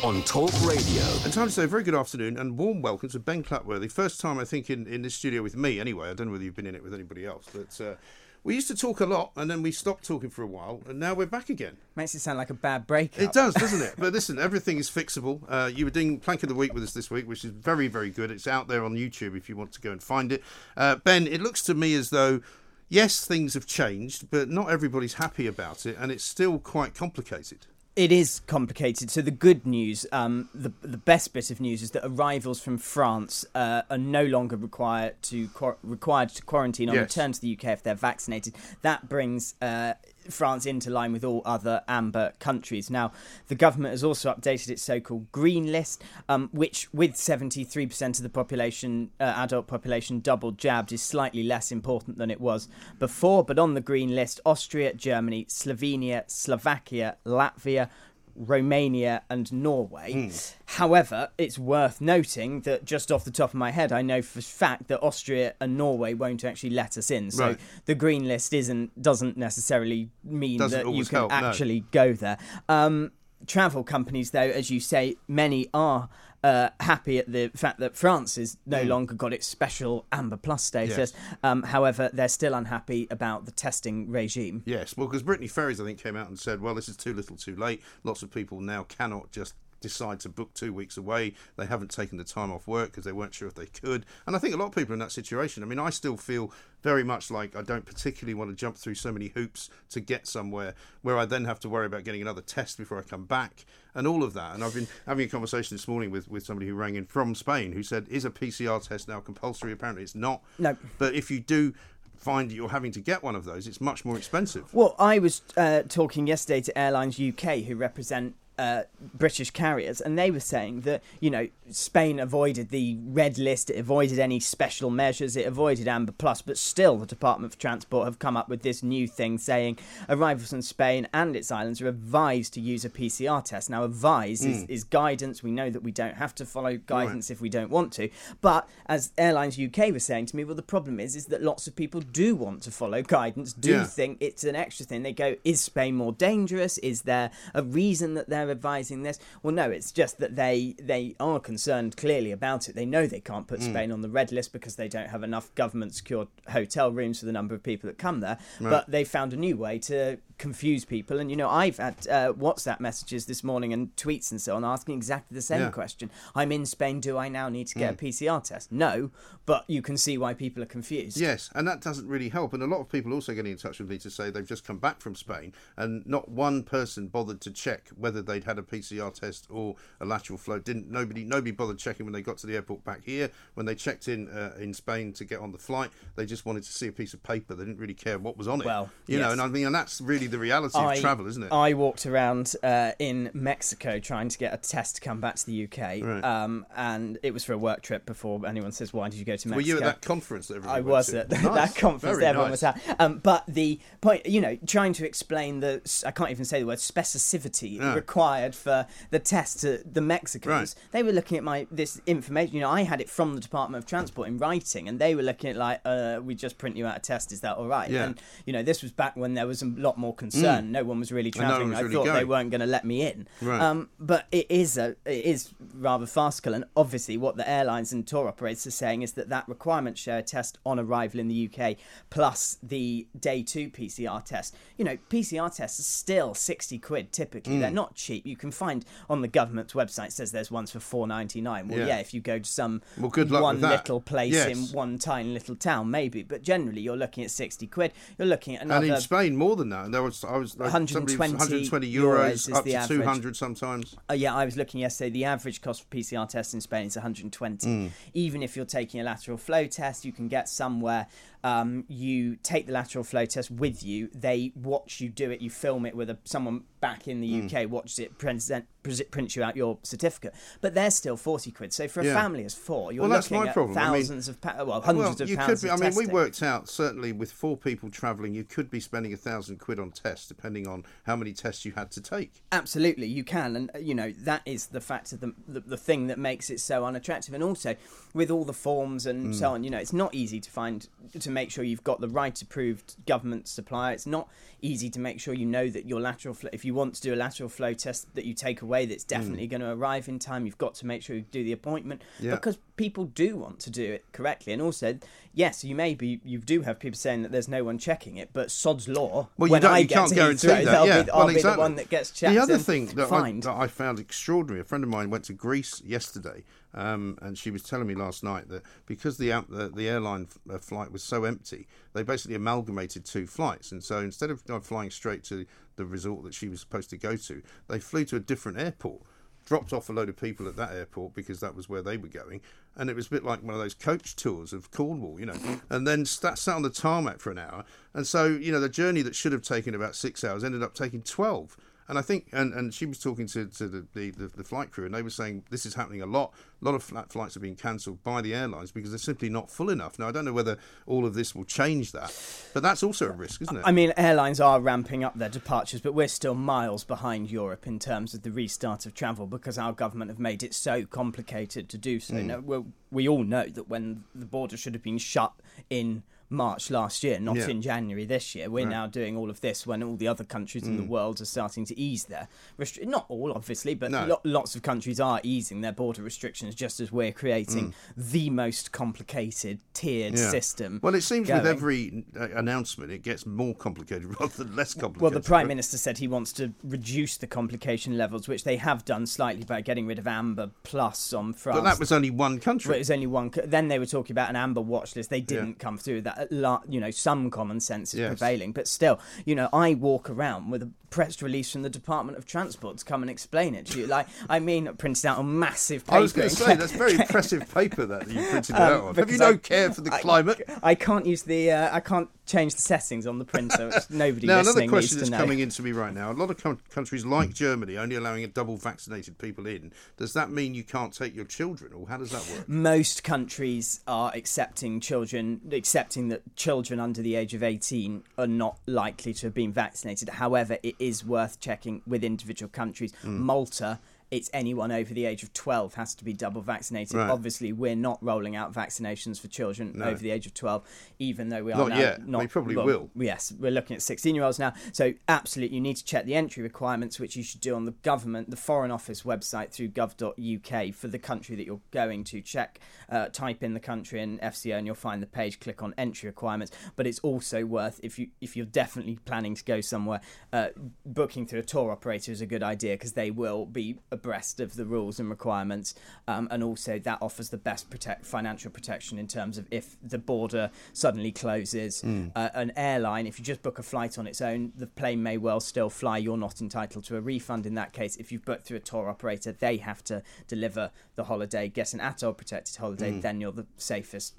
on 0.03 0.23
Talk 0.23 0.51
Radio. 0.65 1.03
And 1.23 1.31
time 1.31 1.47
to 1.47 1.51
say 1.51 1.65
a 1.65 1.67
very 1.67 1.83
good 1.83 1.93
afternoon 1.93 2.37
and 2.37 2.57
warm 2.57 2.81
welcome 2.81 3.09
to 3.09 3.19
Ben 3.19 3.43
Clatworthy. 3.43 3.91
First 3.91 4.19
time, 4.19 4.39
I 4.39 4.45
think, 4.45 4.69
in, 4.69 4.87
in 4.87 5.03
this 5.03 5.13
studio 5.13 5.43
with 5.43 5.55
me, 5.55 5.79
anyway. 5.79 6.09
I 6.09 6.13
don't 6.13 6.27
know 6.27 6.31
whether 6.33 6.43
you've 6.43 6.55
been 6.55 6.65
in 6.65 6.73
it 6.73 6.81
with 6.83 6.93
anybody 6.93 7.25
else, 7.25 7.45
but 7.53 7.79
uh, 7.85 7.95
We 8.43 8.55
used 8.55 8.67
to 8.67 8.75
talk 8.75 8.99
a 8.99 9.05
lot, 9.05 9.31
and 9.35 9.49
then 9.49 9.61
we 9.61 9.71
stopped 9.71 10.05
talking 10.05 10.29
for 10.29 10.41
a 10.41 10.47
while, 10.47 10.81
and 10.87 10.99
now 10.99 11.13
we're 11.13 11.25
back 11.27 11.49
again. 11.49 11.77
Makes 11.95 12.15
it 12.15 12.19
sound 12.19 12.37
like 12.37 12.49
a 12.49 12.55
bad 12.55 12.87
breakup. 12.87 13.19
It 13.21 13.31
does, 13.33 13.53
doesn't 13.53 13.81
it? 13.81 13.93
But 13.99 14.13
listen, 14.13 14.39
everything 14.39 14.77
is 14.77 14.89
fixable. 14.89 15.41
Uh, 15.47 15.67
you 15.73 15.85
were 15.85 15.91
doing 15.91 16.19
Plank 16.19 16.43
of 16.43 16.49
the 16.49 16.55
Week 16.55 16.73
with 16.73 16.83
us 16.83 16.93
this 16.93 17.11
week, 17.11 17.27
which 17.27 17.43
is 17.45 17.51
very, 17.51 17.87
very 17.87 18.09
good. 18.09 18.31
It's 18.31 18.47
out 18.47 18.67
there 18.67 18.83
on 18.83 18.95
YouTube 18.95 19.37
if 19.37 19.49
you 19.49 19.55
want 19.55 19.71
to 19.73 19.81
go 19.81 19.91
and 19.91 20.01
find 20.01 20.31
it. 20.31 20.43
Uh, 20.75 20.95
ben, 20.95 21.27
it 21.27 21.41
looks 21.41 21.61
to 21.63 21.73
me 21.75 21.93
as 21.95 22.09
though, 22.09 22.41
yes, 22.89 23.25
things 23.25 23.53
have 23.53 23.65
changed, 23.65 24.29
but 24.31 24.49
not 24.49 24.69
everybody's 24.69 25.15
happy 25.15 25.47
about 25.47 25.85
it, 25.85 25.97
and 25.99 26.11
it's 26.11 26.23
still 26.23 26.59
quite 26.59 26.93
complicated. 26.93 27.67
It 27.95 28.11
is 28.11 28.41
complicated. 28.45 29.09
So 29.09 29.21
the 29.21 29.31
good 29.31 29.65
news, 29.65 30.05
um, 30.11 30.49
the 30.53 30.73
the 30.81 30.97
best 30.97 31.31
bit 31.31 31.49
of 31.49 31.61
news 31.61 31.81
is 31.81 31.91
that 31.91 32.05
arrivals 32.05 32.59
from 32.61 32.77
France 32.77 33.45
uh, 33.55 33.83
are 33.89 33.97
no 33.97 34.25
longer 34.25 34.57
required 34.57 35.21
to 35.23 35.49
required 35.81 36.29
to 36.29 36.41
quarantine 36.43 36.89
on 36.89 36.95
Yes. 36.95 37.03
return 37.15 37.31
to 37.31 37.39
the 37.39 37.53
UK 37.57 37.65
if 37.71 37.83
they're 37.83 37.95
vaccinated. 37.95 38.53
That 38.81 39.07
brings 39.07 39.53
uh, 39.61 39.93
France 40.29 40.65
into 40.65 40.89
line 40.89 41.13
with 41.13 41.23
all 41.23 41.41
other 41.45 41.83
amber 41.87 42.33
countries. 42.39 42.89
Now, 42.89 43.11
the 43.47 43.55
government 43.55 43.91
has 43.91 44.03
also 44.03 44.33
updated 44.33 44.69
its 44.69 44.83
so-called 44.83 45.31
green 45.31 45.71
list, 45.71 46.03
um, 46.27 46.49
which, 46.51 46.87
with 46.93 47.15
seventy-three 47.15 47.87
percent 47.87 48.17
of 48.17 48.23
the 48.23 48.29
population, 48.29 49.11
uh, 49.19 49.33
adult 49.37 49.67
population, 49.67 50.19
double 50.19 50.51
jabbed, 50.51 50.91
is 50.91 51.01
slightly 51.01 51.43
less 51.43 51.71
important 51.71 52.17
than 52.17 52.31
it 52.31 52.41
was 52.41 52.67
before. 52.99 53.43
But 53.43 53.59
on 53.59 53.73
the 53.73 53.81
green 53.81 54.15
list, 54.15 54.39
Austria, 54.45 54.93
Germany, 54.93 55.45
Slovenia, 55.45 56.23
Slovakia, 56.27 57.17
Latvia. 57.25 57.89
Romania 58.35 59.23
and 59.29 59.51
Norway. 59.51 60.29
However, 60.65 61.29
it's 61.37 61.57
worth 61.57 62.01
noting 62.01 62.61
that 62.61 62.85
just 62.85 63.11
off 63.11 63.23
the 63.25 63.31
top 63.31 63.49
of 63.51 63.55
my 63.55 63.71
head, 63.71 63.91
I 63.91 64.01
know 64.01 64.21
for 64.21 64.39
a 64.39 64.41
fact 64.41 64.87
that 64.89 65.01
Austria 65.01 65.53
and 65.61 65.77
Norway 65.77 66.13
won't 66.13 66.43
actually 66.43 66.71
let 66.71 66.97
us 66.97 67.09
in. 67.09 67.31
So 67.31 67.45
Right. 67.47 67.59
the 67.85 67.95
green 67.95 68.27
list 68.27 68.53
isn't 68.53 69.01
doesn't 69.01 69.37
necessarily 69.37 70.09
mean 70.23 70.59
Doesn't 70.59 70.85
that 70.85 70.91
you 70.91 71.05
can 71.05 71.15
help, 71.17 71.31
no. 71.31 71.35
actually 71.37 71.85
go 71.91 72.13
there. 72.13 72.37
Um, 72.67 73.11
travel 73.47 73.83
companies, 73.83 74.31
though, 74.31 74.39
as 74.41 74.69
you 74.69 74.79
say, 74.79 75.15
many 75.27 75.67
are. 75.73 76.09
Uh, 76.45 76.69
happy 76.79 77.17
at 77.17 77.31
the 77.31 77.49
fact 77.55 77.79
that 77.79 77.95
France 77.95 78.35
has 78.35 78.55
no 78.67 78.83
Mm. 78.83 78.87
longer 78.87 79.13
got 79.15 79.33
its 79.33 79.47
special 79.47 80.05
Amber 80.11 80.37
Plus 80.37 80.63
status. 80.63 81.11
Um, 81.41 81.63
however, 81.63 82.11
they're 82.13 82.27
still 82.27 82.53
unhappy 82.53 83.07
about 83.09 83.45
the 83.47 83.51
testing 83.51 84.11
regime. 84.11 84.61
Yes, 84.63 84.95
well, 84.95 85.07
because 85.07 85.23
Brittany 85.23 85.47
Ferries, 85.47 85.81
I 85.81 85.85
think, 85.85 85.97
came 85.97 86.15
out 86.15 86.27
and 86.27 86.37
said, 86.37 86.61
well, 86.61 86.75
this 86.75 86.87
is 86.87 86.97
too 86.97 87.15
little 87.15 87.35
too 87.35 87.55
late. 87.55 87.81
Lots 88.03 88.21
of 88.21 88.29
people 88.29 88.61
now 88.61 88.83
cannot 88.83 89.31
just 89.31 89.55
decide 89.85 90.19
to 90.19 90.29
book 90.29 90.51
two 90.55 90.73
weeks 90.73 90.97
away. 90.97 91.33
They 91.57 91.67
haven't 91.67 91.91
taken 91.91 92.17
the 92.17 92.23
time 92.23 92.51
off 92.51 92.67
work 92.67 92.89
because 92.91 93.05
they 93.05 93.11
weren't 93.11 93.35
sure 93.35 93.47
if 93.47 93.53
they 93.53 93.67
could. 93.67 94.03
And 94.25 94.35
I 94.35 94.39
think 94.39 94.55
a 94.55 94.57
lot 94.57 94.65
of 94.65 94.75
people 94.75 94.93
in 94.93 94.99
that 94.99 95.11
situation. 95.11 95.61
I 95.61 95.67
mean, 95.67 95.77
I 95.77 95.91
still 95.91 96.17
feel 96.17 96.51
very 96.81 97.03
much 97.03 97.29
like 97.29 97.55
I 97.55 97.61
don't 97.61 97.85
particularly 97.85 98.33
want 98.33 98.49
to 98.49 98.55
jump 98.55 98.77
through 98.77 98.95
so 98.95 99.11
many 99.11 99.27
hoops 99.27 99.69
to 99.91 99.99
get 99.99 100.27
somewhere 100.27 100.73
where 101.03 101.17
I 101.17 101.25
then 101.25 101.45
have 101.45 101.59
to 101.61 101.69
worry 101.69 101.85
about 101.85 102.03
getting 102.03 102.21
another 102.21 102.41
test 102.41 102.79
before 102.79 102.97
I 102.97 103.03
come 103.03 103.25
back 103.25 103.65
and 103.93 104.07
all 104.07 104.23
of 104.23 104.33
that. 104.33 104.55
And 104.55 104.63
I've 104.63 104.73
been 104.73 104.87
having 105.05 105.27
a 105.27 105.29
conversation 105.29 105.75
this 105.75 105.87
morning 105.87 106.09
with, 106.09 106.27
with 106.29 106.43
somebody 106.43 106.67
who 106.67 106.73
rang 106.73 106.95
in 106.95 107.05
from 107.05 107.35
Spain 107.35 107.73
who 107.73 107.83
said, 107.83 108.07
is 108.09 108.25
a 108.25 108.31
PCR 108.31 108.85
test 108.85 109.07
now 109.07 109.19
compulsory? 109.19 109.71
Apparently 109.71 110.01
it's 110.01 110.15
not. 110.15 110.41
No. 110.57 110.75
But 110.97 111.13
if 111.13 111.29
you 111.29 111.39
do 111.39 111.73
find 112.17 112.49
that 112.49 112.55
you're 112.55 112.69
having 112.69 112.91
to 112.93 112.99
get 112.99 113.21
one 113.21 113.35
of 113.35 113.45
those, 113.45 113.67
it's 113.67 113.79
much 113.79 114.03
more 114.03 114.17
expensive. 114.17 114.73
Well, 114.73 114.95
I 114.97 115.19
was 115.19 115.43
uh, 115.55 115.83
talking 115.87 116.25
yesterday 116.25 116.61
to 116.61 116.77
Airlines 116.77 117.19
UK, 117.19 117.59
who 117.59 117.75
represent 117.75 118.35
uh, 118.57 118.83
British 119.13 119.51
carriers, 119.51 119.99
and 120.01 120.17
they 120.17 120.31
were 120.31 120.39
saying 120.39 120.81
that 120.81 121.01
you 121.19 121.29
know 121.29 121.47
Spain 121.71 122.19
avoided 122.19 122.69
the 122.69 122.97
red 123.05 123.37
list, 123.37 123.69
it 123.69 123.77
avoided 123.77 124.19
any 124.19 124.39
special 124.39 124.89
measures, 124.89 125.35
it 125.35 125.45
avoided 125.45 125.87
Amber 125.87 126.11
Plus, 126.11 126.41
but 126.41 126.57
still 126.57 126.97
the 126.97 127.05
Department 127.05 127.53
for 127.53 127.59
Transport 127.59 128.05
have 128.05 128.19
come 128.19 128.37
up 128.37 128.49
with 128.49 128.61
this 128.61 128.83
new 128.83 129.07
thing 129.07 129.37
saying 129.37 129.77
arrivals 130.09 130.53
in 130.53 130.61
Spain 130.61 131.07
and 131.13 131.35
its 131.35 131.51
islands 131.51 131.81
are 131.81 131.87
advised 131.87 132.53
to 132.53 132.61
use 132.61 132.85
a 132.85 132.89
PCR 132.89 133.43
test. 133.43 133.69
Now, 133.69 133.83
advised 133.83 134.45
is, 134.45 134.63
Mm. 134.63 134.69
is 134.69 134.83
guidance. 134.83 135.43
We 135.43 135.51
know 135.51 135.69
that 135.69 135.81
we 135.83 135.91
don't 135.91 136.15
have 136.15 136.33
to 136.35 136.45
follow 136.45 136.77
guidance 136.77 137.29
if 137.29 137.41
we 137.41 137.49
don't 137.49 137.69
want 137.69 137.91
to, 137.93 138.09
but 138.41 138.69
as 138.85 139.11
Airlines 139.17 139.57
UK 139.59 139.91
was 139.91 140.03
saying 140.03 140.27
to 140.27 140.35
me, 140.35 140.43
well, 140.43 140.55
the 140.55 140.61
problem 140.61 140.99
is 140.99 141.15
is 141.15 141.25
that 141.27 141.41
lots 141.41 141.67
of 141.67 141.75
people 141.75 142.01
do 142.01 142.35
want 142.35 142.61
to 142.63 142.71
follow 142.71 143.01
guidance, 143.01 143.53
do 143.53 143.71
Yeah. 143.71 143.83
think 143.85 144.17
it's 144.21 144.43
an 144.43 144.55
extra 144.55 144.85
thing. 144.85 145.03
They 145.03 145.13
go, 145.13 145.35
is 145.43 145.59
Spain 145.61 145.95
more 145.95 146.13
dangerous? 146.13 146.77
Is 146.79 147.01
there 147.03 147.31
a 147.53 147.63
reason 147.63 148.13
that 148.15 148.29
they're 148.29 148.44
advising 148.49 149.03
this? 149.03 149.19
Well, 149.43 149.53
no, 149.53 149.69
it's 149.71 149.91
just 149.91 150.19
that 150.19 150.35
they 150.35 150.75
they 150.81 151.15
are 151.19 151.39
concerned 151.39 151.97
clearly 151.97 152.31
about 152.31 152.69
it. 152.69 152.75
They 152.75 152.85
know 152.85 153.07
they 153.07 153.19
can't 153.19 153.47
put 153.47 153.59
Mm. 153.59 153.69
Spain 153.71 153.91
on 153.91 154.01
the 154.01 154.09
red 154.09 154.31
list 154.31 154.51
because 154.53 154.75
they 154.75 154.87
don't 154.87 155.09
have 155.09 155.23
enough 155.23 155.53
government 155.55 155.93
secured 155.95 156.27
hotel 156.49 156.91
rooms 156.91 157.19
for 157.19 157.25
the 157.25 157.31
number 157.31 157.55
of 157.55 157.63
people 157.63 157.87
that 157.87 157.97
come 157.97 158.19
there. 158.19 158.37
Right. 158.59 158.69
But 158.69 158.89
they 158.91 159.03
found 159.03 159.33
a 159.33 159.37
new 159.37 159.55
way 159.57 159.79
to 159.79 160.17
confuse 160.37 160.83
people. 160.83 161.19
And 161.19 161.29
you 161.31 161.37
know, 161.37 161.49
I've 161.49 161.77
had 161.77 161.95
uh, 162.09 162.33
WhatsApp 162.33 162.79
messages 162.81 163.25
this 163.25 163.43
morning 163.43 163.71
and 163.71 163.95
tweets 163.95 164.31
and 164.31 164.41
so 164.41 164.55
on 164.57 164.65
asking 164.65 164.97
exactly 164.97 165.33
the 165.35 165.41
same 165.41 165.61
Yeah. 165.61 165.69
question. 165.69 166.09
I'm 166.35 166.51
in 166.51 166.65
Spain. 166.65 166.99
Do 166.99 167.17
I 167.17 167.29
now 167.29 167.47
need 167.49 167.67
to 167.67 167.75
get 167.79 167.91
Mm. 167.91 167.93
a 167.93 167.97
PCR 167.97 168.41
test? 168.43 168.71
No, 168.71 169.11
but 169.45 169.63
you 169.67 169.81
can 169.81 169.95
see 169.97 170.17
why 170.17 170.33
people 170.33 170.61
are 170.61 170.65
confused. 170.67 171.17
Yes, 171.17 171.49
and 171.55 171.65
that 171.67 171.79
doesn't 171.81 172.07
really 172.07 172.29
help. 172.29 172.53
And 172.53 172.61
a 172.61 172.67
lot 172.67 172.81
of 172.81 172.89
people 172.89 173.13
also 173.13 173.33
getting 173.33 173.53
in 173.53 173.57
touch 173.57 173.79
with 173.79 173.89
me 173.89 173.97
to 173.99 174.09
say 174.09 174.29
they've 174.29 174.45
just 174.45 174.65
come 174.65 174.77
back 174.77 174.99
from 175.01 175.15
Spain 175.15 175.53
and 175.77 176.05
not 176.05 176.27
one 176.29 176.63
person 176.63 177.07
bothered 177.07 177.39
to 177.41 177.51
check 177.51 177.89
whether 177.95 178.21
they'd 178.35 178.43
had 178.43 178.59
a 178.59 178.61
PCR 178.61 179.13
test 179.13 179.47
or 179.49 179.75
a 179.99 180.05
lateral 180.05 180.37
flow. 180.37 180.59
Didn't 180.59 180.89
nobody 180.91 181.23
nobody 181.23 181.51
bothered 181.51 181.77
checking 181.77 182.05
when 182.05 182.13
they 182.13 182.21
got 182.21 182.37
to 182.39 182.47
the 182.47 182.55
airport 182.55 182.83
back 182.83 183.01
here. 183.03 183.29
When 183.53 183.65
they 183.65 183.75
checked 183.75 184.07
in 184.07 184.27
uh, 184.29 184.53
in 184.59 184.73
Spain 184.73 185.13
to 185.13 185.25
get 185.25 185.39
on 185.39 185.51
the 185.51 185.57
flight, 185.57 185.89
they 186.15 186.25
just 186.25 186.45
wanted 186.45 186.63
to 186.63 186.71
see 186.71 186.87
a 186.87 186.91
piece 186.91 187.13
of 187.13 187.23
paper. 187.23 187.55
They 187.55 187.63
didn't 187.65 187.79
really 187.79 187.93
care 187.93 188.19
what 188.19 188.37
was 188.37 188.47
on 188.47 188.61
it. 188.61 188.65
Well, 188.65 188.89
you 189.07 189.19
know, 189.19 189.31
and 189.31 189.41
I 189.41 189.47
mean, 189.47 189.65
and 189.65 189.75
that's 189.75 190.01
really 190.01 190.27
the 190.27 190.39
reality 190.39 190.77
of 190.77 190.99
travel, 190.99 191.27
isn't 191.27 191.43
it? 191.43 191.51
I 191.51 191.73
walked 191.73 192.05
around 192.05 192.53
uh, 192.63 192.91
in 192.99 193.29
Mexico 193.33 193.99
trying 193.99 194.29
to 194.29 194.37
get 194.37 194.53
a 194.53 194.57
test 194.57 194.95
to 194.95 195.01
come 195.01 195.21
back 195.21 195.35
to 195.35 195.45
the 195.45 195.63
UK, 195.65 195.79
Right. 196.03 196.23
um, 196.23 196.65
and 196.75 197.17
it 197.23 197.33
was 197.33 197.43
for 197.45 197.53
a 197.53 197.57
work 197.57 197.81
trip. 197.81 198.05
Before 198.05 198.45
anyone 198.45 198.71
says, 198.71 198.91
"Why 198.93 199.09
did 199.09 199.17
you 199.19 199.25
go 199.25 199.35
to 199.37 199.47
Mexico?" 199.47 199.55
Were 199.55 199.61
you 199.61 199.77
at 199.77 199.83
that 199.83 200.01
conference 200.01 200.47
that 200.49 200.65
I 200.65 200.81
was 200.81 201.13
at 201.13 201.29
Nice. 201.31 201.43
that 201.43 201.75
conference 201.75 202.19
that 202.19 202.25
everyone 202.25 202.51
nice. 202.51 202.61
was 202.61 202.63
at. 202.63 202.99
Um, 202.99 203.19
but 203.19 203.43
the 203.47 203.79
point, 204.01 204.25
you 204.25 204.41
know, 204.41 204.57
trying 204.67 204.93
to 204.93 205.05
explain 205.05 205.59
the, 205.59 205.81
I 206.05 206.11
can't 206.11 206.31
even 206.31 206.45
say 206.45 206.59
the 206.59 206.65
word 206.67 206.79
specificity 206.79 207.77
Yeah. 207.77 207.93
required 207.93 208.24
for 208.55 208.87
the 209.11 209.19
test 209.19 209.61
to 209.61 209.81
the 209.89 210.01
Mexicans. 210.01 210.75
Right. 210.75 210.91
They 210.91 211.03
were 211.03 211.11
looking 211.11 211.37
at 211.37 211.43
my 211.43 211.67
this 211.71 212.01
information. 212.05 212.55
You 212.55 212.61
know, 212.61 212.69
I 212.69 212.83
had 212.83 213.01
it 213.01 213.09
from 213.09 213.35
the 213.35 213.41
Department 213.41 213.83
of 213.83 213.87
Transport 213.87 214.27
in 214.27 214.37
writing, 214.37 214.87
and 214.87 214.99
they 214.99 215.15
were 215.15 215.21
looking 215.23 215.49
at 215.49 215.55
like, 215.55 215.81
uh, 215.85 216.19
we 216.23 216.35
just 216.35 216.57
print 216.57 216.77
you 216.77 216.85
out 216.85 216.97
a 216.97 216.99
test. 216.99 217.31
Is 217.31 217.41
that 217.41 217.57
all 217.57 217.67
right? 217.67 217.89
Yeah. 217.89 218.05
And 218.05 218.21
you 218.45 218.53
know, 218.53 218.63
this 218.63 218.81
was 218.81 218.91
back 218.91 219.15
when 219.15 219.33
there 219.33 219.47
was 219.47 219.61
a 219.61 219.65
lot 219.65 219.97
more 219.97 220.13
concern. 220.13 220.65
Mm. 220.65 220.69
No 220.69 220.83
one 220.83 220.99
was 220.99 221.11
really 221.11 221.31
no 221.35 221.41
travelling. 221.41 221.69
was 221.69 221.79
I 221.79 221.81
really 221.81 221.95
thought 221.95 222.13
they 222.13 222.25
weren't 222.25 222.49
going 222.51 222.61
to 222.61 222.67
let 222.67 222.85
me 222.85 223.05
in. 223.05 223.27
Right. 223.41 223.61
Um, 223.61 223.89
but 223.99 224.27
it 224.31 224.47
is 224.49 224.77
a 224.77 224.95
it 225.05 225.25
is 225.25 225.53
rather 225.75 226.05
farcical, 226.05 226.53
and 226.53 226.65
obviously, 226.75 227.17
what 227.17 227.37
the 227.37 227.47
airlines 227.49 227.91
and 227.93 228.05
tour 228.05 228.27
operators 228.27 228.65
are 228.67 228.71
saying 228.71 229.01
is 229.01 229.13
that 229.13 229.29
that 229.29 229.47
requirement 229.47 229.97
share 229.97 230.21
test 230.21 230.57
on 230.65 230.79
arrival 230.79 231.19
in 231.19 231.27
the 231.27 231.49
UK 231.51 231.77
plus 232.09 232.57
the 232.63 233.07
day 233.19 233.43
two 233.43 233.69
PCR 233.69 234.23
test. 234.23 234.55
You 234.77 234.85
know, 234.85 234.97
PCR 235.09 235.53
tests 235.53 235.79
are 235.79 235.83
still 235.83 236.33
sixty 236.33 236.79
quid 236.79 237.11
typically. 237.11 237.55
Mm. 237.55 237.59
They're 237.59 237.71
not 237.71 237.95
cheap. 237.95 238.14
You 238.23 238.35
can 238.37 238.51
find 238.51 238.85
on 239.09 239.21
the 239.21 239.27
government's 239.27 239.73
website 239.73 240.11
says 240.11 240.31
there's 240.31 240.51
ones 240.51 240.71
for 240.71 240.79
four 240.79 241.07
ninety 241.07 241.41
nine. 241.41 241.67
Well, 241.67 241.79
Yeah. 241.79 241.87
yeah. 241.87 241.97
if 241.97 242.13
you 242.13 242.21
go 242.21 242.39
to 242.39 242.45
some 242.49 242.81
Well, 242.97 243.09
good 243.09 243.31
luck 243.31 243.41
one 243.43 243.59
little 243.61 243.99
place 243.99 244.33
Yes. 244.33 244.47
in 244.49 244.75
one 244.75 244.97
tiny 244.99 245.29
little 245.33 245.55
town, 245.55 245.91
maybe. 245.91 246.23
But 246.23 246.41
generally, 246.41 246.81
you're 246.81 246.95
looking 246.97 247.23
at 247.23 247.31
sixty 247.31 247.67
quid. 247.67 247.91
You're 248.17 248.27
looking 248.27 248.55
at 248.55 248.61
another. 248.63 248.85
and 248.85 248.95
in 248.95 249.01
Spain, 249.01 249.35
more 249.35 249.55
than 249.55 249.69
that. 249.69 249.91
There 249.91 250.03
was 250.03 250.23
I 250.23 250.37
was 250.37 250.53
like, 250.57 250.71
120 250.71 251.17
120 251.17 251.91
euros 251.93 252.53
up 252.53 252.63
to 252.65 252.87
200 252.87 253.35
sometimes. 253.35 253.95
Uh, 254.09 254.13
yeah, 254.13 254.33
I 254.35 254.45
was 254.45 254.55
looking 254.57 254.81
yesterday. 254.81 255.09
The 255.09 255.25
average 255.25 255.61
cost 255.61 255.83
for 255.83 255.87
PCR 255.95 256.27
tests 256.27 256.53
in 256.53 256.61
Spain 256.61 256.87
is 256.87 256.95
120. 256.95 257.67
Mm. 257.67 257.89
Even 258.13 258.43
if 258.43 258.55
you're 258.55 258.65
taking 258.65 258.99
a 258.99 259.03
lateral 259.03 259.37
flow 259.37 259.65
test, 259.65 260.05
you 260.05 260.11
can 260.11 260.27
get 260.27 260.47
somewhere. 260.49 261.07
Um, 261.45 261.85
you 261.87 262.37
take 262.37 262.65
the 262.65 262.71
lateral 262.73 263.03
flow 263.03 263.25
test 263.25 263.51
with 263.51 263.83
you. 263.83 264.09
They 264.15 264.51
watch 264.55 264.99
you 264.99 265.09
do 265.09 265.29
it. 265.29 265.41
You 265.41 265.51
film 265.51 265.85
it 265.85 265.95
with 265.95 266.09
a, 266.09 266.17
someone 266.23 266.63
back 266.81 267.07
in 267.07 267.21
the 267.21 267.31
Mm. 267.31 267.45
UK. 267.65 267.69
Watches 267.69 267.99
it, 267.99 268.17
present, 268.17 268.33
pres- 268.47 268.65
print 269.11 269.35
you 269.35 269.43
out 269.43 269.55
your 269.55 269.77
certificate. 269.83 270.33
But 270.61 270.73
they're 270.73 270.91
still 270.91 271.17
40 271.17 271.51
quid. 271.51 271.73
So 271.73 271.87
for 271.87 272.01
a 272.01 272.05
Yeah. 272.05 272.13
family 272.13 272.45
of 272.45 272.53
four, 272.53 272.91
you're 272.91 273.01
well, 273.01 273.09
that's 273.09 273.29
looking 273.31 273.43
my 273.43 273.49
at 273.49 273.53
problem. 273.53 273.77
I 273.77 273.91
mean- 273.91 274.01
thousands 274.01 274.27
of 274.29 274.41
pa- 274.41 274.63
well, 274.63 274.81
hundreds 274.81 275.09
well, 275.09 275.21
of 275.23 275.29
you 275.29 275.37
pounds 275.37 275.61
could 275.61 275.67
be, 275.67 275.69
of 275.71 275.81
I 275.81 275.89
mean, 275.89 275.95
we 275.95 276.05
worked 276.07 276.41
out 276.43 276.69
certainly 276.69 277.11
with 277.11 277.31
four 277.31 277.57
people 277.57 277.89
travelling, 277.89 278.33
you 278.33 278.43
could 278.43 278.69
be 278.69 278.79
spending 278.79 279.13
a 279.13 279.17
thousand 279.17 279.59
quid 279.59 279.79
on 279.79 279.91
tests, 279.91 280.27
depending 280.27 280.67
on 280.67 280.83
how 281.03 281.15
many 281.15 281.33
tests 281.33 281.65
you 281.65 281.71
had 281.73 281.91
to 281.91 282.01
take. 282.01 282.41
Absolutely, 282.51 283.07
you 283.07 283.23
can, 283.23 283.55
and 283.55 283.71
uh, 283.75 283.79
you 283.79 283.95
know 283.95 284.11
that 284.19 284.41
is 284.45 284.67
the 284.67 284.81
fact 284.81 285.11
of 285.13 285.19
the, 285.19 285.33
the 285.47 285.59
the 285.61 285.77
thing 285.77 286.07
that 286.07 286.19
makes 286.19 286.49
it 286.49 286.59
so 286.59 286.85
unattractive. 286.85 287.33
And 287.33 287.43
also, 287.43 287.75
with 288.13 288.29
all 288.31 288.45
the 288.45 288.53
forms 288.53 289.05
and 289.05 289.33
Mm. 289.33 289.35
so 289.35 289.53
on, 289.53 289.63
you 289.63 289.69
know, 289.69 289.77
it's 289.77 289.93
not 289.93 290.13
easy 290.13 290.39
to 290.39 290.49
find 290.51 290.87
to 291.19 291.29
make 291.29 291.49
sure 291.51 291.63
you've 291.63 291.83
got 291.83 292.01
the 292.01 292.09
right 292.09 292.39
approved 292.41 292.95
government 293.05 293.47
supplier. 293.47 293.93
It's 293.93 294.05
not 294.07 294.29
easy 294.61 294.89
to 294.89 294.99
make 294.99 295.19
sure 295.19 295.33
you 295.33 295.45
know 295.45 295.69
that 295.69 295.85
your 295.85 295.99
lateral 296.01 296.33
flow. 296.33 296.49
If 296.53 296.65
you 296.65 296.73
want 296.73 296.95
to 296.95 297.01
do 297.01 297.13
a 297.13 297.15
lateral 297.15 297.49
flow 297.49 297.73
test 297.73 298.13
that 298.15 298.25
you 298.25 298.33
take 298.33 298.61
away, 298.61 298.74
that's 298.83 299.05
definitely 299.05 299.47
going 299.47 299.61
to 299.61 299.71
arrive 299.71 300.09
in 300.09 300.19
time. 300.19 300.45
You've 300.45 300.57
got 300.57 300.75
to 300.75 300.85
make 300.85 301.01
sure 301.01 301.15
you 301.15 301.21
do 301.31 301.43
the 301.43 301.53
appointment 301.53 302.01
Yeah. 302.19 302.31
because 302.31 302.57
people 302.75 303.05
do 303.05 303.37
want 303.37 303.59
to 303.61 303.69
do 303.69 303.93
it 303.93 304.03
correctly, 304.11 304.51
and 304.51 304.61
also, 304.61 304.99
yes, 305.33 305.63
you 305.63 305.75
may 305.75 305.95
be 305.95 306.19
you 306.25 306.39
do 306.39 306.63
have 306.63 306.77
people 306.79 306.97
saying 306.97 307.21
that 307.21 307.31
there's 307.31 307.47
no 307.47 307.63
one 307.63 307.77
checking 307.77 308.17
it, 308.17 308.31
but 308.33 308.51
sod's 308.51 308.89
law. 308.89 309.29
Well, 309.37 309.47
you, 309.47 309.51
when 309.53 309.61
don't, 309.61 309.71
I 309.71 309.77
you 309.79 309.87
can't 309.87 310.13
guarantee 310.13 310.47
Heathrow, 310.47 310.65
that. 310.65 310.87
Yeah, 310.87 311.03
be, 311.03 311.11
I'll 311.11 311.27
be 311.27 311.35
exactly. 311.35 311.55
the 311.55 311.59
one 311.61 311.75
that 311.75 311.89
gets 311.89 312.11
checked. 312.11 312.33
The 312.33 312.41
other 312.41 312.57
thing 312.57 312.87
that 312.87 313.09
I, 313.11 313.31
that 313.31 313.55
I 313.55 313.67
found 313.67 313.99
extraordinary, 313.99 314.59
a 314.59 314.65
friend 314.65 314.83
of 314.83 314.89
mine 314.89 315.09
went 315.09 315.23
to 315.25 315.33
Greece 315.33 315.81
yesterday, 315.85 316.43
um, 316.73 317.17
and 317.21 317.37
she 317.37 317.51
was 317.51 317.63
telling 317.63 317.87
me 317.87 317.95
last 317.95 318.23
night 318.23 318.49
that 318.49 318.63
because 318.87 319.17
the 319.17 319.29
the, 319.47 319.69
the 319.73 319.87
airline 319.87 320.27
f- 320.29 320.55
uh, 320.55 320.57
flight 320.57 320.91
was 320.91 321.03
so 321.03 321.23
empty, 321.23 321.67
they 321.93 322.03
basically 322.03 322.35
amalgamated 322.35 323.05
two 323.05 323.27
flights, 323.27 323.71
and 323.71 323.83
so 323.83 323.99
instead 323.99 324.31
of 324.31 324.41
uh, 324.49 324.59
flying 324.59 324.89
straight 324.89 325.23
to 325.25 325.45
the 325.75 325.85
resort 325.85 326.23
that 326.23 326.33
she 326.33 326.47
was 326.47 326.59
supposed 326.59 326.89
to 326.91 326.97
go 326.97 327.15
to, 327.15 327.41
they 327.67 327.79
flew 327.79 328.05
to 328.05 328.15
a 328.15 328.19
different 328.19 328.59
airport. 328.59 329.01
Dropped 329.45 329.73
off 329.73 329.89
a 329.89 329.93
load 329.93 330.09
of 330.09 330.17
people 330.17 330.47
at 330.47 330.55
that 330.55 330.73
airport 330.73 331.13
because 331.13 331.39
that 331.39 331.53
was 331.53 331.69
where 331.69 331.83
they 331.83 331.97
were 331.97 332.07
going, 332.07 332.41
and 332.75 332.89
it 332.89 332.95
was 332.95 333.05
a 333.05 333.11
bit 333.11 333.23
like 333.23 333.43
one 333.43 333.53
of 333.53 333.59
those 333.59 333.75
coach 333.75 334.15
tours 334.15 334.53
of 334.53 334.71
Cornwall, 334.71 335.19
you 335.19 335.27
know. 335.27 335.35
And 335.69 335.85
then 335.85 336.03
sat, 336.05 336.39
sat 336.39 336.55
on 336.55 336.63
the 336.63 336.71
tarmac 336.71 337.19
for 337.19 337.29
an 337.29 337.37
hour, 337.37 337.63
and 337.93 338.07
so 338.07 338.25
you 338.25 338.51
know 338.51 338.59
the 338.59 338.69
journey 338.69 339.03
that 339.03 339.13
should 339.15 339.33
have 339.33 339.43
taken 339.43 339.75
about 339.75 339.95
six 339.95 340.23
hours 340.23 340.43
ended 340.43 340.63
up 340.63 340.73
taking 340.73 341.03
twelve. 341.03 341.57
And 341.87 341.99
I 341.99 342.01
think, 342.01 342.27
and, 342.31 342.53
and 342.53 342.73
she 342.73 342.85
was 342.85 342.97
talking 342.97 343.27
to, 343.27 343.45
to 343.45 343.67
the, 343.67 343.85
the, 343.93 344.31
the 344.35 344.43
flight 344.43 344.71
crew, 344.71 344.85
and 344.85 344.93
they 344.93 345.03
were 345.03 345.11
saying 345.11 345.43
this 345.51 345.65
is 345.65 345.75
happening 345.75 346.01
a 346.01 346.07
lot. 346.07 346.33
A 346.61 346.65
lot 346.65 346.73
of 346.73 346.81
flat 346.81 347.11
flights 347.11 347.37
are 347.37 347.39
being 347.39 347.55
cancelled 347.55 348.03
by 348.03 348.21
the 348.21 348.33
airlines 348.33 348.71
because 348.71 348.89
they're 348.89 348.97
simply 348.97 349.29
not 349.29 349.51
full 349.51 349.69
enough. 349.69 349.99
Now, 349.99 350.07
I 350.07 350.11
don't 350.11 350.25
know 350.25 350.33
whether 350.33 350.57
all 350.87 351.05
of 351.05 351.13
this 351.13 351.35
will 351.35 351.43
change 351.43 351.91
that, 351.91 352.17
but 352.53 352.63
that's 352.63 352.81
also 352.81 353.07
a 353.07 353.11
risk, 353.11 353.43
isn't 353.43 353.57
it? 353.57 353.63
I 353.65 353.71
mean, 353.71 353.93
airlines 353.97 354.39
are 354.39 354.59
ramping 354.59 355.03
up 355.03 355.15
their 355.15 355.29
departures, 355.29 355.81
but 355.81 355.93
we're 355.93 356.07
still 356.07 356.33
miles 356.33 356.83
behind 356.83 357.29
Europe 357.29 357.67
in 357.67 357.77
terms 357.77 358.15
of 358.15 358.23
the 358.23 358.31
restart 358.31 358.87
of 358.87 358.95
travel 358.95 359.27
because 359.27 359.59
our 359.59 359.73
government 359.73 360.09
have 360.09 360.19
made 360.19 360.41
it 360.41 360.55
so 360.55 360.85
complicated 360.85 361.69
to 361.69 361.77
do 361.77 361.99
so. 361.99 362.15
Mm. 362.15 362.25
Now, 362.25 362.39
well, 362.39 362.65
we 362.89 363.07
all 363.07 363.23
know 363.23 363.45
that 363.47 363.69
when 363.69 364.05
the 364.15 364.25
border 364.25 364.57
should 364.57 364.73
have 364.73 364.83
been 364.83 364.97
shut 364.97 365.33
in 365.69 366.01
March 366.29 366.69
last 366.71 367.03
year, 367.03 367.19
not 367.19 367.35
Yeah. 367.37 367.47
in 367.49 367.61
January 367.61 368.05
this 368.05 368.33
year, 368.35 368.49
we're 368.49 368.65
Right. 368.65 368.71
now 368.71 368.87
doing 368.87 369.15
all 369.15 369.29
of 369.29 369.41
this 369.41 369.67
when 369.67 369.83
all 369.83 369.95
the 369.95 370.07
other 370.07 370.23
countries 370.23 370.63
in 370.65 370.77
the 370.77 370.83
Mm. 370.83 370.87
world 370.87 371.21
are 371.21 371.25
starting 371.25 371.65
to 371.65 371.79
ease 371.79 372.05
their 372.05 372.27
restri- 372.59 372.85
not 372.87 373.05
all 373.09 373.31
obviously, 373.33 373.75
but 373.75 373.91
No. 373.91 374.05
lo- 374.05 374.21
lots 374.23 374.55
of 374.55 374.61
countries 374.63 374.99
are 374.99 375.19
easing 375.23 375.61
their 375.61 375.71
border 375.71 376.01
restrictions 376.01 376.55
just 376.55 376.79
as 376.79 376.91
we're 376.91 377.11
creating 377.11 377.73
the 377.95 378.29
most 378.29 378.71
complicated 378.71 379.59
tiered 379.73 380.13
Mm. 380.13 380.17
Yeah. 380.17 380.29
system. 380.31 380.79
Well, 380.81 380.95
it 380.95 381.01
seems 381.01 381.29
with 381.29 381.45
every 381.45 382.05
uh, 382.19 382.29
announcement, 382.35 382.91
it 382.91 383.03
gets 383.03 383.25
more 383.25 383.53
complicated 383.53 384.05
rather 384.19 384.43
than 384.43 384.55
less 384.55 384.73
complicated. 384.73 385.01
Well, 385.01 385.11
the 385.11 385.19
Prime? 385.21 385.47
Minister 385.47 385.77
said 385.77 385.99
he 385.99 386.07
wants 386.07 386.33
to 386.33 386.53
reduce 386.63 387.17
the 387.17 387.27
complication 387.27 387.97
levels, 387.97 388.27
which 388.27 388.43
they 388.43 388.57
have 388.57 388.83
done 388.83 389.05
slightly 389.05 389.43
by 389.43 389.61
getting 389.61 389.85
rid 389.85 389.99
of 389.99 390.07
Amber 390.07 390.49
Plus 390.63 391.13
on 391.13 391.33
France. 391.33 391.59
But 391.59 391.63
that 391.65 391.79
was 391.79 391.91
only 391.91 392.09
one 392.09 392.39
country. 392.39 392.75
it 392.75 392.79
was 392.79 392.89
only 392.91 393.05
one. 393.07 393.29
co- 393.29 393.41
Then 393.45 393.67
they 393.67 393.77
were 393.79 393.85
talking 393.85 394.13
about 394.13 394.29
an 394.29 394.35
amber 394.35 394.61
watch 394.61 394.95
list. 394.95 395.09
They 395.09 395.21
didn't 395.21 395.59
come 395.59 395.77
through 395.77 396.01
that. 396.01 396.24
You 396.31 396.79
know, 396.79 396.91
some 396.91 397.29
common 397.29 397.59
sense 397.59 397.93
is 397.93 397.99
Yes. 398.01 398.07
prevailing, 398.09 398.51
but 398.51 398.67
still, 398.67 398.99
you 399.25 399.35
know, 399.35 399.49
I 399.53 399.73
walk 399.73 400.09
around 400.09 400.49
with 400.51 400.63
a 400.63 400.69
press 400.89 401.21
release 401.21 401.51
from 401.51 401.61
the 401.61 401.69
Department 401.69 402.17
of 402.17 402.25
Transport 402.25 402.77
to 402.77 402.85
come 402.85 403.01
and 403.03 403.09
explain 403.11 403.53
it 403.53 403.65
to 403.65 403.79
you. 403.79 403.85
Like, 403.87 404.07
I 404.29 404.39
mean, 404.39 404.69
printed 404.77 405.05
out 405.05 405.17
on 405.17 405.37
massive 405.39 405.85
paper. 405.85 405.97
I 405.97 405.99
was 405.99 406.13
going 406.13 406.29
to 406.29 406.35
say 406.35 406.55
that's 406.55 406.71
very 406.71 406.93
impressive 407.01 407.53
paper 407.53 407.85
that 407.85 408.07
you 408.09 408.21
printed 408.29 408.55
it 408.55 408.61
out 408.61 408.79
Um, 408.81 408.87
on. 408.87 408.95
Have 408.95 409.11
you 409.11 409.17
no 409.17 409.29
I- 409.31 409.37
care 409.37 409.71
for 409.73 409.81
the 409.81 409.93
I- 409.93 409.99
climate? 410.01 410.47
I 410.63 410.75
can't 410.75 411.05
use 411.05 411.23
the. 411.23 411.51
Uh, 411.51 411.75
I 411.75 411.79
can't 411.81 412.09
change 412.25 412.55
the 412.55 412.61
settings 412.61 413.05
on 413.05 413.19
the 413.19 413.25
printer. 413.25 413.67
Which 413.67 413.83
nobody 413.89 414.25
now, 414.27 414.35
another 414.35 414.47
listening 414.51 414.69
question 414.69 414.97
that's 414.99 415.09
know. 415.09 415.17
coming 415.17 415.39
into 415.39 415.61
me 415.61 415.73
right 415.73 415.93
now. 415.93 416.11
A 416.11 416.13
lot 416.13 416.29
of 416.31 416.41
com- 416.41 416.59
countries 416.69 417.05
like 417.05 417.33
Germany 417.33 417.77
only 417.77 417.97
allowing 417.97 418.25
double 418.29 418.55
vaccinated 418.55 419.17
people 419.17 419.45
in. 419.47 419.73
Does 419.97 420.13
that 420.13 420.31
mean 420.31 420.53
you 420.55 420.63
can't 420.63 420.93
take 420.93 421.13
your 421.13 421.25
children, 421.25 421.73
or 421.73 421.87
how 421.89 421.97
does 421.97 422.11
that 422.11 422.25
work? 422.37 422.47
most 422.47 423.03
countries 423.03 423.81
are 423.85 424.11
accepting 424.15 424.79
children, 424.79 425.41
accepting 425.51 426.04
that 426.09 426.35
children 426.35 426.79
under 426.79 427.01
the 427.01 427.15
age 427.15 427.33
of 427.33 427.43
18 427.43 428.03
are 428.17 428.27
not 428.27 428.59
likely 428.65 429.13
to 429.13 429.27
have 429.27 429.33
been 429.33 429.51
vaccinated. 429.51 430.09
However, 430.09 430.57
it 430.63 430.75
is 430.79 431.05
worth 431.05 431.39
checking 431.39 431.81
with 431.85 432.03
individual 432.03 432.49
countries. 432.49 432.93
Hmm. 433.01 433.25
Malta. 433.25 433.79
It's 434.15 434.29
anyone 434.33 434.71
over 434.71 434.93
the 434.93 435.03
age 435.05 435.23
of 435.23 435.33
12 435.33 435.73
has 435.73 435.93
to 435.95 436.05
be 436.05 436.13
double 436.13 436.41
vaccinated. 436.41 436.95
Right. 436.95 437.09
Obviously, 437.09 437.51
we're 437.51 437.75
not 437.75 438.01
rolling 438.01 438.37
out 438.37 438.53
vaccinations 438.53 439.19
for 439.19 439.27
children 439.27 439.73
No. 439.75 439.87
over 439.87 439.97
the 440.01 440.09
age 440.09 440.25
of 440.25 440.33
12, 440.33 440.63
even 440.99 441.27
though 441.27 441.43
we 441.43 441.51
are 441.51 441.57
Not 441.57 441.69
now 441.69 441.79
yet. 441.79 442.07
not. 442.07 442.21
We 442.21 442.27
probably 442.27 442.55
well, 442.55 442.65
will. 442.65 442.89
Yes, 442.95 443.33
we're 443.37 443.51
looking 443.51 443.75
at 443.75 443.81
16 443.81 444.15
year 444.15 444.23
olds 444.23 444.39
now. 444.39 444.53
So, 444.71 444.93
absolutely, 445.09 445.55
you 445.55 445.61
need 445.61 445.75
to 445.75 445.83
check 445.83 446.05
the 446.05 446.15
entry 446.15 446.43
requirements, 446.43 446.97
which 446.97 447.17
you 447.17 447.23
should 447.23 447.41
do 447.41 447.55
on 447.55 447.65
the 447.65 447.73
government, 447.73 448.29
the 448.29 448.37
Foreign 448.37 448.71
Office 448.71 449.01
website 449.01 449.51
through 449.51 449.67
gov.uk 449.69 450.73
for 450.73 450.87
the 450.87 450.99
country 450.99 451.35
that 451.35 451.45
you're 451.45 451.59
going 451.71 452.05
to. 452.05 452.21
Check, 452.21 452.61
uh, 452.89 453.07
type 453.09 453.43
in 453.43 453.53
the 453.53 453.59
country 453.59 453.99
and 453.99 454.21
FCO, 454.21 454.57
and 454.57 454.65
you'll 454.65 454.75
find 454.75 455.03
the 455.03 455.07
page. 455.07 455.41
Click 455.41 455.61
on 455.61 455.73
entry 455.77 456.07
requirements. 456.07 456.53
But 456.77 456.87
it's 456.87 456.99
also 456.99 457.43
worth, 457.43 457.81
if, 457.83 457.99
you, 457.99 458.07
if 458.21 458.37
you're 458.37 458.45
definitely 458.45 458.97
planning 459.03 459.35
to 459.35 459.43
go 459.43 459.59
somewhere, 459.59 459.99
uh, 460.31 460.49
booking 460.85 461.25
through 461.27 461.39
a 461.39 461.43
tour 461.43 461.69
operator 461.69 462.13
is 462.13 462.21
a 462.21 462.25
good 462.25 462.43
idea 462.43 462.75
because 462.75 462.93
they 462.93 463.11
will 463.11 463.45
be 463.45 463.77
abreast 464.05 464.39
of 464.39 464.55
the 464.55 464.65
rules 464.65 464.99
and 464.99 465.09
requirements. 465.09 465.73
Um, 466.07 466.27
and 466.31 466.43
also, 466.43 466.77
that 466.79 466.99
offers 467.01 467.29
the 467.29 467.37
best 467.37 467.69
protect, 467.69 468.05
financial 468.05 468.51
protection 468.51 468.99
in 468.99 469.07
terms 469.07 469.37
of 469.37 469.47
if 469.49 469.77
the 469.81 469.97
border 469.97 470.51
suddenly 470.73 471.11
closes, 471.11 471.81
Hmm. 471.81 472.07
uh, 472.15 472.29
an 472.33 472.51
airline, 472.55 473.07
if 473.07 473.17
you 473.19 473.25
just 473.25 473.41
book 473.41 473.57
a 473.59 473.63
flight 473.63 473.97
on 473.97 474.05
its 474.07 474.21
own, 474.21 474.51
the 474.55 474.67
plane 474.67 475.01
may 475.01 475.17
well 475.17 475.39
still 475.39 475.69
fly. 475.69 475.97
You're 475.97 476.17
not 476.17 476.39
entitled 476.41 476.85
to 476.85 476.97
a 476.97 477.01
refund 477.01 477.45
in 477.45 477.55
that 477.55 477.73
case. 477.73 477.95
If 477.97 478.11
you've 478.11 478.25
booked 478.25 478.45
through 478.45 478.57
a 478.57 478.61
tour 478.61 478.89
operator, 478.89 479.31
they 479.31 479.57
have 479.57 479.83
to 479.85 480.03
deliver 480.27 480.71
the 480.95 481.05
holiday, 481.05 481.49
get 481.49 481.73
an 481.73 481.79
ATOL 481.79 482.15
protected 482.15 482.57
holiday, 482.57 482.99
then 482.99 483.19
you're 483.21 483.31
the 483.31 483.47
safest 483.57 484.15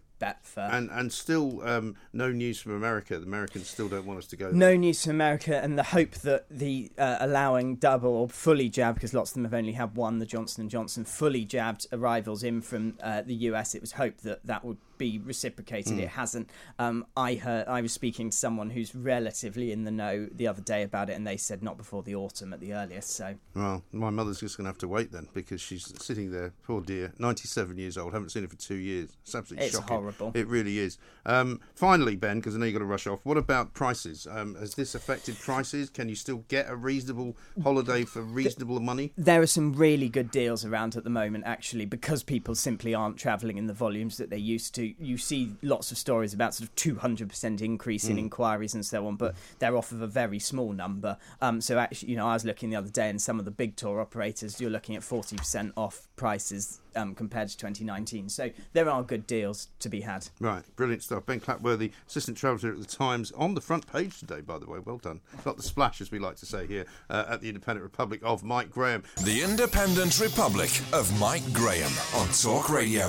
And 0.70 0.90
and 0.90 1.12
still 1.12 1.62
um, 1.66 1.96
no 2.12 2.30
news 2.30 2.60
from 2.60 2.72
America. 2.72 3.18
The 3.18 3.26
Americans 3.26 3.68
still 3.68 3.88
don't 3.88 4.06
want 4.06 4.18
us 4.18 4.26
to 4.28 4.36
go. 4.36 4.46
there. 4.46 4.54
No 4.54 4.76
news 4.76 5.04
from 5.04 5.12
America, 5.12 5.62
and 5.62 5.78
the 5.78 5.82
hope 5.82 6.12
that 6.16 6.46
the 6.50 6.90
uh, 6.98 7.18
allowing 7.20 7.76
double 7.76 8.10
or 8.10 8.28
fully 8.28 8.68
jabbed, 8.68 8.96
because 8.96 9.14
lots 9.14 9.30
of 9.30 9.34
them 9.34 9.44
have 9.44 9.54
only 9.54 9.72
had 9.72 9.94
one, 9.96 10.18
the 10.18 10.26
Johnson 10.26 10.62
and 10.62 10.70
Johnson 10.70 11.04
fully 11.04 11.44
jabbed 11.44 11.86
arrivals 11.92 12.42
in 12.42 12.60
from 12.62 12.94
uh, 13.02 13.22
the 13.22 13.34
US. 13.34 13.74
It 13.74 13.80
was 13.80 13.92
hoped 13.92 14.22
that 14.24 14.44
that 14.44 14.64
would 14.64 14.78
be 14.98 15.18
reciprocated. 15.18 15.98
It 15.98 16.08
hasn't. 16.08 16.50
Um, 16.78 17.06
I 17.16 17.34
heard 17.34 17.66
I 17.68 17.80
was 17.80 17.92
speaking 17.92 18.30
to 18.30 18.36
someone 18.36 18.70
who's 18.70 18.94
relatively 18.94 19.72
in 19.72 19.84
the 19.84 19.90
know 19.90 20.26
the 20.32 20.46
other 20.48 20.62
day 20.62 20.82
about 20.82 21.10
it, 21.10 21.14
and 21.14 21.26
they 21.26 21.36
said 21.36 21.62
not 21.62 21.76
before 21.76 22.02
the 22.02 22.14
autumn 22.14 22.52
at 22.52 22.60
the 22.60 22.72
earliest. 22.74 23.10
So 23.10 23.34
Well, 23.54 23.82
my 23.92 24.10
mother's 24.10 24.40
just 24.40 24.56
going 24.56 24.64
to 24.64 24.70
have 24.70 24.78
to 24.78 24.88
wait 24.88 25.12
then 25.12 25.28
because 25.34 25.60
she's 25.60 25.92
sitting 26.02 26.30
there, 26.30 26.52
poor 26.64 26.80
dear, 26.80 27.12
97 27.18 27.78
years 27.78 27.96
old. 27.96 28.12
Haven't 28.12 28.30
seen 28.30 28.42
her 28.42 28.48
for 28.48 28.56
two 28.56 28.74
years. 28.76 29.10
It's 29.22 29.34
absolutely 29.34 29.66
It's 29.66 29.76
shocking. 29.76 29.96
horrible. 29.96 30.32
It 30.34 30.46
really 30.46 30.78
is. 30.78 30.98
Um, 31.24 31.60
finally, 31.74 32.16
Ben, 32.16 32.38
because 32.38 32.54
I 32.54 32.58
know 32.58 32.66
you've 32.66 32.74
got 32.74 32.80
to 32.80 32.84
rush 32.84 33.06
off. 33.06 33.20
What 33.24 33.36
about 33.36 33.74
prices? 33.74 34.26
Um, 34.30 34.54
has 34.56 34.74
this 34.74 34.94
affected 34.94 35.38
prices? 35.38 35.90
Can 35.90 36.08
you 36.08 36.14
still 36.14 36.44
get 36.48 36.68
a 36.68 36.76
reasonable 36.76 37.36
holiday 37.62 38.04
for 38.04 38.22
reasonable 38.22 38.80
money? 38.80 39.12
there 39.16 39.40
are 39.42 39.46
some 39.46 39.72
really 39.72 40.08
good 40.08 40.30
deals 40.30 40.64
around 40.64 40.96
at 40.96 41.04
the 41.04 41.10
moment, 41.10 41.44
actually, 41.46 41.84
because 41.84 42.22
people 42.22 42.54
simply 42.54 42.94
aren't 42.94 43.16
travelling 43.16 43.56
in 43.58 43.66
the 43.66 43.72
volumes 43.72 44.16
that 44.18 44.30
they 44.30 44.38
used 44.38 44.74
to. 44.74 44.85
You 44.98 45.18
see 45.18 45.54
lots 45.62 45.90
of 45.90 45.98
stories 45.98 46.34
about 46.34 46.54
sort 46.54 46.68
of 46.68 46.74
200% 46.76 47.60
increase 47.60 48.08
in 48.08 48.18
inquiries 48.18 48.74
and 48.74 48.84
so 48.84 49.06
on, 49.06 49.16
but 49.16 49.34
they're 49.58 49.76
off 49.76 49.92
of 49.92 50.02
a 50.02 50.06
very 50.06 50.38
small 50.38 50.72
number. 50.72 51.16
Um, 51.40 51.60
so, 51.60 51.78
actually, 51.78 52.10
you 52.10 52.16
know, 52.16 52.26
I 52.26 52.34
was 52.34 52.44
looking 52.44 52.70
the 52.70 52.76
other 52.76 52.90
day, 52.90 53.08
and 53.08 53.20
some 53.20 53.38
of 53.38 53.44
the 53.44 53.50
big 53.50 53.76
tour 53.76 54.00
operators, 54.00 54.60
you're 54.60 54.70
looking 54.70 54.96
at 54.96 55.02
40% 55.02 55.72
off 55.76 56.08
prices 56.16 56.80
um, 56.96 57.14
compared 57.14 57.48
to 57.48 57.56
2019. 57.56 58.28
So, 58.28 58.50
there 58.72 58.88
are 58.88 59.02
good 59.02 59.26
deals 59.26 59.68
to 59.80 59.88
be 59.88 60.00
had. 60.00 60.28
Right, 60.40 60.64
brilliant 60.76 61.02
stuff. 61.02 61.26
Ben 61.26 61.40
Clatworthy, 61.40 61.92
assistant 62.08 62.36
traveller 62.36 62.72
at 62.72 62.78
the 62.78 62.84
Times, 62.84 63.32
on 63.32 63.54
the 63.54 63.60
front 63.60 63.86
page 63.86 64.18
today, 64.18 64.40
by 64.40 64.58
the 64.58 64.66
way. 64.66 64.78
Well 64.78 64.98
done. 64.98 65.20
Not 65.44 65.56
the 65.56 65.62
splash, 65.62 66.00
as 66.00 66.10
we 66.10 66.18
like 66.18 66.36
to 66.36 66.46
say 66.46 66.66
here, 66.66 66.86
uh, 67.10 67.24
at 67.28 67.40
the 67.40 67.48
Independent 67.48 67.82
Republic 67.82 68.20
of 68.22 68.42
Mike 68.42 68.70
Graham. 68.70 69.02
The 69.22 69.42
Independent 69.42 70.18
Republic 70.20 70.70
of 70.92 71.18
Mike 71.20 71.52
Graham 71.52 71.90
on 72.14 72.28
Talk 72.28 72.70
Radio. 72.70 73.06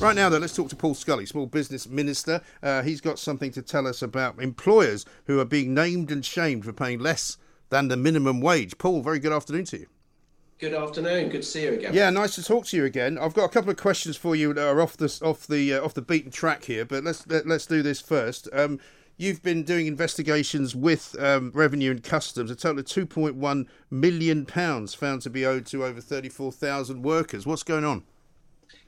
Right 0.00 0.16
now, 0.16 0.28
though, 0.28 0.38
let's 0.38 0.54
talk 0.54 0.68
to 0.70 0.76
Paul 0.76 0.94
Scully, 0.94 1.26
Small 1.26 1.46
Business 1.46 1.88
Minister. 1.88 2.40
Uh, 2.62 2.82
he's 2.82 3.00
got 3.00 3.18
something 3.18 3.50
to 3.52 3.62
tell 3.62 3.86
us 3.86 4.02
about 4.02 4.40
employers 4.42 5.04
who 5.26 5.40
are 5.40 5.44
being 5.44 5.74
named 5.74 6.10
and 6.10 6.24
shamed 6.24 6.64
for 6.64 6.72
paying 6.72 6.98
less 6.98 7.36
than 7.70 7.88
the 7.88 7.96
minimum 7.96 8.40
wage. 8.40 8.78
Paul, 8.78 9.02
very 9.02 9.18
good 9.18 9.32
afternoon 9.32 9.64
to 9.66 9.80
you. 9.80 9.86
Good 10.58 10.74
afternoon. 10.74 11.28
Good 11.28 11.42
to 11.42 11.48
see 11.48 11.62
you 11.62 11.74
again. 11.74 11.94
Yeah, 11.94 12.10
nice 12.10 12.34
to 12.34 12.42
talk 12.42 12.66
to 12.66 12.76
you 12.76 12.84
again. 12.84 13.16
I've 13.16 13.32
got 13.32 13.44
a 13.44 13.48
couple 13.48 13.70
of 13.70 13.76
questions 13.76 14.16
for 14.16 14.34
you 14.34 14.52
that 14.52 14.66
are 14.66 14.80
off 14.80 14.96
the 14.96 15.06
off 15.22 15.46
the 15.46 15.74
uh, 15.74 15.84
off 15.84 15.94
the 15.94 16.02
beaten 16.02 16.32
track 16.32 16.64
here, 16.64 16.84
but 16.84 17.04
let's 17.04 17.24
let, 17.28 17.46
let's 17.46 17.64
do 17.64 17.80
this 17.80 18.00
first. 18.00 18.48
Um, 18.52 18.80
you've 19.16 19.40
been 19.40 19.62
doing 19.62 19.86
investigations 19.86 20.74
with 20.74 21.14
um, 21.20 21.52
Revenue 21.54 21.92
and 21.92 22.02
Customs. 22.02 22.50
A 22.50 22.56
total 22.56 22.80
of 22.80 22.86
2.1 22.86 23.66
million 23.92 24.46
pounds 24.46 24.94
found 24.94 25.22
to 25.22 25.30
be 25.30 25.46
owed 25.46 25.64
to 25.66 25.84
over 25.84 26.00
34,000 26.00 27.04
workers. 27.04 27.46
What's 27.46 27.62
going 27.62 27.84
on? 27.84 28.02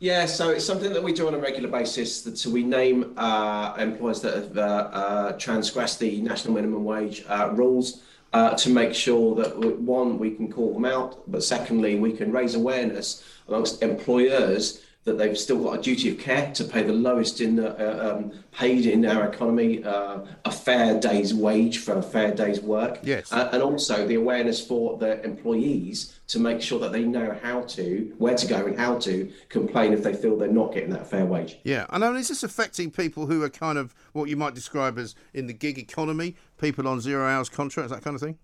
Yeah, 0.00 0.26
so 0.26 0.50
it's 0.50 0.64
something 0.64 0.92
that 0.92 1.04
we 1.04 1.12
do 1.12 1.28
on 1.28 1.34
a 1.34 1.38
regular 1.38 1.68
basis. 1.68 2.22
That 2.22 2.36
so 2.36 2.50
we 2.50 2.64
name 2.64 3.14
uh, 3.16 3.76
employers 3.78 4.20
that 4.22 4.34
have 4.34 4.58
uh, 4.58 4.60
uh, 4.60 5.32
transgressed 5.38 6.00
the 6.00 6.20
national 6.20 6.54
minimum 6.54 6.84
wage 6.84 7.24
uh, 7.28 7.50
rules 7.52 8.02
Uh, 8.32 8.54
to 8.54 8.70
make 8.70 8.94
sure 8.94 9.34
that 9.34 9.58
one 9.80 10.16
we 10.16 10.30
can 10.30 10.50
call 10.52 10.72
them 10.72 10.84
out, 10.84 11.28
but 11.28 11.42
secondly 11.42 11.96
we 11.96 12.12
can 12.12 12.30
raise 12.30 12.54
awareness 12.54 13.24
amongst 13.48 13.82
employers 13.82 14.82
that 15.04 15.16
they've 15.16 15.38
still 15.38 15.62
got 15.64 15.78
a 15.78 15.82
duty 15.82 16.10
of 16.10 16.18
care 16.18 16.52
to 16.52 16.62
pay 16.62 16.82
the 16.82 16.92
lowest 16.92 17.40
in 17.40 17.56
the, 17.56 17.74
uh, 17.78 18.16
um, 18.16 18.32
paid 18.52 18.84
in 18.84 19.06
our 19.06 19.26
economy 19.26 19.82
uh, 19.82 20.18
a 20.44 20.50
fair 20.50 21.00
day's 21.00 21.32
wage 21.32 21.78
for 21.78 21.96
a 21.96 22.02
fair 22.02 22.34
day's 22.34 22.60
work. 22.60 22.98
Yes. 23.02 23.32
Uh, 23.32 23.48
and 23.52 23.62
also 23.62 24.06
the 24.06 24.16
awareness 24.16 24.64
for 24.64 24.98
the 24.98 25.22
employees 25.24 26.20
to 26.28 26.38
make 26.38 26.60
sure 26.60 26.78
that 26.78 26.92
they 26.92 27.02
know 27.02 27.36
how 27.42 27.62
to, 27.62 28.12
where 28.18 28.36
to 28.36 28.46
go 28.46 28.66
and 28.66 28.78
how 28.78 28.98
to 28.98 29.32
complain 29.48 29.94
if 29.94 30.02
they 30.02 30.12
feel 30.12 30.36
they're 30.36 30.48
not 30.48 30.74
getting 30.74 30.90
that 30.90 31.08
fair 31.08 31.24
wage. 31.24 31.58
Yeah, 31.64 31.86
I 31.88 31.98
know. 31.98 32.14
Is 32.14 32.28
this 32.28 32.42
affecting 32.42 32.90
people 32.90 33.26
who 33.26 33.42
are 33.42 33.50
kind 33.50 33.78
of 33.78 33.94
what 34.12 34.28
you 34.28 34.36
might 34.36 34.54
describe 34.54 34.98
as 34.98 35.14
in 35.32 35.46
the 35.46 35.54
gig 35.54 35.78
economy, 35.78 36.36
people 36.58 36.86
on 36.86 37.00
zero 37.00 37.26
hours 37.26 37.48
contracts, 37.48 37.90
that 37.90 38.02
kind 38.02 38.14
of 38.14 38.20
thing? 38.20 38.38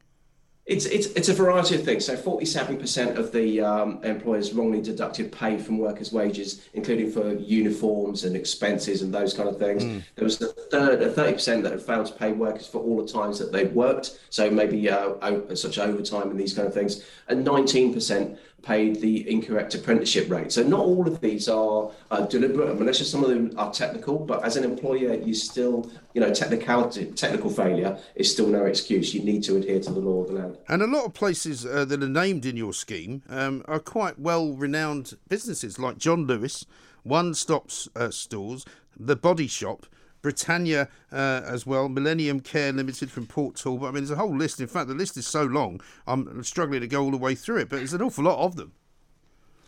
It's, 0.67 0.85
it's, 0.87 1.07
it's 1.09 1.29
a 1.29 1.33
variety 1.33 1.77
of 1.77 1.85
things. 1.85 2.05
So 2.05 2.17
47% 2.17 3.17
of 3.17 3.31
the 3.31 3.61
um, 3.61 4.03
employers 4.03 4.53
wrongly 4.53 4.83
deducted 4.83 5.31
pay 5.31 5.59
from 5.59 5.79
workers' 5.79 6.13
wages, 6.13 6.67
including 6.75 7.13
for 7.13 7.35
uniforms 7.35 8.25
and 8.25 8.35
expenses 8.35 9.03
and 9.03 9.15
those 9.15 9.33
kind 9.33 9.49
of 9.49 9.59
things. 9.59 9.85
Mm. 9.85 10.03
There 10.17 10.25
was 10.25 10.43
a 10.43 10.49
third, 10.49 11.03
a 11.03 11.13
30% 11.13 11.63
that 11.63 11.71
had 11.71 11.83
failed 11.83 12.07
to 12.07 12.15
pay 12.15 12.33
workers 12.33 12.67
for 12.67 12.79
all 12.79 13.01
the 13.01 13.07
times 13.07 13.39
that 13.39 13.53
they've 13.53 13.73
worked, 13.73 14.19
so 14.31 14.51
maybe 14.51 14.91
uh, 14.91 15.55
such 15.55 15.79
overtime 15.79 16.31
and 16.31 16.41
these 16.41 16.53
kind 16.53 16.67
of 16.67 16.75
things. 16.75 17.05
And 17.29 17.47
19% 17.47 18.37
paid 18.67 19.01
the 19.01 19.31
incorrect 19.31 19.75
apprenticeship 19.75 20.29
rate. 20.29 20.51
So 20.51 20.63
not 20.63 20.81
all 20.81 21.07
of 21.07 21.21
these 21.21 21.49
are 21.49 21.91
uh, 22.11 22.27
deliberate. 22.27 22.79
Mean, 22.79 22.93
just 22.93 23.13
some 23.13 23.23
of 23.23 23.31
them 23.31 23.53
are 23.57 23.73
technical, 23.73 24.19
but 24.19 24.45
as 24.45 24.57
an 24.57 24.65
employer, 24.65 25.15
you 25.15 25.35
still, 25.35 25.91
you 26.15 26.21
know, 26.21 26.35
technicality, 26.35 27.07
technical 27.13 27.49
failure 27.49 27.97
is 28.17 28.31
still 28.31 28.49
no 28.49 28.65
excuse. 28.65 29.15
You 29.15 29.23
need 29.23 29.45
to 29.45 29.57
adhere 29.57 29.81
to 29.81 29.93
the 29.93 30.01
law 30.01 30.23
of 30.23 30.29
the 30.29 30.35
land. 30.35 30.59
And 30.69 30.83
a 30.83 30.87
lot 30.87 31.05
of 31.05 31.15
places 31.15 31.65
uh, 31.65 31.85
that 31.85 32.03
are 32.03 32.09
named 32.09 32.45
in 32.45 32.57
your 32.57 32.73
scheme 32.73 33.23
um, 33.29 33.65
are 33.69 33.79
quite 33.79 34.19
well-renowned 34.19 35.17
businesses, 35.29 35.79
like 35.79 35.99
John 35.99 36.27
Lewis, 36.27 36.67
One 37.05 37.35
Stop 37.35 37.71
uh, 37.95 38.11
Stores, 38.11 38.65
the 38.99 39.17
Body 39.17 39.47
Shop. 39.47 39.87
Britannia 40.27 40.89
uh, 41.13 41.43
as 41.47 41.67
well, 41.67 41.89
Millennium 41.89 42.41
Care 42.41 42.73
Limited 42.73 43.13
from 43.13 43.29
Port 43.29 43.55
Talbot. 43.55 43.91
I 43.91 43.93
mean, 43.93 44.03
there's 44.03 44.11
a 44.11 44.17
whole 44.17 44.37
list. 44.37 44.61
In 44.61 44.67
fact, 44.67 44.89
the 44.89 44.95
list 44.95 45.17
is 45.17 45.25
so 45.25 45.45
long, 45.45 45.81
I'm 46.09 46.43
struggling 46.43 46.81
to 46.81 46.89
go 46.89 47.05
all 47.05 47.13
the 47.13 47.17
way 47.17 47.37
through 47.37 47.59
it, 47.59 47.69
but 47.69 47.77
there's 47.77 47.93
an 47.93 48.03
awful 48.03 48.25
lot 48.25 48.45
of 48.45 48.57
them. 48.57 48.73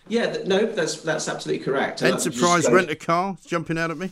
Yeah, 0.09 0.39
no, 0.47 0.67
that's 0.67 1.01
that's 1.03 1.29
absolutely 1.29 1.65
correct. 1.65 2.03
Enterprise 2.03 2.69
Rent 2.69 2.91
a 2.91 2.97
Car 2.97 3.37
jumping 3.47 3.79
out 3.79 3.93
at 3.93 3.99
me. 3.99 4.11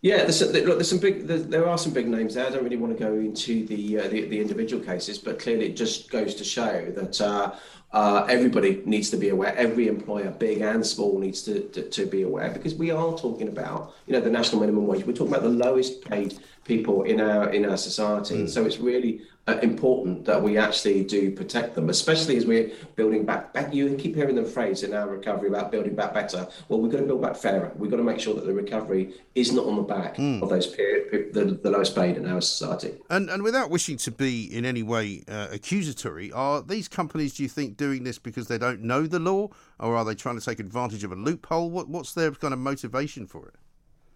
Yeah, 0.00 0.24
there's, 0.24 0.42
look, 0.42 0.64
there's 0.64 0.90
some 0.90 0.98
big. 0.98 1.28
There's, 1.28 1.46
there 1.46 1.68
are 1.68 1.78
some 1.78 1.92
big 1.92 2.08
names 2.08 2.34
there. 2.34 2.46
I 2.46 2.50
don't 2.50 2.64
really 2.64 2.76
want 2.76 2.98
to 2.98 3.04
go 3.04 3.12
into 3.12 3.64
the 3.66 4.00
uh, 4.00 4.08
the, 4.08 4.26
the, 4.26 4.40
individual 4.40 4.82
cases, 4.84 5.16
but 5.16 5.38
clearly 5.38 5.66
it 5.66 5.76
just 5.76 6.10
goes 6.10 6.34
to 6.34 6.42
show 6.42 6.90
that 6.90 7.20
uh, 7.20 7.54
uh, 7.92 8.26
everybody 8.28 8.82
needs 8.86 9.10
to 9.10 9.16
be 9.16 9.28
aware. 9.28 9.54
Every 9.56 9.86
employer, 9.88 10.30
big 10.30 10.62
and 10.62 10.84
small, 10.86 11.18
needs 11.18 11.42
to, 11.42 11.60
to, 11.70 11.82
to 11.82 12.06
be 12.06 12.22
aware 12.22 12.50
because 12.50 12.74
we 12.74 12.90
are 12.90 13.16
talking 13.18 13.48
about, 13.48 13.94
you 14.06 14.14
know, 14.14 14.20
the 14.20 14.30
national 14.30 14.60
minimum 14.60 14.86
wage. 14.86 15.04
We're 15.04 15.12
talking 15.12 15.34
about 15.34 15.42
the 15.42 15.50
lowest 15.50 16.02
paid 16.04 16.38
people 16.64 17.02
in 17.02 17.20
our 17.20 17.50
in 17.50 17.68
our 17.68 17.76
society. 17.76 18.44
Mm. 18.44 18.48
So 18.48 18.64
it's 18.64 18.78
really 18.78 19.22
important 19.48 20.24
that 20.24 20.40
we 20.40 20.56
actually 20.56 21.02
do 21.02 21.32
protect 21.32 21.74
them, 21.74 21.90
especially 21.90 22.36
as 22.36 22.46
we're 22.46 22.70
building 22.94 23.24
back. 23.24 23.52
back 23.52 23.74
you 23.74 23.92
keep 23.96 24.14
hearing 24.14 24.36
the 24.36 24.44
phrase 24.44 24.84
in 24.84 24.94
our 24.94 25.08
recovery 25.08 25.48
about 25.48 25.72
building 25.72 25.96
back 25.96 26.14
better. 26.14 26.46
Well, 26.68 26.80
we've 26.80 26.92
got 26.92 26.98
to 26.98 27.06
build 27.06 27.22
back 27.22 27.34
fairer. 27.34 27.72
We've 27.74 27.90
got 27.90 27.96
to 27.96 28.04
make 28.04 28.20
sure 28.20 28.34
that 28.34 28.46
the 28.46 28.54
recovery 28.54 29.14
is 29.34 29.52
not 29.52 29.66
on 29.66 29.76
the 29.76 29.82
back 29.82 30.16
mm. 30.16 30.40
of 30.42 30.48
those 30.48 30.68
peer, 30.68 31.30
the, 31.32 31.58
the 31.60 31.70
lowest 31.70 31.96
paid 31.96 32.16
in 32.16 32.26
our 32.30 32.40
society. 32.40 32.94
And 33.10 33.28
and 33.30 33.42
without 33.42 33.68
wishing 33.68 33.96
to 33.98 34.12
be 34.12 34.44
in 34.44 34.64
any 34.64 34.84
way 34.84 35.24
uh, 35.26 35.48
accusatory, 35.50 36.30
are 36.30 36.62
these 36.62 36.86
companies, 36.86 37.34
do 37.34 37.42
you 37.42 37.48
think, 37.48 37.76
doing 37.76 38.04
this 38.04 38.18
because 38.18 38.46
they 38.46 38.58
don't 38.58 38.82
know 38.82 39.08
the 39.08 39.18
law, 39.18 39.48
or 39.80 39.96
are 39.96 40.04
they 40.04 40.14
trying 40.14 40.38
to 40.38 40.44
take 40.44 40.60
advantage 40.60 41.02
of 41.02 41.10
a 41.10 41.16
loophole? 41.16 41.68
What 41.68 41.88
what's 41.88 42.14
their 42.14 42.30
kind 42.30 42.54
of 42.54 42.60
motivation 42.60 43.26
for 43.26 43.48
it? 43.48 43.54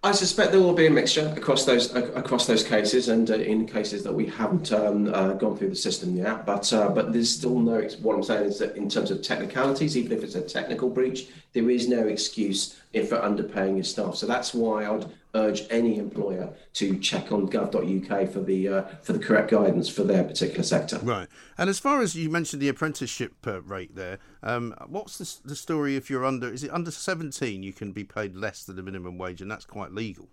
I 0.06 0.12
suspect 0.12 0.52
there 0.52 0.60
will 0.60 0.72
be 0.72 0.86
a 0.86 0.90
mixture 0.90 1.34
across 1.36 1.64
those 1.64 1.92
across 1.92 2.46
those 2.46 2.62
cases, 2.62 3.08
and 3.08 3.28
uh, 3.28 3.34
in 3.34 3.66
cases 3.66 4.04
that 4.04 4.12
we 4.14 4.24
haven't 4.26 4.72
um, 4.72 5.12
uh, 5.12 5.32
gone 5.32 5.56
through 5.56 5.70
the 5.70 5.74
system 5.74 6.14
yet. 6.16 6.46
But 6.46 6.72
uh, 6.72 6.90
but 6.90 7.12
there's 7.12 7.34
still 7.34 7.58
no. 7.58 7.80
What 8.02 8.14
I'm 8.14 8.22
saying 8.22 8.44
is 8.44 8.60
that 8.60 8.76
in 8.76 8.88
terms 8.88 9.10
of 9.10 9.20
technicalities, 9.20 9.96
even 9.96 10.16
if 10.16 10.22
it's 10.22 10.36
a 10.36 10.42
technical 10.42 10.90
breach, 10.90 11.26
there 11.56 11.70
is 11.70 11.88
no 11.88 12.06
excuse 12.06 12.76
for 12.92 13.16
underpaying 13.16 13.76
your 13.76 13.84
staff. 13.84 14.14
So 14.14 14.26
that's 14.26 14.52
why 14.52 14.86
I'd 14.86 15.06
urge 15.34 15.62
any 15.70 15.98
employer 15.98 16.50
to 16.74 16.98
check 16.98 17.32
on 17.32 17.48
gov.uk 17.48 18.30
for 18.30 18.40
the 18.40 18.68
uh, 18.68 18.82
for 19.02 19.14
the 19.14 19.18
correct 19.18 19.50
guidance 19.50 19.88
for 19.88 20.04
their 20.04 20.22
particular 20.22 20.62
sector. 20.62 20.98
Right. 20.98 21.28
And 21.56 21.70
as 21.70 21.78
far 21.78 22.02
as 22.02 22.14
you 22.14 22.28
mentioned 22.28 22.60
the 22.60 22.68
apprenticeship 22.68 23.34
uh, 23.46 23.62
rate 23.62 23.96
there, 23.96 24.18
um, 24.42 24.74
what's 24.86 25.16
the, 25.16 25.48
the 25.48 25.56
story 25.56 25.96
if 25.96 26.10
you're 26.10 26.26
under? 26.26 26.52
Is 26.52 26.62
it 26.62 26.70
under 26.70 26.90
17? 26.90 27.62
You 27.62 27.72
can 27.72 27.92
be 27.92 28.04
paid 28.04 28.36
less 28.36 28.64
than 28.64 28.76
the 28.76 28.82
minimum 28.82 29.16
wage, 29.16 29.40
and 29.40 29.50
that's 29.50 29.64
quite 29.64 29.92
legal. 29.92 30.28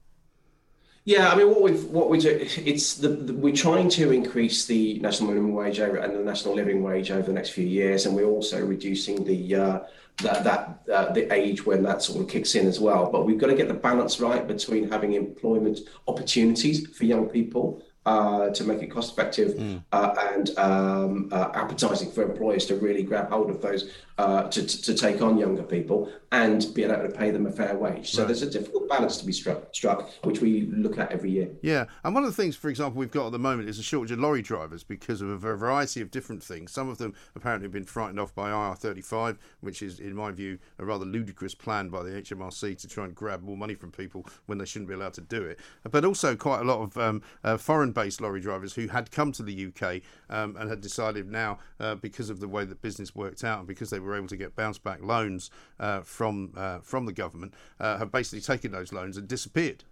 Yeah, 1.06 1.30
I 1.30 1.36
mean, 1.36 1.49
what 1.49 1.62
we 1.62 1.72
what 1.72 2.10
we 2.10 2.18
do, 2.18 2.30
it's 2.39 2.95
the, 2.95 3.10
the, 3.10 3.34
we're 3.34 3.54
trying 3.54 3.89
to 3.89 4.12
increase 4.12 4.66
the 4.66 4.99
national 4.99 5.30
minimum 5.30 5.54
wage 5.54 5.82
over 5.82 5.97
and 5.97 6.16
the 6.16 6.24
national 6.24 6.56
living 6.56 6.82
wage 6.82 7.12
over 7.12 7.24
the 7.24 7.34
next 7.34 7.49
few 7.49 7.66
years, 7.66 8.06
and 8.06 8.16
we're 8.16 8.24
also 8.26 8.66
reducing 8.66 9.26
the 9.26 9.56
uh, 9.56 9.80
that 10.22 10.43
that 10.45 10.80
uh, 10.93 11.12
the 11.12 11.32
age 11.34 11.66
when 11.66 11.84
that 11.84 12.01
sort 12.01 12.22
of 12.22 12.30
kicks 12.30 12.56
in 12.56 12.68
as 12.68 12.80
well. 12.80 13.12
But 13.12 13.26
we've 13.26 13.38
got 13.38 13.47
to 13.47 13.56
get 13.56 13.68
the 13.68 13.74
balance 13.74 14.22
right 14.22 14.47
between 14.47 14.89
having 14.89 15.14
employment 15.14 15.82
opportunities 16.08 16.88
for 16.88 17.04
young 17.04 17.28
people 17.28 17.84
uh, 18.06 18.49
to 18.49 18.64
make 18.64 18.82
it 18.82 18.88
cost 18.88 19.14
effective 19.14 19.56
mm. 19.56 19.84
uh, 19.91 20.16
and 20.34 20.58
um, 20.58 21.30
uh, 21.32 21.49
appetizing 21.54 22.12
for 22.12 22.24
employers 22.24 22.66
to 22.68 22.76
really 22.76 23.04
grab 23.04 23.30
hold 23.30 23.49
of 23.49 23.62
those 23.62 23.91
uh, 24.18 24.43
to, 24.43 24.66
to, 24.66 24.93
take 24.93 25.22
on 25.22 25.38
younger 25.38 25.64
people 25.64 26.11
and 26.32 26.72
be 26.76 26.84
able 26.84 27.01
to 27.01 27.09
pay 27.09 27.32
them 27.32 27.47
a 27.47 27.51
fair 27.51 27.76
wage. 27.76 28.11
So 28.11 28.22
right. 28.22 28.28
there's 28.28 28.43
a 28.43 28.49
difficult 28.49 28.88
balance 28.88 29.18
to 29.18 29.26
be 29.26 29.32
struck, 29.32 29.74
struck, 29.74 30.09
which 30.24 30.39
we 30.39 30.68
look 30.68 30.99
at 30.99 31.11
every 31.11 31.32
year. 31.32 31.49
Yeah, 31.61 31.86
and 32.03 32.14
one 32.14 32.24
of 32.24 32.30
the 32.30 32.41
things, 32.41 32.55
for 32.55 32.70
example, 32.70 32.99
we've 32.99 33.11
got 33.11 33.28
at 33.28 33.32
the 33.32 33.39
moment 33.39 33.70
is 33.70 33.80
a 33.80 33.84
shortage 33.84 34.11
of 34.11 34.20
lorry 34.20 34.43
drivers 34.43 34.84
because 34.84 35.22
of 35.22 35.30
a 35.30 35.38
variety 35.38 36.01
of 36.01 36.11
different 36.11 36.43
things. 36.43 36.72
Some 36.72 36.89
of 36.89 36.99
them 36.99 37.16
apparently 37.36 37.66
have 37.66 37.72
been 37.72 37.86
frightened 37.86 38.20
off 38.20 38.36
by 38.36 38.51
IR35, 38.51 39.38
which 39.61 39.82
is, 39.82 39.99
in 39.99 40.16
my 40.16 40.32
view, 40.32 40.59
a 40.78 40.86
rather 40.86 41.05
ludicrous 41.05 41.55
plan 41.55 41.89
by 41.89 42.03
the 42.03 42.11
HMRC 42.11 42.78
to 42.80 42.88
try 42.88 43.05
and 43.05 43.16
grab 43.16 43.41
more 43.41 43.57
money 43.57 43.74
from 43.74 43.91
people 43.91 44.26
when 44.45 44.59
they 44.59 44.66
shouldn't 44.66 44.89
be 44.89 44.95
allowed 44.95 45.14
to 45.16 45.22
do 45.22 45.43
it. 45.43 45.59
But 45.89 46.05
also 46.05 46.36
quite 46.36 46.61
a 46.61 46.66
lot 46.66 46.82
of 46.82 46.97
um, 46.97 47.22
uh, 47.43 47.57
foreign-based 47.57 48.22
lorry 48.22 48.41
drivers 48.41 48.74
who 48.74 48.88
had 48.88 49.11
come 49.11 49.32
to 49.34 49.43
the 49.43 49.68
UK 49.68 50.01
um, 50.30 50.55
and 50.57 50.70
had 50.70 50.82
decided 50.82 51.32
now, 51.32 51.57
uh, 51.80 51.95
because 51.95 52.30
of 52.30 52.39
the 52.39 52.47
way 52.47 52.66
that 52.66 52.82
business 52.82 53.16
worked 53.16 53.43
out 53.43 53.59
and 53.59 53.68
because 53.68 53.89
they 53.89 53.99
were 54.08 54.16
able 54.16 54.28
to 54.28 54.38
get 54.38 54.56
bounce 54.56 54.78
back 54.78 55.01
loans 55.01 55.49
uh, 55.80 56.01
from 56.01 56.54
uh, 56.56 56.80
from 56.80 57.06
the 57.06 57.14
government, 57.14 57.54
uh, 57.80 57.97
have 57.97 58.12
basically 58.12 58.41
taken 58.41 58.72
those 58.72 58.93
loans 58.93 59.18
and 59.18 59.28
disappeared. 59.28 59.84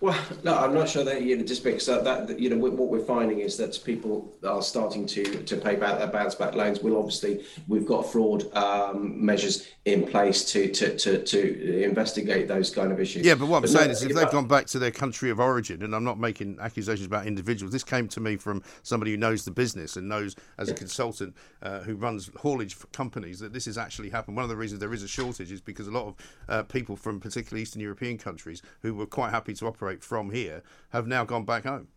Well, 0.00 0.18
no, 0.44 0.56
I'm 0.56 0.72
not 0.72 0.88
sure 0.88 1.04
that 1.04 1.22
you 1.22 1.36
know 1.36 1.44
just 1.44 1.62
because 1.62 1.84
that, 1.86 2.26
that 2.26 2.38
you 2.40 2.48
know 2.48 2.56
what 2.56 2.88
we're 2.88 3.04
finding 3.04 3.40
is 3.40 3.58
that 3.58 3.78
people 3.84 4.34
are 4.42 4.62
starting 4.62 5.04
to 5.06 5.24
to 5.44 5.56
pay 5.56 5.76
back 5.76 5.98
their 5.98 6.06
bounce 6.06 6.34
back 6.34 6.54
loans. 6.54 6.80
We'll 6.80 6.96
obviously 6.96 7.44
we've 7.68 7.84
got 7.84 8.10
fraud 8.10 8.50
um, 8.56 9.22
measures 9.22 9.68
in 9.84 10.06
place 10.06 10.42
to, 10.52 10.72
to 10.72 10.96
to 10.96 11.22
to 11.22 11.82
investigate 11.82 12.48
those 12.48 12.70
kind 12.70 12.92
of 12.92 12.98
issues. 12.98 13.26
Yeah, 13.26 13.34
but 13.34 13.48
what 13.48 13.56
I'm 13.56 13.62
but 13.62 13.70
saying 13.70 13.88
no, 13.88 13.92
is, 13.92 14.02
if 14.02 14.14
they've 14.14 14.30
gone 14.30 14.48
back 14.48 14.66
to 14.68 14.78
their 14.78 14.90
country 14.90 15.28
of 15.28 15.38
origin, 15.38 15.82
and 15.82 15.94
I'm 15.94 16.04
not 16.04 16.18
making 16.18 16.56
accusations 16.60 17.06
about 17.06 17.26
individuals. 17.26 17.70
This 17.70 17.84
came 17.84 18.08
to 18.08 18.20
me 18.20 18.36
from 18.36 18.62
somebody 18.82 19.10
who 19.10 19.18
knows 19.18 19.44
the 19.44 19.50
business 19.50 19.96
and 19.96 20.08
knows 20.08 20.34
as 20.56 20.68
yeah. 20.68 20.74
a 20.74 20.76
consultant 20.78 21.36
uh, 21.60 21.80
who 21.80 21.94
runs 21.94 22.30
haulage 22.36 22.72
for 22.72 22.86
companies 22.88 23.38
that 23.40 23.52
this 23.52 23.66
has 23.66 23.76
actually 23.76 24.08
happened. 24.08 24.34
One 24.34 24.44
of 24.44 24.48
the 24.48 24.56
reasons 24.56 24.80
there 24.80 24.94
is 24.94 25.02
a 25.02 25.08
shortage 25.08 25.52
is 25.52 25.60
because 25.60 25.88
a 25.88 25.90
lot 25.90 26.06
of 26.06 26.14
uh, 26.48 26.62
people 26.62 26.96
from 26.96 27.20
particularly 27.20 27.62
Eastern 27.62 27.82
European 27.82 28.16
countries 28.16 28.62
who 28.80 28.94
were 28.94 29.06
quite 29.06 29.30
happy 29.30 29.52
to 29.52 29.59
operate 29.66 30.02
from 30.02 30.30
here 30.30 30.62
have 30.90 31.06
now 31.06 31.24
gone 31.24 31.44
back 31.44 31.64
home. 31.64 31.88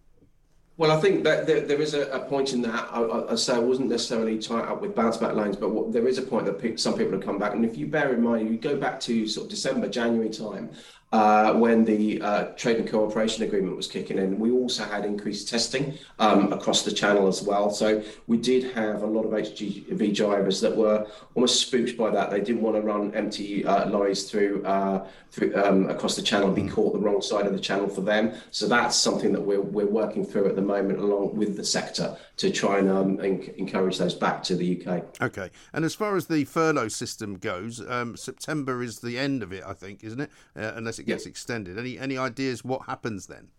Well, 0.76 0.92
I 0.92 1.00
think 1.00 1.24
that 1.24 1.46
there, 1.46 1.62
there 1.62 1.80
is 1.80 1.94
a, 1.94 2.10
a, 2.10 2.20
point 2.20 2.52
in 2.54 2.64
that. 2.64 2.90
I, 2.92 3.32
I, 3.32 3.36
say 3.36 3.54
I 3.54 3.60
wasn't 3.60 3.90
necessarily 3.90 4.40
tied 4.40 4.66
up 4.66 4.82
with 4.82 4.96
bounce 4.96 5.18
back 5.18 5.36
loans, 5.36 5.56
but 5.56 5.70
what, 5.70 5.94
there 5.94 6.08
is 6.08 6.18
a 6.18 6.24
point 6.24 6.48
that 6.48 6.58
pe- 6.58 6.78
some 6.78 6.98
people 6.98 7.14
have 7.14 7.24
come 7.24 7.38
back. 7.38 7.54
And 7.54 7.64
if 7.64 7.78
you 7.78 7.86
bear 7.86 8.12
in 8.12 8.24
mind, 8.24 8.50
you 8.50 8.58
go 8.58 8.76
back 8.76 9.00
to 9.02 9.28
sort 9.28 9.46
of 9.46 9.52
December, 9.52 9.88
January 9.88 10.32
time, 10.32 10.72
uh, 11.14 11.54
when 11.54 11.86
the 11.86 12.20
uh, 12.24 12.44
trade 12.58 12.78
and 12.78 12.90
cooperation 12.90 13.44
agreement 13.44 13.78
was 13.78 13.86
kicking 13.86 14.18
in. 14.18 14.40
We 14.40 14.50
also 14.50 14.84
had 14.84 15.06
increased 15.06 15.48
testing 15.48 15.94
um, 16.18 16.52
across 16.52 16.82
the 16.82 16.92
channel 16.92 17.28
as 17.28 17.44
well. 17.44 17.70
So 17.70 18.04
we 18.26 18.38
did 18.38 18.74
have 18.74 19.04
a 19.04 19.06
lot 19.06 19.24
of 19.24 19.32
HGV 19.32 20.16
drivers 20.16 20.60
that 20.62 20.76
were 20.76 21.06
almost 21.36 21.62
spooked 21.62 21.98
by 21.98 22.10
that. 22.10 22.32
They 22.32 22.42
didn't 22.42 22.64
want 22.64 22.78
to 22.78 22.82
run 22.82 23.14
empty 23.14 23.64
uh, 23.64 23.88
lorries 23.90 24.30
through, 24.30 24.66
uh, 24.66 25.08
through 25.30 25.56
um, 25.56 25.88
across 25.88 26.16
the 26.16 26.24
channel 26.24 26.48
and 26.48 26.56
be 26.56 26.64
mm. 26.64 26.72
caught 26.72 26.94
the 26.94 27.00
wrong 27.00 27.22
side 27.22 27.46
of 27.46 27.54
the 27.54 27.60
channel 27.60 27.88
for 27.88 28.02
them. 28.02 28.34
So 28.50 28.68
that's 28.68 28.98
something 28.98 29.32
that 29.34 29.42
we're, 29.42 29.62
we're 29.62 29.86
working 29.86 30.26
through 30.26 30.48
at 30.48 30.56
the 30.56 30.64
moment 30.64 30.98
along 30.98 31.36
with 31.36 31.58
the 31.58 31.64
sector 31.64 32.18
to 32.38 32.50
try 32.50 32.80
and 32.80 32.90
um, 32.90 33.20
encourage 33.20 34.00
those 34.00 34.16
back 34.16 34.42
to 34.44 34.56
the 34.56 34.84
UK. 34.84 35.22
Okay. 35.22 35.52
And 35.74 35.86
as 35.86 35.94
far 35.94 36.16
as 36.16 36.26
the 36.26 36.46
furlough 36.46 36.88
system 36.88 37.38
goes, 37.38 37.88
um, 37.88 38.18
September 38.18 38.82
is 38.82 39.02
the 39.02 39.20
end 39.20 39.44
of 39.44 39.54
it, 39.54 39.64
I 39.64 39.74
think, 39.74 40.04
isn't 40.04 40.20
it? 40.20 40.32
Unless 40.56 41.03
it 41.03 41.03
gets 41.06 41.26
yeah. 41.26 41.30
extended. 41.30 41.78
Any 41.78 41.98
any 42.00 42.18
ideas 42.18 42.64
what 42.64 42.84
happens 42.84 43.28
then? 43.28 43.50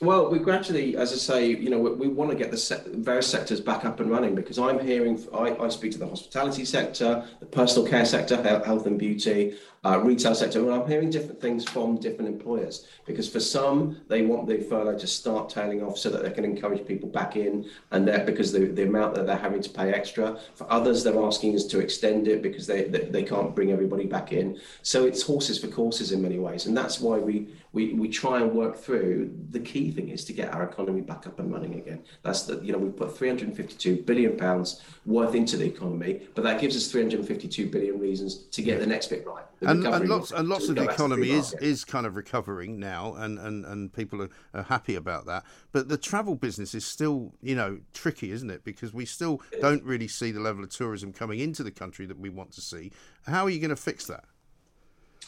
Well, 0.00 0.28
we 0.28 0.40
gradually, 0.40 0.96
as 0.96 1.12
I 1.12 1.16
say, 1.16 1.46
you 1.46 1.70
know, 1.70 1.78
we, 1.78 1.90
we 1.90 2.08
want 2.08 2.30
to 2.32 2.36
get 2.36 2.50
the 2.50 2.56
se- 2.56 2.82
various 2.86 3.28
sectors 3.28 3.60
back 3.60 3.84
up 3.84 4.00
and 4.00 4.10
running 4.10 4.34
because 4.34 4.58
I'm 4.58 4.80
hearing, 4.80 5.24
I, 5.32 5.56
I 5.56 5.68
speak 5.68 5.92
to 5.92 5.98
the 5.98 6.08
hospitality 6.08 6.64
sector, 6.64 7.24
the 7.38 7.46
personal 7.46 7.88
care 7.88 8.04
sector, 8.04 8.36
health 8.64 8.86
and 8.86 8.98
beauty, 8.98 9.56
uh, 9.84 9.98
retail 9.98 10.34
sector, 10.34 10.60
and 10.60 10.72
I'm 10.72 10.88
hearing 10.88 11.10
different 11.10 11.40
things 11.40 11.64
from 11.68 11.98
different 11.98 12.28
employers 12.28 12.88
because 13.06 13.28
for 13.28 13.40
some, 13.40 14.00
they 14.08 14.22
want 14.22 14.46
the 14.46 14.58
furlough 14.58 14.98
to 14.98 15.06
start 15.06 15.50
tailing 15.50 15.82
off 15.82 15.98
so 15.98 16.08
that 16.08 16.22
they 16.22 16.30
can 16.30 16.44
encourage 16.44 16.86
people 16.86 17.08
back 17.08 17.36
in 17.36 17.68
and 17.90 18.08
that 18.08 18.24
because 18.24 18.50
the, 18.50 18.60
the 18.66 18.84
amount 18.84 19.14
that 19.14 19.26
they're 19.26 19.36
having 19.36 19.60
to 19.60 19.70
pay 19.70 19.92
extra. 19.92 20.38
For 20.54 20.70
others, 20.72 21.04
they're 21.04 21.22
asking 21.22 21.54
us 21.54 21.64
to 21.66 21.80
extend 21.80 22.28
it 22.28 22.40
because 22.42 22.66
they, 22.66 22.84
they, 22.84 23.04
they 23.04 23.22
can't 23.22 23.54
bring 23.54 23.72
everybody 23.72 24.06
back 24.06 24.32
in. 24.32 24.58
So 24.82 25.04
it's 25.04 25.22
horses 25.22 25.58
for 25.58 25.68
courses 25.68 26.12
in 26.12 26.22
many 26.22 26.38
ways. 26.38 26.66
And 26.66 26.76
that's 26.76 27.00
why 27.00 27.18
we, 27.18 27.48
we, 27.72 27.92
we 27.92 28.08
try 28.08 28.40
and 28.40 28.52
work 28.52 28.76
through. 28.76 29.34
The 29.50 29.60
key 29.60 29.90
thing 29.90 30.08
is 30.08 30.24
to 30.26 30.32
get 30.32 30.54
our 30.54 30.62
economy 30.62 31.02
back 31.02 31.26
up 31.26 31.38
and 31.38 31.52
running 31.52 31.74
again. 31.74 32.02
That's 32.22 32.44
the, 32.44 32.58
you 32.64 32.72
know, 32.72 32.78
we've 32.78 32.96
put 32.96 33.16
352 33.16 33.96
billion 34.02 34.36
pounds 34.38 34.82
worth 35.04 35.34
into 35.34 35.58
the 35.58 35.66
economy, 35.66 36.22
but 36.34 36.42
that 36.44 36.60
gives 36.60 36.74
us 36.74 36.90
352 36.90 37.68
billion 37.68 37.98
reasons 37.98 38.44
to 38.44 38.62
get 38.62 38.80
the 38.80 38.86
next 38.86 39.08
bit 39.08 39.26
right. 39.26 39.44
And, 39.74 39.94
and, 39.94 40.08
lots 40.08 40.32
and 40.32 40.48
lots 40.48 40.68
of 40.68 40.76
the 40.76 40.84
economy 40.84 41.30
is, 41.30 41.52
is 41.54 41.84
kind 41.84 42.06
of 42.06 42.16
recovering 42.16 42.78
now, 42.78 43.14
and, 43.14 43.38
and, 43.38 43.64
and 43.64 43.92
people 43.92 44.22
are, 44.22 44.30
are 44.52 44.62
happy 44.62 44.94
about 44.94 45.26
that. 45.26 45.44
But 45.72 45.88
the 45.88 45.98
travel 45.98 46.34
business 46.34 46.74
is 46.74 46.84
still, 46.84 47.34
you 47.42 47.54
know, 47.54 47.80
tricky, 47.92 48.30
isn't 48.30 48.50
it? 48.50 48.64
Because 48.64 48.92
we 48.92 49.04
still 49.04 49.40
don't 49.60 49.82
really 49.84 50.08
see 50.08 50.30
the 50.30 50.40
level 50.40 50.64
of 50.64 50.70
tourism 50.70 51.12
coming 51.12 51.40
into 51.40 51.62
the 51.62 51.70
country 51.70 52.06
that 52.06 52.18
we 52.18 52.28
want 52.28 52.52
to 52.52 52.60
see. 52.60 52.92
How 53.26 53.44
are 53.44 53.50
you 53.50 53.60
going 53.60 53.70
to 53.70 53.76
fix 53.76 54.06
that? 54.06 54.24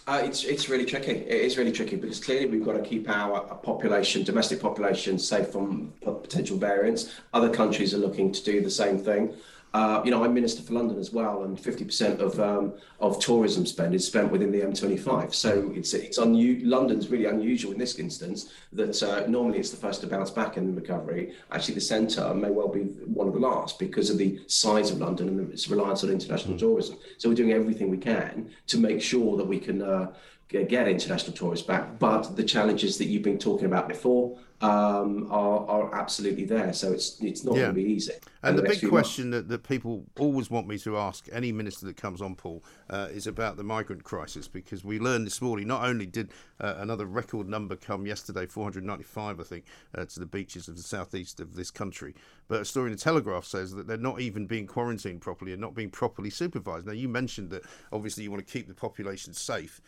Uh, 0.08 0.22
it's 0.22 0.44
it's 0.44 0.68
really 0.68 0.84
tricky. 0.84 1.10
It 1.10 1.40
is 1.40 1.58
really 1.58 1.72
tricky 1.72 1.96
because 1.96 2.20
clearly 2.22 2.46
we've 2.46 2.64
got 2.64 2.74
to 2.74 2.82
keep 2.82 3.08
our 3.08 3.40
population, 3.40 4.22
domestic 4.22 4.60
population, 4.60 5.18
safe 5.18 5.48
from 5.48 5.92
potential 6.00 6.56
variants. 6.56 7.12
Other 7.34 7.50
countries 7.50 7.92
are 7.92 7.98
looking 7.98 8.30
to 8.30 8.44
do 8.44 8.60
the 8.60 8.70
same 8.70 8.98
thing. 8.98 9.34
Uh, 9.76 10.00
you 10.06 10.10
know, 10.10 10.24
I'm 10.24 10.32
Minister 10.32 10.62
for 10.62 10.72
London 10.72 10.98
as 10.98 11.12
well, 11.12 11.42
and 11.42 11.58
50% 11.58 12.20
of 12.20 12.40
um, 12.40 12.72
of 12.98 13.20
tourism 13.20 13.66
spend 13.66 13.94
is 13.94 14.06
spent 14.06 14.32
within 14.32 14.50
the 14.50 14.62
M25. 14.62 15.34
So 15.34 15.70
it's 15.74 15.92
it's 15.92 16.18
unu- 16.18 16.62
London's 16.64 17.08
really 17.08 17.26
unusual 17.26 17.72
in 17.72 17.78
this 17.78 17.98
instance 17.98 18.54
that 18.72 19.02
uh, 19.02 19.26
normally 19.26 19.58
it's 19.58 19.70
the 19.70 19.76
first 19.76 20.00
to 20.00 20.06
bounce 20.06 20.30
back 20.30 20.56
in 20.56 20.74
the 20.74 20.80
recovery. 20.80 21.34
Actually, 21.52 21.74
the 21.74 21.82
centre 21.82 22.32
may 22.32 22.48
well 22.48 22.68
be 22.68 22.84
one 23.20 23.28
of 23.28 23.34
the 23.34 23.38
last 23.38 23.78
because 23.78 24.08
of 24.08 24.16
the 24.16 24.40
size 24.46 24.90
of 24.90 24.96
London 24.96 25.28
and 25.28 25.52
its 25.52 25.68
reliance 25.68 26.02
on 26.02 26.08
international 26.08 26.54
mm. 26.54 26.58
tourism. 26.58 26.96
So 27.18 27.28
we're 27.28 27.34
doing 27.34 27.52
everything 27.52 27.90
we 27.90 27.98
can 27.98 28.48
to 28.68 28.78
make 28.78 29.02
sure 29.02 29.36
that 29.36 29.46
we 29.46 29.60
can. 29.60 29.82
Uh, 29.82 30.14
get 30.48 30.88
international 30.88 31.36
tourists 31.36 31.66
back. 31.66 31.98
But 31.98 32.36
the 32.36 32.44
challenges 32.44 32.98
that 32.98 33.06
you've 33.06 33.22
been 33.22 33.38
talking 33.38 33.66
about 33.66 33.88
before 33.88 34.38
um, 34.60 35.26
are, 35.30 35.66
are 35.68 35.94
absolutely 35.94 36.44
there. 36.44 36.72
So 36.72 36.92
it's 36.92 37.20
it's 37.20 37.44
not 37.44 37.56
yeah. 37.56 37.62
going 37.62 37.74
to 37.74 37.82
be 37.82 37.92
easy. 37.92 38.12
And 38.42 38.56
the, 38.56 38.62
the 38.62 38.68
big 38.68 38.88
question 38.88 39.30
that, 39.30 39.48
that 39.48 39.64
people 39.64 40.04
always 40.18 40.50
want 40.50 40.68
me 40.68 40.78
to 40.78 40.96
ask 40.96 41.28
any 41.32 41.52
minister 41.52 41.84
that 41.86 41.96
comes 41.96 42.22
on, 42.22 42.36
Paul, 42.36 42.64
uh, 42.88 43.08
is 43.10 43.26
about 43.26 43.56
the 43.56 43.64
migrant 43.64 44.04
crisis 44.04 44.46
because 44.46 44.84
we 44.84 44.98
learned 44.98 45.26
this 45.26 45.42
morning 45.42 45.66
not 45.66 45.84
only 45.84 46.06
did 46.06 46.30
uh, 46.60 46.74
another 46.78 47.06
record 47.06 47.48
number 47.48 47.74
come 47.76 48.06
yesterday, 48.06 48.46
495, 48.46 49.40
I 49.40 49.42
think, 49.42 49.64
uh, 49.94 50.04
to 50.04 50.20
the 50.20 50.26
beaches 50.26 50.68
of 50.68 50.76
the 50.76 50.82
southeast 50.82 51.40
of 51.40 51.56
this 51.56 51.70
country, 51.70 52.14
but 52.48 52.60
a 52.60 52.64
story 52.64 52.86
in 52.86 52.96
the 52.96 53.02
Telegraph 53.02 53.44
says 53.44 53.72
that 53.72 53.88
they're 53.88 53.96
not 53.96 54.20
even 54.20 54.46
being 54.46 54.66
quarantined 54.66 55.20
properly 55.20 55.52
and 55.52 55.60
not 55.60 55.74
being 55.74 55.90
properly 55.90 56.30
supervised. 56.30 56.86
Now, 56.86 56.92
you 56.92 57.08
mentioned 57.08 57.50
that 57.50 57.62
obviously 57.92 58.22
you 58.22 58.30
want 58.30 58.46
to 58.46 58.52
keep 58.52 58.68
the 58.68 58.74
population 58.74 59.34
safe. 59.34 59.80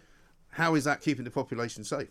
How 0.59 0.74
is 0.74 0.82
that 0.84 1.00
keeping 1.00 1.22
the 1.22 1.30
population 1.30 1.84
safe? 1.84 2.09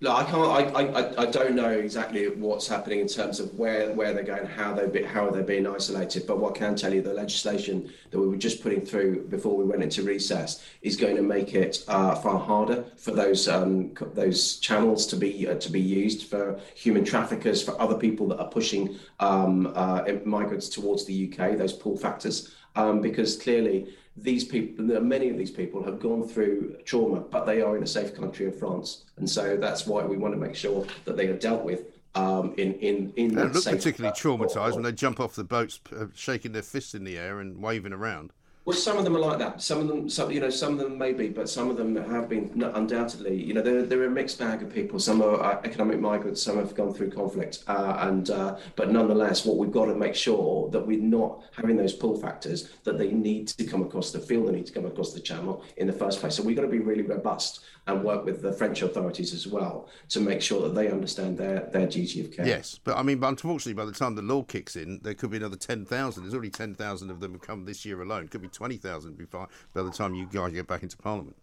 Look, 0.00 0.14
I 0.14 0.22
can't. 0.24 0.76
I, 0.76 0.82
I, 0.82 1.22
I 1.22 1.30
don't 1.30 1.54
know 1.54 1.70
exactly 1.70 2.28
what's 2.28 2.68
happening 2.68 3.00
in 3.00 3.08
terms 3.08 3.40
of 3.40 3.58
where, 3.58 3.90
where 3.94 4.12
they're 4.12 4.22
going, 4.22 4.46
how 4.46 4.74
they 4.74 5.02
how 5.02 5.30
they're 5.30 5.42
being 5.42 5.66
isolated. 5.66 6.26
But 6.26 6.38
what 6.38 6.56
I 6.56 6.58
can 6.58 6.76
tell 6.76 6.92
you, 6.92 7.00
the 7.00 7.14
legislation 7.14 7.90
that 8.10 8.20
we 8.20 8.28
were 8.28 8.36
just 8.36 8.62
putting 8.62 8.84
through 8.84 9.28
before 9.28 9.56
we 9.56 9.64
went 9.64 9.82
into 9.82 10.02
recess 10.02 10.62
is 10.82 10.94
going 10.94 11.16
to 11.16 11.22
make 11.22 11.54
it 11.54 11.82
uh, 11.88 12.14
far 12.16 12.38
harder 12.38 12.84
for 12.98 13.12
those 13.12 13.48
um, 13.48 13.94
those 14.12 14.58
channels 14.58 15.06
to 15.06 15.16
be 15.16 15.48
uh, 15.48 15.54
to 15.54 15.72
be 15.72 15.80
used 15.80 16.28
for 16.28 16.60
human 16.74 17.02
traffickers, 17.02 17.62
for 17.62 17.80
other 17.80 17.96
people 17.96 18.28
that 18.28 18.38
are 18.40 18.50
pushing 18.50 18.98
um, 19.20 19.72
uh, 19.74 20.04
migrants 20.26 20.68
towards 20.68 21.06
the 21.06 21.32
UK. 21.32 21.56
Those 21.56 21.72
pull 21.72 21.96
factors, 21.96 22.54
um, 22.76 23.00
because 23.00 23.38
clearly 23.38 23.88
these 24.22 24.44
people, 24.44 24.84
many 25.00 25.28
of 25.28 25.38
these 25.38 25.50
people 25.50 25.82
have 25.84 26.00
gone 26.00 26.26
through 26.26 26.76
trauma, 26.84 27.20
but 27.20 27.44
they 27.44 27.62
are 27.62 27.76
in 27.76 27.82
a 27.82 27.86
safe 27.86 28.14
country 28.14 28.46
in 28.46 28.52
France, 28.52 29.04
and 29.16 29.28
so 29.28 29.56
that's 29.56 29.86
why 29.86 30.04
we 30.04 30.16
want 30.16 30.34
to 30.34 30.40
make 30.40 30.54
sure 30.54 30.86
that 31.04 31.16
they 31.16 31.26
are 31.26 31.36
dealt 31.36 31.64
with 31.64 31.84
um, 32.14 32.54
in 32.56 32.74
in 32.74 33.12
in. 33.16 33.34
They 33.34 33.44
look 33.44 33.64
particularly 33.64 34.14
traumatized 34.16 34.74
when 34.74 34.82
they 34.82 34.92
jump 34.92 35.20
off 35.20 35.34
the 35.34 35.44
boats, 35.44 35.80
uh, 35.96 36.06
shaking 36.14 36.52
their 36.52 36.62
fists 36.62 36.94
in 36.94 37.04
the 37.04 37.18
air 37.18 37.40
and 37.40 37.62
waving 37.62 37.92
around. 37.92 38.32
Well, 38.68 38.76
some 38.76 38.98
of 38.98 39.04
them 39.04 39.16
are 39.16 39.20
like 39.20 39.38
that. 39.38 39.62
Some 39.62 39.80
of 39.80 39.88
them, 39.88 40.10
some 40.10 40.30
you 40.30 40.40
know, 40.40 40.50
some 40.50 40.74
of 40.74 40.78
them 40.78 40.98
maybe, 40.98 41.30
but 41.30 41.48
some 41.48 41.70
of 41.70 41.78
them 41.78 41.96
have 41.96 42.28
been 42.28 42.62
undoubtedly. 42.74 43.42
You 43.42 43.54
know, 43.54 43.62
they're, 43.62 43.82
they're 43.82 44.04
a 44.04 44.10
mixed 44.10 44.38
bag 44.38 44.62
of 44.62 44.70
people. 44.70 44.98
Some 44.98 45.22
are 45.22 45.42
uh, 45.42 45.60
economic 45.64 46.00
migrants. 46.00 46.42
Some 46.42 46.58
have 46.58 46.74
gone 46.74 46.92
through 46.92 47.12
conflict, 47.12 47.64
uh, 47.66 47.96
and 48.00 48.28
uh, 48.28 48.58
but 48.76 48.90
nonetheless, 48.90 49.46
what 49.46 49.56
we've 49.56 49.72
got 49.72 49.86
to 49.86 49.94
make 49.94 50.14
sure 50.14 50.68
that 50.68 50.86
we're 50.86 51.00
not 51.00 51.44
having 51.56 51.78
those 51.78 51.94
pull 51.94 52.20
factors 52.20 52.68
that 52.84 52.98
they 52.98 53.10
need 53.10 53.48
to 53.48 53.64
come 53.64 53.80
across 53.80 54.10
the 54.10 54.20
field, 54.20 54.48
they 54.48 54.52
need 54.52 54.66
to 54.66 54.74
come 54.74 54.84
across 54.84 55.14
the 55.14 55.20
channel 55.20 55.64
in 55.78 55.86
the 55.86 55.92
first 55.94 56.20
place. 56.20 56.34
So 56.34 56.42
we've 56.42 56.54
got 56.54 56.60
to 56.60 56.68
be 56.68 56.80
really 56.80 57.04
robust 57.04 57.60
and 57.88 58.04
work 58.04 58.24
with 58.24 58.42
the 58.42 58.52
French 58.52 58.82
authorities 58.82 59.32
as 59.32 59.46
well 59.46 59.88
to 60.10 60.20
make 60.20 60.42
sure 60.42 60.60
that 60.62 60.74
they 60.74 60.90
understand 60.90 61.38
their, 61.38 61.68
their 61.72 61.86
duty 61.86 62.20
of 62.20 62.30
care. 62.30 62.46
Yes, 62.46 62.78
but 62.84 62.96
I 62.96 63.02
mean, 63.02 63.22
unfortunately, 63.24 63.72
by 63.72 63.86
the 63.86 63.92
time 63.92 64.14
the 64.14 64.22
law 64.22 64.42
kicks 64.42 64.76
in, 64.76 65.00
there 65.02 65.14
could 65.14 65.30
be 65.30 65.38
another 65.38 65.56
10,000. 65.56 66.22
There's 66.22 66.34
already 66.34 66.50
10,000 66.50 67.10
of 67.10 67.20
them 67.20 67.32
have 67.32 67.40
come 67.40 67.64
this 67.64 67.86
year 67.86 68.02
alone. 68.02 68.28
Could 68.28 68.42
be 68.42 68.48
20,000 68.58 69.16
by 69.30 69.82
the 69.84 69.90
time 69.90 70.14
you 70.14 70.26
guys 70.26 70.52
get 70.52 70.66
back 70.66 70.82
into 70.82 70.96
Parliament. 70.96 71.36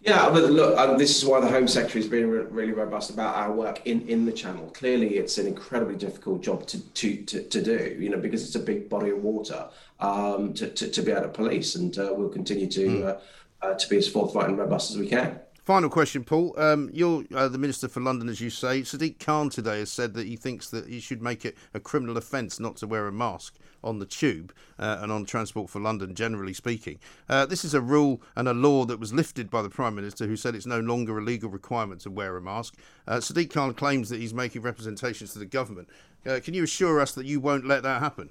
Yeah, 0.00 0.30
but 0.30 0.44
look, 0.44 0.78
um, 0.78 0.96
this 0.96 1.18
is 1.18 1.28
why 1.28 1.38
the 1.40 1.48
Home 1.48 1.68
Secretary 1.68 2.00
has 2.00 2.10
been 2.10 2.30
re- 2.30 2.46
really 2.48 2.72
robust 2.72 3.10
about 3.10 3.36
our 3.36 3.52
work 3.52 3.82
in, 3.84 4.08
in 4.08 4.24
the 4.24 4.32
channel. 4.32 4.70
Clearly, 4.70 5.18
it's 5.18 5.36
an 5.36 5.46
incredibly 5.46 5.96
difficult 5.96 6.42
job 6.42 6.66
to, 6.68 6.80
to, 6.80 7.22
to, 7.24 7.42
to 7.42 7.62
do, 7.62 7.96
you 8.00 8.08
know, 8.08 8.16
because 8.16 8.42
it's 8.42 8.54
a 8.54 8.60
big 8.60 8.88
body 8.88 9.10
of 9.10 9.18
water 9.18 9.68
um, 10.00 10.54
to, 10.54 10.70
to, 10.70 10.90
to, 10.90 11.02
be 11.02 11.12
able 11.12 11.22
to 11.22 11.28
police, 11.28 11.74
and 11.74 11.98
uh, 11.98 12.10
we'll 12.16 12.30
continue 12.30 12.68
to 12.68 12.86
mm. 12.86 13.06
uh, 13.06 13.18
uh, 13.60 13.74
to 13.74 13.88
be 13.90 13.98
as 13.98 14.08
forthright 14.08 14.48
and 14.48 14.56
robust 14.58 14.90
as 14.90 14.96
we 14.96 15.06
can. 15.06 15.38
Final 15.64 15.88
question, 15.88 16.24
Paul. 16.24 16.54
Um, 16.60 16.90
you're 16.92 17.24
uh, 17.34 17.48
the 17.48 17.56
Minister 17.56 17.88
for 17.88 18.00
London, 18.00 18.28
as 18.28 18.38
you 18.38 18.50
say. 18.50 18.82
Sadiq 18.82 19.18
Khan 19.18 19.48
today 19.48 19.78
has 19.78 19.90
said 19.90 20.12
that 20.12 20.26
he 20.26 20.36
thinks 20.36 20.68
that 20.68 20.90
you 20.90 21.00
should 21.00 21.22
make 21.22 21.46
it 21.46 21.56
a 21.72 21.80
criminal 21.80 22.18
offence 22.18 22.60
not 22.60 22.76
to 22.76 22.86
wear 22.86 23.06
a 23.06 23.12
mask 23.12 23.54
on 23.82 23.98
the 23.98 24.04
tube 24.04 24.52
uh, 24.78 24.98
and 25.00 25.10
on 25.10 25.24
Transport 25.24 25.70
for 25.70 25.80
London, 25.80 26.14
generally 26.14 26.52
speaking. 26.52 26.98
Uh, 27.30 27.46
this 27.46 27.64
is 27.64 27.72
a 27.72 27.80
rule 27.80 28.20
and 28.36 28.46
a 28.46 28.52
law 28.52 28.84
that 28.84 29.00
was 29.00 29.14
lifted 29.14 29.48
by 29.48 29.62
the 29.62 29.70
Prime 29.70 29.94
Minister, 29.94 30.26
who 30.26 30.36
said 30.36 30.54
it's 30.54 30.66
no 30.66 30.80
longer 30.80 31.18
a 31.18 31.24
legal 31.24 31.48
requirement 31.48 32.02
to 32.02 32.10
wear 32.10 32.36
a 32.36 32.42
mask. 32.42 32.76
Uh, 33.08 33.16
Sadiq 33.16 33.50
Khan 33.50 33.72
claims 33.72 34.10
that 34.10 34.20
he's 34.20 34.34
making 34.34 34.60
representations 34.60 35.32
to 35.32 35.38
the 35.38 35.46
government. 35.46 35.88
Uh, 36.26 36.40
can 36.44 36.52
you 36.52 36.64
assure 36.64 37.00
us 37.00 37.12
that 37.12 37.24
you 37.24 37.40
won't 37.40 37.66
let 37.66 37.82
that 37.84 38.02
happen? 38.02 38.28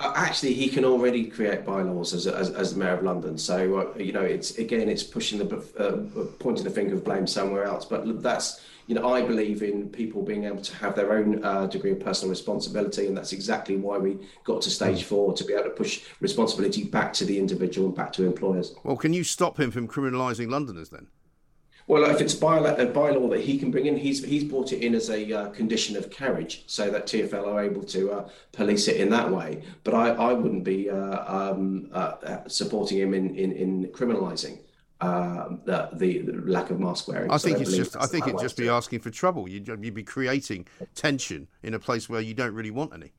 Uh, 0.00 0.12
actually, 0.16 0.54
he 0.54 0.68
can 0.68 0.84
already 0.84 1.26
create 1.26 1.64
bylaws 1.64 2.14
as, 2.14 2.26
as, 2.26 2.50
as 2.50 2.72
the 2.72 2.80
mayor 2.80 2.94
of 2.94 3.02
London. 3.02 3.36
So 3.36 3.78
uh, 3.78 3.98
you 3.98 4.12
know, 4.12 4.22
it's 4.22 4.56
again, 4.56 4.88
it's 4.88 5.02
pushing 5.02 5.38
the 5.38 5.56
uh, 5.78 6.24
pointing 6.38 6.64
the 6.64 6.70
finger 6.70 6.94
of 6.94 7.04
blame 7.04 7.26
somewhere 7.26 7.64
else. 7.64 7.84
But 7.84 8.22
that's 8.22 8.62
you 8.86 8.94
know, 8.94 9.12
I 9.12 9.22
believe 9.22 9.62
in 9.62 9.88
people 9.90 10.22
being 10.22 10.46
able 10.46 10.62
to 10.62 10.74
have 10.76 10.96
their 10.96 11.12
own 11.12 11.44
uh, 11.44 11.66
degree 11.66 11.92
of 11.92 12.00
personal 12.00 12.30
responsibility, 12.30 13.06
and 13.06 13.16
that's 13.16 13.32
exactly 13.32 13.76
why 13.76 13.98
we 13.98 14.18
got 14.42 14.62
to 14.62 14.70
stage 14.70 15.04
four 15.04 15.32
to 15.34 15.44
be 15.44 15.52
able 15.52 15.64
to 15.64 15.70
push 15.70 16.02
responsibility 16.20 16.84
back 16.84 17.12
to 17.12 17.24
the 17.24 17.38
individual 17.38 17.86
and 17.86 17.96
back 17.96 18.12
to 18.14 18.24
employers. 18.24 18.74
Well, 18.82 18.96
can 18.96 19.12
you 19.12 19.22
stop 19.22 19.60
him 19.60 19.70
from 19.70 19.86
criminalising 19.86 20.50
Londoners 20.50 20.88
then? 20.88 21.06
Well, 21.90 22.04
if 22.04 22.20
it's 22.20 22.34
by, 22.34 22.58
a 22.58 22.86
bylaw 22.86 23.30
that 23.30 23.40
he 23.40 23.58
can 23.58 23.72
bring 23.72 23.86
in, 23.86 23.96
he's 23.96 24.24
he's 24.24 24.44
brought 24.44 24.72
it 24.72 24.80
in 24.80 24.94
as 24.94 25.10
a 25.10 25.32
uh, 25.32 25.48
condition 25.48 25.96
of 25.96 26.08
carriage, 26.08 26.62
so 26.68 26.88
that 26.88 27.06
TFL 27.06 27.44
are 27.48 27.64
able 27.64 27.82
to 27.82 28.12
uh, 28.12 28.28
police 28.52 28.86
it 28.86 28.98
in 28.98 29.10
that 29.10 29.28
way. 29.28 29.64
But 29.82 29.94
I, 29.94 30.10
I 30.10 30.32
wouldn't 30.32 30.62
be 30.62 30.88
uh, 30.88 31.24
um, 31.26 31.88
uh, 31.92 32.46
supporting 32.46 32.98
him 32.98 33.12
in 33.12 33.34
in, 33.34 33.50
in 33.50 33.86
criminalising. 33.88 34.60
Uh, 35.00 35.56
the, 35.64 35.88
the, 35.94 36.22
lack 36.44 36.70
of 36.70 36.78
mask 36.78 37.08
wearing. 37.08 37.28
I 37.28 37.38
think 37.38 37.60
it's 37.60 37.74
just. 37.74 37.96
I 37.96 38.06
think 38.06 38.28
it'd 38.28 38.38
just 38.38 38.56
be 38.56 38.68
asking 38.68 39.00
for 39.00 39.10
trouble. 39.10 39.48
You'd, 39.48 39.66
you'd 39.66 39.92
be 39.92 40.04
creating 40.04 40.68
tension 40.94 41.48
in 41.64 41.74
a 41.74 41.80
place 41.80 42.08
where 42.08 42.20
you 42.20 42.34
don't 42.34 42.54
really 42.54 42.70
want 42.70 42.94
any 42.94 43.10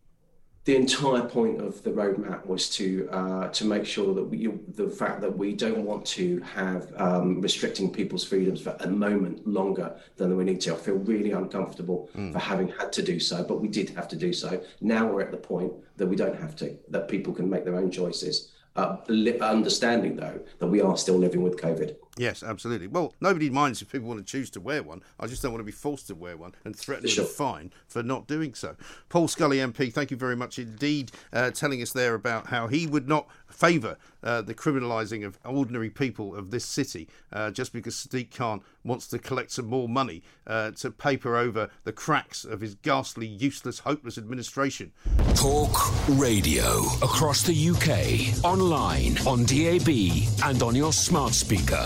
the 0.65 0.75
entire 0.75 1.23
point 1.23 1.59
of 1.59 1.81
the 1.81 1.89
roadmap 1.89 2.45
was 2.45 2.69
to 2.69 3.09
uh, 3.11 3.47
to 3.49 3.65
make 3.65 3.85
sure 3.85 4.13
that 4.13 4.23
we, 4.23 4.47
the 4.75 4.89
fact 4.89 5.19
that 5.21 5.35
we 5.35 5.53
don't 5.53 5.83
want 5.83 6.05
to 6.05 6.39
have 6.41 6.93
um, 6.97 7.41
restricting 7.41 7.91
people's 7.91 8.23
freedoms 8.23 8.61
for 8.61 8.75
a 8.81 8.87
moment 8.87 9.47
longer 9.47 9.95
than 10.17 10.37
we 10.37 10.43
need 10.43 10.61
to. 10.61 10.73
I 10.73 10.77
feel 10.77 10.95
really 10.95 11.31
uncomfortable 11.31 12.09
mm. 12.15 12.31
for 12.31 12.39
having 12.39 12.67
had 12.79 12.93
to 12.93 13.01
do 13.01 13.19
so, 13.19 13.43
but 13.43 13.59
we 13.59 13.67
did 13.67 13.89
have 13.91 14.07
to 14.09 14.15
do 14.15 14.33
so. 14.33 14.61
Now 14.81 15.07
we're 15.07 15.21
at 15.21 15.31
the 15.31 15.37
point 15.37 15.73
that 15.97 16.05
we 16.05 16.15
don't 16.15 16.39
have 16.39 16.55
to, 16.57 16.77
that 16.89 17.07
people 17.07 17.33
can 17.33 17.49
make 17.49 17.65
their 17.65 17.75
own 17.75 17.89
choices 17.89 18.51
uh, 18.75 18.97
understanding 19.41 20.15
though 20.15 20.39
that 20.59 20.67
we 20.67 20.81
are 20.81 20.97
still 20.97 21.17
living 21.17 21.41
with 21.41 21.57
COVID. 21.57 21.95
Yes, 22.17 22.43
absolutely. 22.43 22.87
Well, 22.87 23.13
nobody 23.21 23.49
minds 23.49 23.81
if 23.81 23.91
people 23.91 24.09
want 24.09 24.19
to 24.19 24.29
choose 24.29 24.49
to 24.51 24.59
wear 24.59 24.83
one. 24.83 25.01
I 25.17 25.27
just 25.27 25.41
don't 25.41 25.53
want 25.53 25.61
to 25.61 25.65
be 25.65 25.71
forced 25.71 26.07
to 26.07 26.15
wear 26.15 26.35
one 26.35 26.53
and 26.65 26.75
threatened 26.75 27.09
sure. 27.09 27.23
with 27.23 27.31
a 27.31 27.35
fine 27.35 27.71
for 27.87 28.03
not 28.03 28.27
doing 28.27 28.53
so. 28.53 28.75
Paul 29.07 29.29
Scully 29.29 29.57
MP, 29.57 29.93
thank 29.93 30.11
you 30.11 30.17
very 30.17 30.35
much 30.35 30.59
indeed, 30.59 31.11
uh, 31.31 31.51
telling 31.51 31.81
us 31.81 31.93
there 31.93 32.13
about 32.13 32.47
how 32.47 32.67
he 32.67 32.85
would 32.85 33.07
not 33.07 33.27
favour 33.47 33.97
uh, 34.23 34.41
the 34.41 34.53
criminalising 34.53 35.25
of 35.25 35.39
ordinary 35.45 35.89
people 35.89 36.35
of 36.35 36.51
this 36.51 36.65
city 36.65 37.07
uh, 37.31 37.49
just 37.49 37.71
because 37.73 37.95
Sadiq 37.95 38.35
Khan 38.35 38.61
wants 38.83 39.07
to 39.07 39.19
collect 39.19 39.51
some 39.51 39.67
more 39.67 39.87
money 39.87 40.21
uh, 40.47 40.71
to 40.71 40.91
paper 40.91 41.37
over 41.37 41.69
the 41.83 41.91
cracks 41.93 42.43
of 42.43 42.61
his 42.61 42.75
ghastly, 42.75 43.27
useless, 43.27 43.79
hopeless 43.79 44.17
administration. 44.17 44.91
Talk 45.35 45.71
radio 46.09 46.81
across 47.01 47.43
the 47.43 47.69
UK, 47.69 48.43
online, 48.43 49.17
on 49.25 49.45
DAB, 49.45 49.89
and 50.43 50.61
on 50.61 50.75
your 50.75 50.93
smart 50.93 51.33
speaker. 51.33 51.85